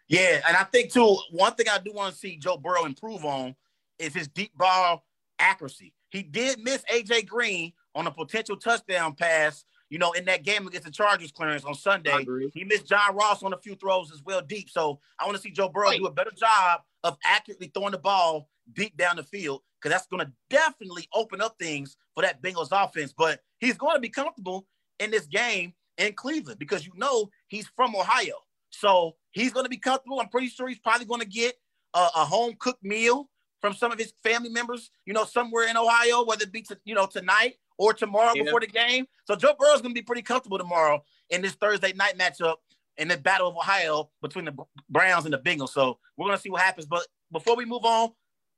Yeah, 0.08 0.42
and 0.48 0.56
I 0.56 0.64
think 0.64 0.94
too. 0.94 1.18
One 1.32 1.54
thing 1.54 1.68
I 1.70 1.80
do 1.80 1.92
want 1.92 2.14
to 2.14 2.20
see 2.20 2.38
Joe 2.38 2.58
Burrow 2.58 2.86
improve 2.86 3.26
on 3.26 3.56
is 4.00 4.14
his 4.14 4.30
deep 4.30 4.58
ball 4.58 5.04
accuracy. 5.40 5.94
He 6.10 6.24
did 6.24 6.60
miss 6.64 6.84
AJ 6.92 7.28
Green 7.28 7.74
on 7.94 8.08
a 8.08 8.12
potential 8.12 8.56
touchdown 8.56 9.16
pass 9.16 9.66
you 9.90 9.98
know, 9.98 10.12
in 10.12 10.26
that 10.26 10.44
game 10.44 10.68
against 10.68 10.86
the 10.86 10.92
Chargers 10.92 11.32
Clarence 11.32 11.64
on 11.64 11.74
Sunday. 11.74 12.26
He 12.54 12.64
missed 12.64 12.88
John 12.88 13.16
Ross 13.16 13.44
on 13.44 13.54
a 13.54 13.58
few 13.58 13.76
throws 13.76 14.12
as 14.12 14.22
well 14.24 14.42
deep. 14.42 14.70
So 14.70 15.00
I 15.20 15.26
want 15.26 15.38
to 15.38 15.42
see 15.42 15.52
Joe 15.52 15.70
Burrow 15.70 15.90
right. 15.90 16.00
do 16.00 16.06
a 16.06 16.12
better 16.12 16.32
job 16.32 16.82
of 17.04 17.18
accurately 17.26 17.72
throwing 17.74 17.92
the 17.92 17.98
ball 17.98 18.50
deep 18.74 18.98
down 18.98 19.16
the 19.16 19.24
field 19.24 19.62
because 19.80 19.94
that's 19.94 20.08
going 20.08 20.26
to 20.26 20.32
definitely 20.50 21.08
open 21.14 21.42
up 21.42 21.56
things 21.60 21.98
for 22.14 22.24
that 22.24 22.42
Bengals 22.42 22.70
offense. 22.72 23.14
But 23.18 23.42
he's 23.60 23.78
going 23.78 23.96
to 23.96 24.02
be 24.02 24.10
comfortable 24.10 24.68
in 25.00 25.12
this 25.12 25.26
game 25.26 25.74
in 25.98 26.14
Cleveland 26.14 26.60
because 26.60 26.86
you 26.86 26.92
know 26.96 27.30
he's 27.48 27.68
from 27.76 27.96
Ohio. 27.96 28.36
So 28.70 29.16
he's 29.32 29.54
going 29.54 29.66
to 29.66 29.70
be 29.70 29.78
comfortable. 29.78 30.20
I'm 30.20 30.30
pretty 30.30 30.50
sure 30.50 30.68
he's 30.68 30.80
probably 30.80 31.06
going 31.06 31.22
to 31.22 31.28
get 31.28 31.56
a, 31.94 32.08
a 32.18 32.26
home 32.26 32.56
cooked 32.60 32.84
meal 32.84 33.30
from 33.62 33.74
some 33.74 33.92
of 33.92 33.98
his 33.98 34.14
family 34.24 34.50
members, 34.50 34.92
you 35.06 35.14
know, 35.14 35.24
somewhere 35.24 35.68
in 35.68 35.78
Ohio, 35.78 36.24
whether 36.26 36.44
it 36.44 36.52
be 36.52 36.62
to, 36.64 36.78
you 36.84 36.94
know 36.94 37.08
tonight 37.08 37.56
or 37.78 37.94
tomorrow 37.94 38.34
yeah. 38.36 38.44
before 38.44 38.60
the 38.60 38.68
game. 38.68 39.06
So 39.26 39.36
Joe 39.36 39.56
Burrow's 39.58 39.82
going 39.82 39.94
to 39.94 40.00
be 40.00 40.06
pretty 40.06 40.22
comfortable 40.22 40.58
tomorrow 40.58 41.04
in 41.30 41.42
this 41.42 41.54
Thursday 41.54 41.94
night 41.94 42.18
matchup 42.18 42.56
in 42.98 43.08
the 43.08 43.18
Battle 43.18 43.48
of 43.48 43.56
Ohio 43.56 44.10
between 44.22 44.46
the 44.46 44.56
Browns 44.90 45.26
and 45.26 45.34
the 45.34 45.40
Bengals. 45.40 45.70
So 45.70 46.00
we're 46.18 46.26
going 46.26 46.38
to 46.38 46.42
see 46.42 46.50
what 46.50 46.62
happens. 46.62 46.88
But 46.88 47.06
before 47.32 47.56
we 47.56 47.66
move 47.66 47.86
on, 47.86 48.12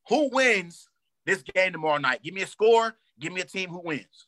who 0.08 0.30
wins 0.32 0.88
this 1.26 1.42
game 1.42 1.74
tomorrow 1.74 1.98
night? 1.98 2.24
Give 2.24 2.34
me 2.34 2.42
a 2.42 2.48
score. 2.48 2.96
Give 3.20 3.34
me 3.34 3.42
a 3.42 3.46
team 3.46 3.70
who 3.70 3.82
wins. 3.84 4.28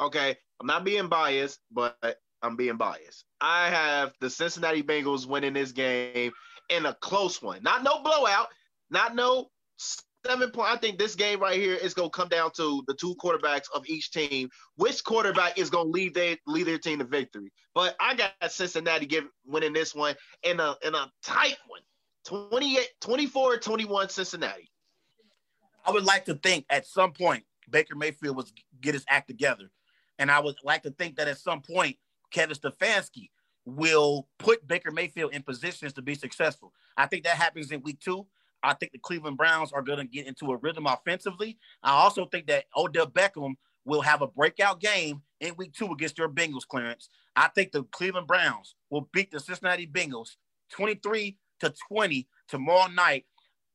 Okay, 0.00 0.36
I'm 0.60 0.66
not 0.66 0.84
being 0.84 1.08
biased, 1.08 1.58
but 1.72 1.96
I'm 2.42 2.56
being 2.56 2.76
biased. 2.76 3.24
I 3.40 3.68
have 3.68 4.12
the 4.20 4.30
Cincinnati 4.30 4.82
Bengals 4.82 5.26
winning 5.26 5.54
this 5.54 5.72
game 5.72 6.32
in 6.70 6.86
a 6.86 6.94
close 6.94 7.42
one. 7.42 7.62
Not 7.62 7.82
no 7.82 8.00
blowout, 8.02 8.48
not 8.90 9.16
no 9.16 9.50
seven 10.26 10.50
point. 10.50 10.68
I 10.68 10.76
think 10.76 10.98
this 10.98 11.14
game 11.14 11.40
right 11.40 11.58
here 11.58 11.74
is 11.74 11.94
going 11.94 12.10
to 12.10 12.16
come 12.16 12.28
down 12.28 12.50
to 12.56 12.82
the 12.86 12.94
two 12.94 13.14
quarterbacks 13.16 13.66
of 13.74 13.86
each 13.86 14.10
team. 14.10 14.48
Which 14.76 15.02
quarterback 15.04 15.58
is 15.58 15.70
going 15.70 15.86
to 15.86 15.90
lead 15.90 16.14
their 16.14 16.36
lead 16.46 16.66
their 16.66 16.78
team 16.78 16.98
to 16.98 17.04
victory? 17.04 17.52
But 17.74 17.96
I 18.00 18.14
got 18.14 18.32
Cincinnati 18.48 19.06
give, 19.06 19.24
winning 19.46 19.72
this 19.72 19.94
one 19.94 20.14
in 20.42 20.60
a 20.60 20.76
in 20.82 20.94
a 20.94 21.10
tight 21.22 21.56
one. 21.66 21.80
28, 22.24 22.86
24 23.00 23.56
21 23.58 24.08
Cincinnati. 24.10 24.70
I 25.86 25.90
would 25.90 26.04
like 26.04 26.26
to 26.26 26.34
think 26.34 26.66
at 26.68 26.86
some 26.86 27.12
point 27.12 27.44
Baker 27.70 27.94
Mayfield 27.94 28.36
was 28.36 28.52
get 28.80 28.94
his 28.94 29.04
act 29.08 29.28
together. 29.28 29.70
And 30.18 30.30
I 30.30 30.40
would 30.40 30.56
like 30.62 30.82
to 30.82 30.90
think 30.90 31.16
that 31.16 31.28
at 31.28 31.38
some 31.38 31.62
point 31.62 31.96
Kevin 32.30 32.56
Stefanski 32.56 33.30
will 33.64 34.26
put 34.38 34.66
Baker 34.66 34.90
Mayfield 34.90 35.32
in 35.32 35.42
positions 35.42 35.92
to 35.94 36.02
be 36.02 36.14
successful. 36.14 36.72
I 36.96 37.06
think 37.06 37.24
that 37.24 37.36
happens 37.36 37.70
in 37.70 37.82
week 37.82 38.00
two. 38.00 38.26
I 38.62 38.74
think 38.74 38.92
the 38.92 38.98
Cleveland 38.98 39.36
Browns 39.36 39.72
are 39.72 39.82
going 39.82 39.98
to 39.98 40.04
get 40.04 40.26
into 40.26 40.50
a 40.52 40.56
rhythm 40.56 40.86
offensively. 40.86 41.58
I 41.82 41.92
also 41.92 42.26
think 42.26 42.46
that 42.48 42.64
Odell 42.76 43.06
Beckham 43.06 43.54
will 43.84 44.02
have 44.02 44.22
a 44.22 44.26
breakout 44.26 44.80
game 44.80 45.22
in 45.40 45.54
week 45.56 45.72
two 45.72 45.90
against 45.92 46.18
your 46.18 46.28
Bengals 46.28 46.66
Clarence. 46.66 47.08
I 47.36 47.48
think 47.48 47.72
the 47.72 47.84
Cleveland 47.84 48.26
Browns 48.26 48.74
will 48.90 49.08
beat 49.12 49.30
the 49.30 49.40
Cincinnati 49.40 49.86
Bengals 49.86 50.36
23 50.70 51.36
to 51.60 51.74
20 51.88 52.28
tomorrow 52.48 52.90
night 52.90 53.26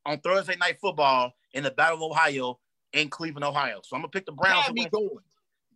on 0.05 0.19
Thursday 0.19 0.55
night 0.57 0.77
football 0.81 1.33
in 1.53 1.63
the 1.63 1.71
Battle 1.71 2.05
of 2.05 2.11
Ohio 2.11 2.59
in 2.91 3.09
Cleveland, 3.09 3.45
Ohio. 3.45 3.81
So 3.83 3.95
I'm 3.95 4.01
gonna 4.01 4.09
pick 4.09 4.25
the 4.25 4.31
Browns. 4.31 4.67
to 4.67 4.73
win. 4.73 4.89
Going. 4.89 5.23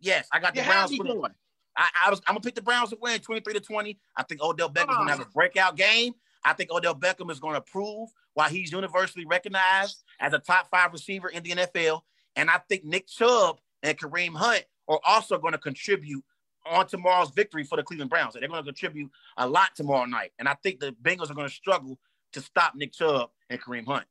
Yes, 0.00 0.28
I 0.32 0.38
got 0.38 0.54
the 0.54 0.62
Browns. 0.62 0.96
Going. 0.96 1.32
I, 1.76 1.88
I, 2.06 2.10
was 2.10 2.20
I'm 2.26 2.34
gonna 2.34 2.40
pick 2.40 2.54
the 2.54 2.62
Browns 2.62 2.90
to 2.90 2.98
win 3.00 3.20
23 3.20 3.54
to 3.54 3.60
20. 3.60 3.98
I 4.16 4.22
think 4.24 4.42
Odell 4.42 4.68
Beckham's 4.70 4.96
gonna 4.96 5.12
ah. 5.12 5.16
have 5.16 5.20
a 5.20 5.30
breakout 5.30 5.76
game. 5.76 6.14
I 6.44 6.52
think 6.52 6.70
Odell 6.70 6.94
Beckham 6.94 7.30
is 7.30 7.40
gonna 7.40 7.60
prove 7.60 8.10
why 8.34 8.48
he's 8.48 8.72
universally 8.72 9.24
recognized 9.24 10.04
as 10.20 10.32
a 10.32 10.38
top 10.38 10.68
five 10.70 10.92
receiver 10.92 11.28
in 11.28 11.42
the 11.42 11.50
NFL. 11.50 12.02
And 12.36 12.48
I 12.48 12.60
think 12.68 12.84
Nick 12.84 13.08
Chubb 13.08 13.60
and 13.82 13.98
Kareem 13.98 14.36
Hunt 14.36 14.64
are 14.88 15.00
also 15.04 15.38
going 15.38 15.52
to 15.52 15.58
contribute 15.58 16.24
on 16.66 16.86
tomorrow's 16.86 17.30
victory 17.30 17.64
for 17.64 17.76
the 17.76 17.82
Cleveland 17.82 18.10
Browns. 18.10 18.34
They're 18.34 18.48
going 18.48 18.62
to 18.62 18.64
contribute 18.64 19.10
a 19.36 19.48
lot 19.48 19.70
tomorrow 19.74 20.04
night. 20.04 20.32
And 20.38 20.48
I 20.48 20.54
think 20.62 20.80
the 20.80 20.94
Bengals 21.02 21.30
are 21.30 21.34
going 21.34 21.48
to 21.48 21.54
struggle 21.54 21.98
to 22.32 22.40
stop 22.40 22.74
Nick 22.74 22.92
Chubb 22.92 23.30
and 23.50 23.60
Kareem 23.60 23.86
Hunt. 23.86 24.06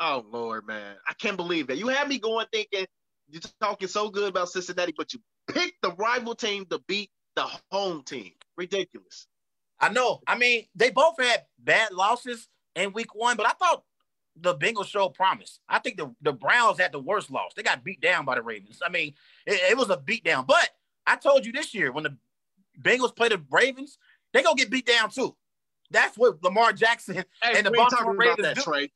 Oh, 0.00 0.24
Lord, 0.30 0.66
man. 0.66 0.96
I 1.08 1.14
can't 1.14 1.36
believe 1.36 1.68
that. 1.68 1.78
You 1.78 1.88
had 1.88 2.08
me 2.08 2.18
going 2.18 2.46
thinking 2.52 2.86
you're 3.28 3.42
talking 3.60 3.88
so 3.88 4.10
good 4.10 4.28
about 4.28 4.48
Cincinnati, 4.48 4.94
but 4.96 5.12
you 5.12 5.20
picked 5.48 5.82
the 5.82 5.92
rival 5.92 6.34
team 6.34 6.66
to 6.66 6.80
beat 6.86 7.10
the 7.34 7.46
home 7.70 8.02
team. 8.02 8.32
Ridiculous. 8.56 9.26
I 9.80 9.90
know. 9.90 10.20
I 10.26 10.36
mean, 10.36 10.66
they 10.74 10.90
both 10.90 11.14
had 11.18 11.44
bad 11.58 11.92
losses, 11.92 12.48
in 12.76 12.92
week 12.92 13.14
one, 13.14 13.36
but 13.36 13.46
I 13.46 13.52
thought 13.52 13.82
the 14.36 14.54
Bengals 14.54 14.86
showed 14.86 15.14
promise. 15.14 15.60
I 15.68 15.78
think 15.78 15.96
the, 15.96 16.14
the 16.20 16.32
Browns 16.32 16.78
had 16.78 16.92
the 16.92 17.00
worst 17.00 17.30
loss. 17.30 17.52
They 17.56 17.62
got 17.62 17.82
beat 17.82 18.00
down 18.00 18.24
by 18.24 18.36
the 18.36 18.42
Ravens. 18.42 18.80
I 18.84 18.90
mean, 18.90 19.14
it, 19.46 19.72
it 19.72 19.76
was 19.76 19.90
a 19.90 19.96
beat 19.96 20.24
down. 20.24 20.44
But 20.46 20.70
I 21.06 21.16
told 21.16 21.46
you 21.46 21.52
this 21.52 21.74
year 21.74 21.90
when 21.90 22.04
the 22.04 22.16
Bengals 22.80 23.16
play 23.16 23.30
the 23.30 23.42
Ravens, 23.50 23.98
they 24.32 24.42
gonna 24.42 24.56
get 24.56 24.70
beat 24.70 24.86
down 24.86 25.10
too. 25.10 25.34
That's 25.90 26.18
what 26.18 26.42
Lamar 26.42 26.72
Jackson 26.72 27.16
hey, 27.42 27.56
and 27.56 27.66
the 27.66 27.70
Baltimore 27.70 28.14
Ravens 28.14 28.42
that, 28.42 28.56
do. 28.56 28.62
Trey. 28.62 28.90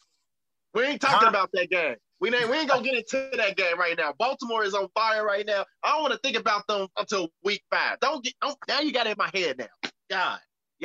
We 0.74 0.82
ain't 0.82 1.00
talking 1.00 1.22
huh? 1.22 1.30
about 1.30 1.50
that 1.54 1.70
game. 1.70 1.96
We 2.20 2.34
ain't, 2.34 2.50
we 2.50 2.58
ain't 2.58 2.68
gonna 2.68 2.82
get 2.82 2.94
into 2.94 3.30
that 3.36 3.56
game 3.56 3.78
right 3.78 3.96
now. 3.96 4.14
Baltimore 4.18 4.62
is 4.62 4.74
on 4.74 4.88
fire 4.94 5.24
right 5.24 5.46
now. 5.46 5.64
I 5.82 5.92
don't 5.92 6.02
want 6.02 6.12
to 6.12 6.18
think 6.18 6.36
about 6.36 6.66
them 6.66 6.86
until 6.98 7.30
week 7.42 7.62
five. 7.70 7.98
Don't 8.00 8.22
get 8.22 8.34
don't, 8.42 8.58
now. 8.68 8.80
You 8.80 8.92
got 8.92 9.06
it 9.06 9.10
in 9.10 9.16
my 9.16 9.30
head 9.32 9.56
now. 9.58 9.90
God, 10.10 10.38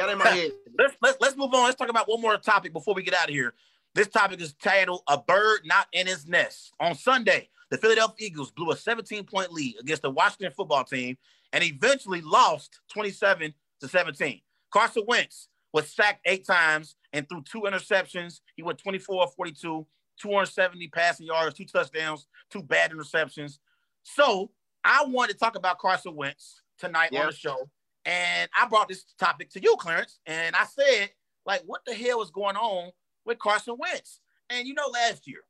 in 0.09 0.17
my 0.17 0.27
head. 0.29 0.51
let's, 0.77 0.95
let's 1.01 1.17
let's 1.19 1.37
move 1.37 1.53
on. 1.53 1.65
Let's 1.65 1.75
talk 1.75 1.89
about 1.89 2.07
one 2.07 2.21
more 2.21 2.37
topic 2.37 2.73
before 2.73 2.93
we 2.93 3.03
get 3.03 3.13
out 3.13 3.29
of 3.29 3.33
here. 3.33 3.53
This 3.93 4.07
topic 4.07 4.41
is 4.41 4.53
titled 4.53 5.01
"A 5.07 5.17
Bird 5.17 5.61
Not 5.65 5.87
in 5.93 6.07
His 6.07 6.27
Nest." 6.27 6.73
On 6.79 6.95
Sunday, 6.95 7.49
the 7.71 7.77
Philadelphia 7.77 8.27
Eagles 8.27 8.51
blew 8.51 8.71
a 8.71 8.75
17-point 8.75 9.51
lead 9.51 9.75
against 9.79 10.01
the 10.01 10.09
Washington 10.09 10.51
football 10.55 10.83
team 10.83 11.17
and 11.53 11.63
eventually 11.63 12.21
lost 12.21 12.79
27 12.91 13.53
to 13.81 13.87
17. 13.87 14.41
Carson 14.71 15.03
Wentz 15.07 15.47
was 15.73 15.89
sacked 15.89 16.21
eight 16.25 16.45
times 16.45 16.95
and 17.13 17.27
threw 17.27 17.41
two 17.41 17.61
interceptions. 17.61 18.41
He 18.55 18.63
went 18.63 18.77
24 18.77 19.27
42, 19.35 19.87
270 20.21 20.87
passing 20.89 21.27
yards, 21.27 21.55
two 21.55 21.65
touchdowns, 21.65 22.27
two 22.49 22.61
bad 22.61 22.91
interceptions. 22.91 23.59
So 24.03 24.51
I 24.83 25.05
wanted 25.05 25.33
to 25.33 25.39
talk 25.39 25.55
about 25.55 25.79
Carson 25.79 26.15
Wentz 26.15 26.61
tonight 26.77 27.11
on 27.21 27.27
the 27.27 27.33
show. 27.33 27.69
And 28.05 28.49
I 28.55 28.67
brought 28.67 28.87
this 28.87 29.03
topic 29.19 29.49
to 29.51 29.61
you, 29.61 29.75
Clarence. 29.79 30.19
And 30.25 30.55
I 30.55 30.65
said, 30.65 31.09
like, 31.45 31.63
what 31.65 31.81
the 31.85 31.93
hell 31.93 32.21
is 32.21 32.29
going 32.29 32.55
on 32.55 32.91
with 33.25 33.39
Carson 33.39 33.75
Wentz? 33.77 34.19
And 34.49 34.67
you 34.67 34.73
know, 34.73 34.87
last 34.87 35.27
year, 35.27 35.41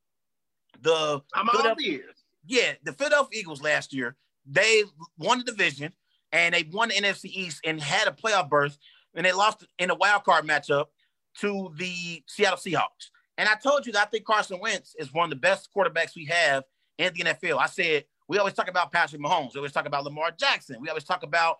the 0.81 1.21
I'm 1.33 1.49
all 1.49 1.75
ears. 1.81 2.23
Yeah, 2.45 2.73
the 2.83 2.93
Philadelphia 2.93 3.39
Eagles 3.39 3.61
last 3.61 3.93
year, 3.93 4.15
they 4.45 4.83
won 5.17 5.39
the 5.39 5.45
division 5.45 5.93
and 6.31 6.53
they 6.53 6.63
won 6.71 6.89
the 6.89 6.95
NFC 6.95 7.25
East 7.25 7.61
and 7.65 7.81
had 7.81 8.07
a 8.07 8.11
playoff 8.11 8.49
berth, 8.49 8.77
and 9.15 9.25
they 9.25 9.31
lost 9.31 9.65
in 9.79 9.89
a 9.89 9.95
wild 9.95 10.23
card 10.23 10.45
matchup 10.45 10.85
to 11.39 11.73
the 11.75 12.23
Seattle 12.27 12.57
Seahawks. 12.57 13.09
And 13.37 13.49
I 13.49 13.55
told 13.55 13.85
you 13.85 13.91
that 13.93 14.07
I 14.07 14.09
think 14.09 14.25
Carson 14.25 14.59
Wentz 14.59 14.95
is 14.97 15.13
one 15.13 15.25
of 15.25 15.29
the 15.29 15.35
best 15.35 15.69
quarterbacks 15.75 16.15
we 16.15 16.25
have 16.25 16.63
in 16.97 17.13
the 17.13 17.23
NFL. 17.23 17.59
I 17.59 17.67
said 17.67 18.05
we 18.27 18.37
always 18.37 18.53
talk 18.53 18.69
about 18.69 18.91
Patrick 18.91 19.21
Mahomes, 19.21 19.53
we 19.53 19.59
always 19.59 19.71
talk 19.71 19.85
about 19.85 20.03
Lamar 20.03 20.31
Jackson, 20.31 20.77
we 20.79 20.89
always 20.89 21.03
talk 21.03 21.23
about 21.23 21.59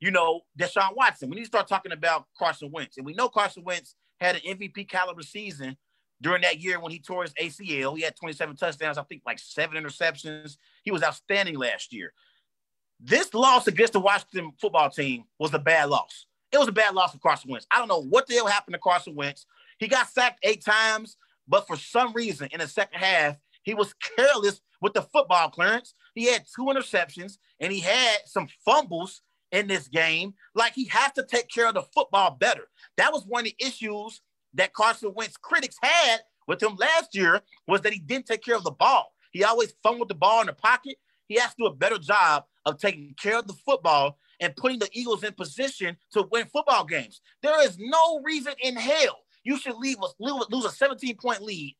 you 0.00 0.10
know 0.10 0.40
Deshaun 0.58 0.96
Watson. 0.96 1.28
We 1.30 1.36
need 1.36 1.42
to 1.42 1.48
start 1.48 1.68
talking 1.68 1.92
about 1.92 2.26
Carson 2.38 2.70
Wentz, 2.72 2.96
and 2.96 3.06
we 3.06 3.14
know 3.14 3.28
Carson 3.28 3.64
Wentz 3.64 3.96
had 4.20 4.36
an 4.36 4.42
MVP 4.42 4.88
caliber 4.88 5.22
season 5.22 5.76
during 6.20 6.42
that 6.42 6.60
year 6.60 6.80
when 6.80 6.92
he 6.92 6.98
tore 6.98 7.22
his 7.22 7.34
ACL. 7.34 7.96
He 7.96 8.02
had 8.02 8.16
27 8.16 8.56
touchdowns, 8.56 8.98
I 8.98 9.02
think 9.02 9.22
like 9.26 9.38
seven 9.38 9.82
interceptions. 9.82 10.56
He 10.82 10.90
was 10.90 11.02
outstanding 11.02 11.58
last 11.58 11.92
year. 11.92 12.12
This 13.00 13.34
loss 13.34 13.66
against 13.66 13.92
the 13.92 14.00
Washington 14.00 14.52
football 14.60 14.90
team 14.90 15.24
was 15.38 15.52
a 15.52 15.58
bad 15.58 15.90
loss. 15.90 16.26
It 16.52 16.58
was 16.58 16.68
a 16.68 16.72
bad 16.72 16.94
loss 16.94 17.12
for 17.12 17.18
Carson 17.18 17.50
Wentz. 17.50 17.66
I 17.70 17.78
don't 17.78 17.88
know 17.88 18.02
what 18.02 18.26
the 18.26 18.34
hell 18.34 18.46
happened 18.46 18.74
to 18.74 18.78
Carson 18.78 19.14
Wentz. 19.14 19.46
He 19.78 19.88
got 19.88 20.08
sacked 20.08 20.38
eight 20.44 20.64
times, 20.64 21.16
but 21.48 21.66
for 21.66 21.76
some 21.76 22.12
reason 22.12 22.48
in 22.52 22.60
the 22.60 22.68
second 22.68 23.00
half, 23.00 23.36
he 23.62 23.74
was 23.74 23.94
careless 24.16 24.60
with 24.80 24.94
the 24.94 25.02
football 25.02 25.50
Clarence. 25.50 25.94
He 26.14 26.26
had 26.26 26.44
two 26.54 26.66
interceptions 26.66 27.38
and 27.58 27.72
he 27.72 27.80
had 27.80 28.18
some 28.26 28.46
fumbles 28.64 29.22
in 29.54 29.68
this 29.68 29.88
game. 29.88 30.34
Like 30.54 30.74
he 30.74 30.86
has 30.86 31.12
to 31.12 31.24
take 31.24 31.48
care 31.48 31.68
of 31.68 31.74
the 31.74 31.82
football 31.82 32.36
better. 32.38 32.68
That 32.96 33.12
was 33.12 33.24
one 33.24 33.46
of 33.46 33.52
the 33.56 33.66
issues 33.66 34.20
that 34.54 34.72
Carson 34.72 35.12
Wentz 35.14 35.36
critics 35.36 35.76
had 35.80 36.18
with 36.46 36.62
him 36.62 36.76
last 36.76 37.14
year 37.14 37.40
was 37.66 37.80
that 37.82 37.92
he 37.92 38.00
didn't 38.00 38.26
take 38.26 38.44
care 38.44 38.56
of 38.56 38.64
the 38.64 38.70
ball. 38.70 39.12
He 39.30 39.44
always 39.44 39.74
fumbled 39.82 40.08
the 40.08 40.14
ball 40.14 40.40
in 40.40 40.48
the 40.48 40.52
pocket. 40.52 40.96
He 41.26 41.36
has 41.36 41.50
to 41.50 41.56
do 41.60 41.66
a 41.66 41.74
better 41.74 41.98
job 41.98 42.44
of 42.66 42.78
taking 42.78 43.14
care 43.20 43.38
of 43.38 43.46
the 43.46 43.54
football 43.54 44.18
and 44.40 44.54
putting 44.56 44.78
the 44.78 44.88
Eagles 44.92 45.24
in 45.24 45.32
position 45.32 45.96
to 46.12 46.28
win 46.30 46.46
football 46.46 46.84
games. 46.84 47.20
There 47.42 47.64
is 47.64 47.78
no 47.78 48.20
reason 48.22 48.54
in 48.62 48.76
hell 48.76 49.20
you 49.44 49.58
should 49.58 49.76
leave 49.76 49.98
lose 50.18 50.64
a 50.64 50.70
17 50.70 51.16
point 51.16 51.42
lead 51.42 51.76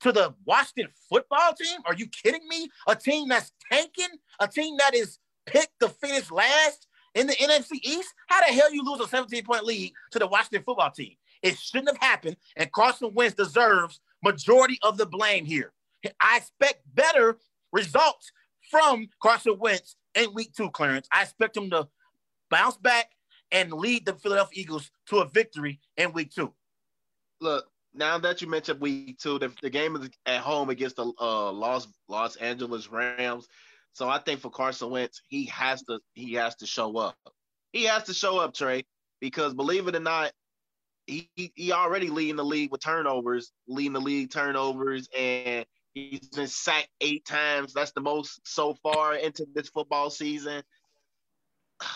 to 0.00 0.12
the 0.12 0.34
Washington 0.44 0.92
football 1.08 1.52
team. 1.54 1.80
Are 1.84 1.94
you 1.94 2.06
kidding 2.06 2.46
me? 2.48 2.68
A 2.86 2.94
team 2.94 3.28
that's 3.28 3.52
tanking, 3.70 4.18
a 4.40 4.46
team 4.48 4.76
that 4.78 4.94
is 4.94 5.18
picked 5.46 5.80
to 5.80 5.88
finish 5.88 6.30
last 6.30 6.86
in 7.18 7.26
the 7.26 7.34
NFC 7.34 7.80
East. 7.82 8.14
How 8.28 8.40
the 8.46 8.52
hell 8.52 8.72
you 8.72 8.84
lose 8.84 9.00
a 9.00 9.08
17 9.08 9.44
point 9.44 9.64
lead 9.64 9.92
to 10.12 10.18
the 10.18 10.26
Washington 10.26 10.62
football 10.64 10.90
team? 10.90 11.14
It 11.42 11.58
shouldn't 11.58 11.88
have 11.88 11.98
happened, 11.98 12.36
and 12.56 12.70
Carson 12.72 13.12
Wentz 13.14 13.34
deserves 13.34 14.00
majority 14.22 14.78
of 14.82 14.96
the 14.96 15.06
blame 15.06 15.44
here. 15.44 15.72
I 16.20 16.38
expect 16.38 16.82
better 16.94 17.38
results 17.72 18.32
from 18.70 19.08
Carson 19.22 19.58
Wentz 19.58 19.96
in 20.14 20.32
week 20.34 20.52
two, 20.54 20.70
Clarence. 20.70 21.08
I 21.12 21.22
expect 21.22 21.56
him 21.56 21.70
to 21.70 21.88
bounce 22.50 22.76
back 22.76 23.10
and 23.50 23.72
lead 23.72 24.06
the 24.06 24.14
Philadelphia 24.14 24.62
Eagles 24.62 24.90
to 25.06 25.18
a 25.18 25.28
victory 25.28 25.80
in 25.96 26.12
week 26.12 26.32
two. 26.32 26.52
Look, 27.40 27.66
now 27.94 28.18
that 28.18 28.42
you 28.42 28.48
mentioned 28.48 28.80
week 28.80 29.18
two, 29.18 29.38
the, 29.38 29.52
the 29.62 29.70
game 29.70 29.96
is 29.96 30.10
at 30.26 30.40
home 30.40 30.70
against 30.70 30.96
the 30.96 31.12
uh, 31.20 31.52
Los 31.52 31.88
Los 32.08 32.36
Angeles 32.36 32.90
Rams. 32.90 33.48
So 33.92 34.08
I 34.08 34.18
think 34.18 34.40
for 34.40 34.50
Carson 34.50 34.90
Wentz, 34.90 35.22
he 35.28 35.46
has 35.46 35.82
to 35.84 36.00
he 36.14 36.34
has 36.34 36.54
to 36.56 36.66
show 36.66 36.96
up. 36.98 37.16
He 37.72 37.84
has 37.84 38.04
to 38.04 38.14
show 38.14 38.38
up, 38.38 38.54
Trey, 38.54 38.84
because 39.20 39.54
believe 39.54 39.88
it 39.88 39.96
or 39.96 40.00
not, 40.00 40.32
he 41.06 41.30
he 41.34 41.72
already 41.72 42.08
leading 42.08 42.36
the 42.36 42.44
league 42.44 42.70
with 42.70 42.80
turnovers, 42.80 43.52
leading 43.66 43.94
the 43.94 44.00
league 44.00 44.30
turnovers, 44.30 45.08
and 45.18 45.66
he's 45.94 46.28
been 46.28 46.46
sacked 46.46 46.90
eight 47.00 47.24
times. 47.24 47.72
That's 47.72 47.92
the 47.92 48.00
most 48.00 48.40
so 48.46 48.74
far 48.82 49.16
into 49.16 49.46
this 49.54 49.68
football 49.68 50.10
season. 50.10 50.62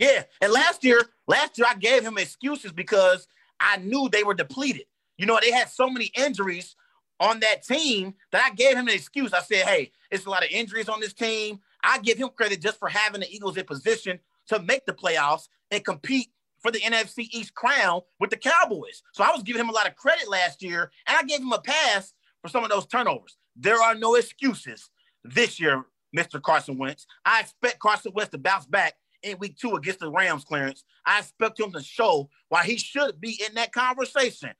Yeah, 0.00 0.22
and 0.40 0.52
last 0.52 0.84
year, 0.84 1.00
last 1.26 1.58
year 1.58 1.66
I 1.68 1.74
gave 1.74 2.04
him 2.04 2.18
excuses 2.18 2.70
because 2.70 3.26
I 3.58 3.78
knew 3.78 4.08
they 4.08 4.22
were 4.22 4.32
depleted. 4.32 4.84
You 5.16 5.26
know, 5.26 5.40
they 5.42 5.50
had 5.50 5.70
so 5.70 5.90
many 5.90 6.12
injuries 6.16 6.76
on 7.20 7.40
that 7.40 7.64
team 7.64 8.14
that 8.32 8.42
I 8.42 8.54
gave 8.54 8.76
him 8.76 8.88
an 8.88 8.94
excuse. 8.94 9.32
I 9.32 9.40
said, 9.40 9.66
"Hey, 9.66 9.92
it's 10.10 10.26
a 10.26 10.30
lot 10.30 10.44
of 10.44 10.50
injuries 10.50 10.88
on 10.88 11.00
this 11.00 11.12
team." 11.12 11.60
I 11.82 11.98
give 11.98 12.18
him 12.18 12.28
credit 12.30 12.60
just 12.60 12.78
for 12.78 12.88
having 12.88 13.20
the 13.20 13.32
Eagles 13.32 13.56
in 13.56 13.64
position 13.64 14.18
to 14.48 14.60
make 14.60 14.86
the 14.86 14.92
playoffs 14.92 15.48
and 15.70 15.84
compete 15.84 16.30
for 16.60 16.70
the 16.70 16.80
NFC 16.80 17.28
East 17.32 17.54
crown 17.54 18.00
with 18.18 18.30
the 18.30 18.36
Cowboys. 18.36 19.02
So 19.12 19.22
I 19.22 19.30
was 19.30 19.42
giving 19.42 19.60
him 19.60 19.68
a 19.68 19.72
lot 19.72 19.86
of 19.86 19.96
credit 19.96 20.28
last 20.28 20.62
year, 20.62 20.90
and 21.06 21.16
I 21.16 21.22
gave 21.22 21.40
him 21.40 21.52
a 21.52 21.60
pass 21.60 22.12
for 22.42 22.48
some 22.48 22.64
of 22.64 22.70
those 22.70 22.86
turnovers. 22.86 23.36
There 23.56 23.80
are 23.80 23.94
no 23.94 24.14
excuses 24.14 24.90
this 25.24 25.60
year, 25.60 25.84
Mr. 26.16 26.40
Carson 26.40 26.78
Wentz. 26.78 27.06
I 27.24 27.40
expect 27.40 27.78
Carson 27.78 28.12
Wentz 28.14 28.30
to 28.32 28.38
bounce 28.38 28.66
back 28.66 28.94
in 29.22 29.38
week 29.38 29.56
two 29.56 29.74
against 29.74 30.00
the 30.00 30.10
Rams, 30.10 30.44
Clarence. 30.44 30.84
I 31.04 31.20
expect 31.20 31.58
him 31.58 31.72
to 31.72 31.82
show 31.82 32.30
why 32.48 32.64
he 32.64 32.76
should 32.76 33.20
be 33.20 33.40
in 33.46 33.54
that 33.54 33.72
conversation 33.72 34.50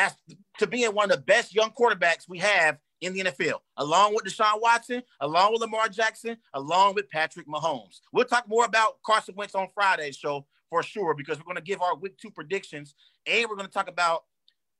as 0.00 0.14
to 0.58 0.66
being 0.66 0.94
one 0.94 1.10
of 1.10 1.16
the 1.16 1.22
best 1.22 1.54
young 1.54 1.70
quarterbacks 1.70 2.28
we 2.28 2.38
have 2.38 2.78
in 3.00 3.12
the 3.12 3.20
NFL, 3.20 3.58
along 3.76 4.14
with 4.14 4.24
Deshaun 4.24 4.60
Watson, 4.60 5.02
along 5.20 5.52
with 5.52 5.60
Lamar 5.60 5.88
Jackson, 5.88 6.36
along 6.54 6.94
with 6.94 7.08
Patrick 7.10 7.46
Mahomes. 7.46 8.00
We'll 8.12 8.24
talk 8.24 8.48
more 8.48 8.64
about 8.64 9.02
Carson 9.04 9.34
Wentz 9.36 9.54
on 9.54 9.68
Friday's 9.74 10.16
show 10.16 10.46
for 10.68 10.82
sure 10.82 11.14
because 11.14 11.38
we're 11.38 11.44
going 11.44 11.56
to 11.56 11.62
give 11.62 11.82
our 11.82 11.96
week 11.96 12.16
two 12.18 12.30
predictions 12.30 12.94
and 13.26 13.48
we're 13.48 13.56
going 13.56 13.66
to 13.66 13.72
talk 13.72 13.88
about 13.88 14.24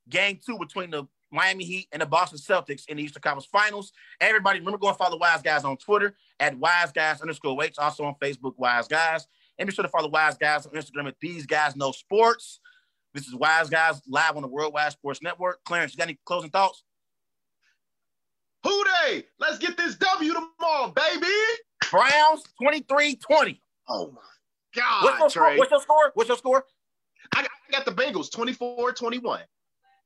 game 0.09 0.39
two 0.45 0.59
between 0.59 0.91
the 0.91 1.05
Miami 1.33 1.64
Heat 1.64 1.89
and 1.93 2.03
the 2.03 2.07
Boston 2.07 2.39
Celtics 2.39 2.87
in 2.89 2.97
the 2.97 3.03
Eastern 3.03 3.23
Conference 3.23 3.47
Finals. 3.47 3.93
Everybody, 4.21 4.59
remember 4.59 4.79
go 4.79 4.93
follow 4.93 5.18
Wise 5.18 5.43
Guys 5.43 5.64
on 5.64 5.77
Twitter 5.77 6.16
at 6.39 6.59
Wise 6.59 6.93
Guys 6.93 7.21
underscore 7.21 7.62
H, 7.62 7.77
also 7.79 8.05
on 8.05 8.14
Facebook, 8.21 8.55
Wise 8.57 8.89
Guys. 8.89 9.27
And 9.59 9.68
be 9.68 9.75
sure 9.75 9.83
to 9.83 9.89
follow 9.89 10.09
Wise 10.09 10.37
Guys 10.39 10.66
on 10.66 10.73
Instagram 10.73 11.09
at 11.09 11.16
These 11.21 11.47
Guys 11.47 11.77
Know 11.77 11.93
Sports. 11.93 12.61
This 13.13 13.27
is 13.27 13.35
Wise 13.35 13.69
Guys 13.69 14.01
live 14.07 14.37
on 14.37 14.43
the 14.43 14.49
Worldwide 14.49 14.93
Sports 14.93 15.21
Network. 15.23 15.59
Clarence, 15.65 15.93
you 15.93 15.99
got 15.99 16.05
any 16.05 16.19
closing 16.25 16.51
thoughts? 16.51 16.85
Who 18.65 18.85
they? 18.85 19.25
Let's 19.39 19.59
get 19.59 19.77
this 19.77 19.97
W 19.97 20.33
tomorrow, 20.33 20.93
baby. 20.95 21.27
Browns 21.91 22.43
23-20. 22.63 23.59
Oh 23.89 24.13
my 24.13 24.21
God, 24.77 25.05
What's 25.05 25.19
your, 25.19 25.31
score? 25.31 25.45
Trey. 25.47 25.59
What's 25.59 25.71
your 25.71 25.81
score? 25.81 26.13
What's 26.15 26.29
your 26.29 26.39
score? 26.39 26.65
I 27.35 27.43
got, 27.43 27.51
I 27.69 27.73
got 27.73 27.85
the 27.85 27.93
Bengals 27.93 28.31
24-21. 28.31 29.41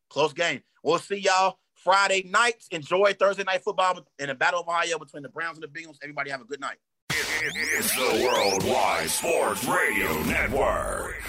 Close 0.08 0.32
game. 0.32 0.62
We'll 0.82 0.98
see 0.98 1.18
y'all 1.18 1.58
Friday 1.74 2.28
nights. 2.30 2.68
Enjoy 2.70 3.12
Thursday 3.12 3.44
night 3.44 3.62
football 3.62 4.00
in 4.18 4.28
the 4.28 4.34
Battle 4.34 4.60
of 4.60 4.68
Ohio 4.68 4.98
between 4.98 5.22
the 5.22 5.28
Browns 5.28 5.58
and 5.58 5.62
the 5.62 5.68
Bengals. 5.68 5.96
Everybody 6.02 6.30
have 6.30 6.40
a 6.40 6.44
good 6.44 6.60
night. 6.60 6.76
It's 7.10 7.94
the 7.94 8.24
Worldwide 8.24 9.10
Sports 9.10 9.64
Radio 9.64 10.22
Network. 10.22 11.22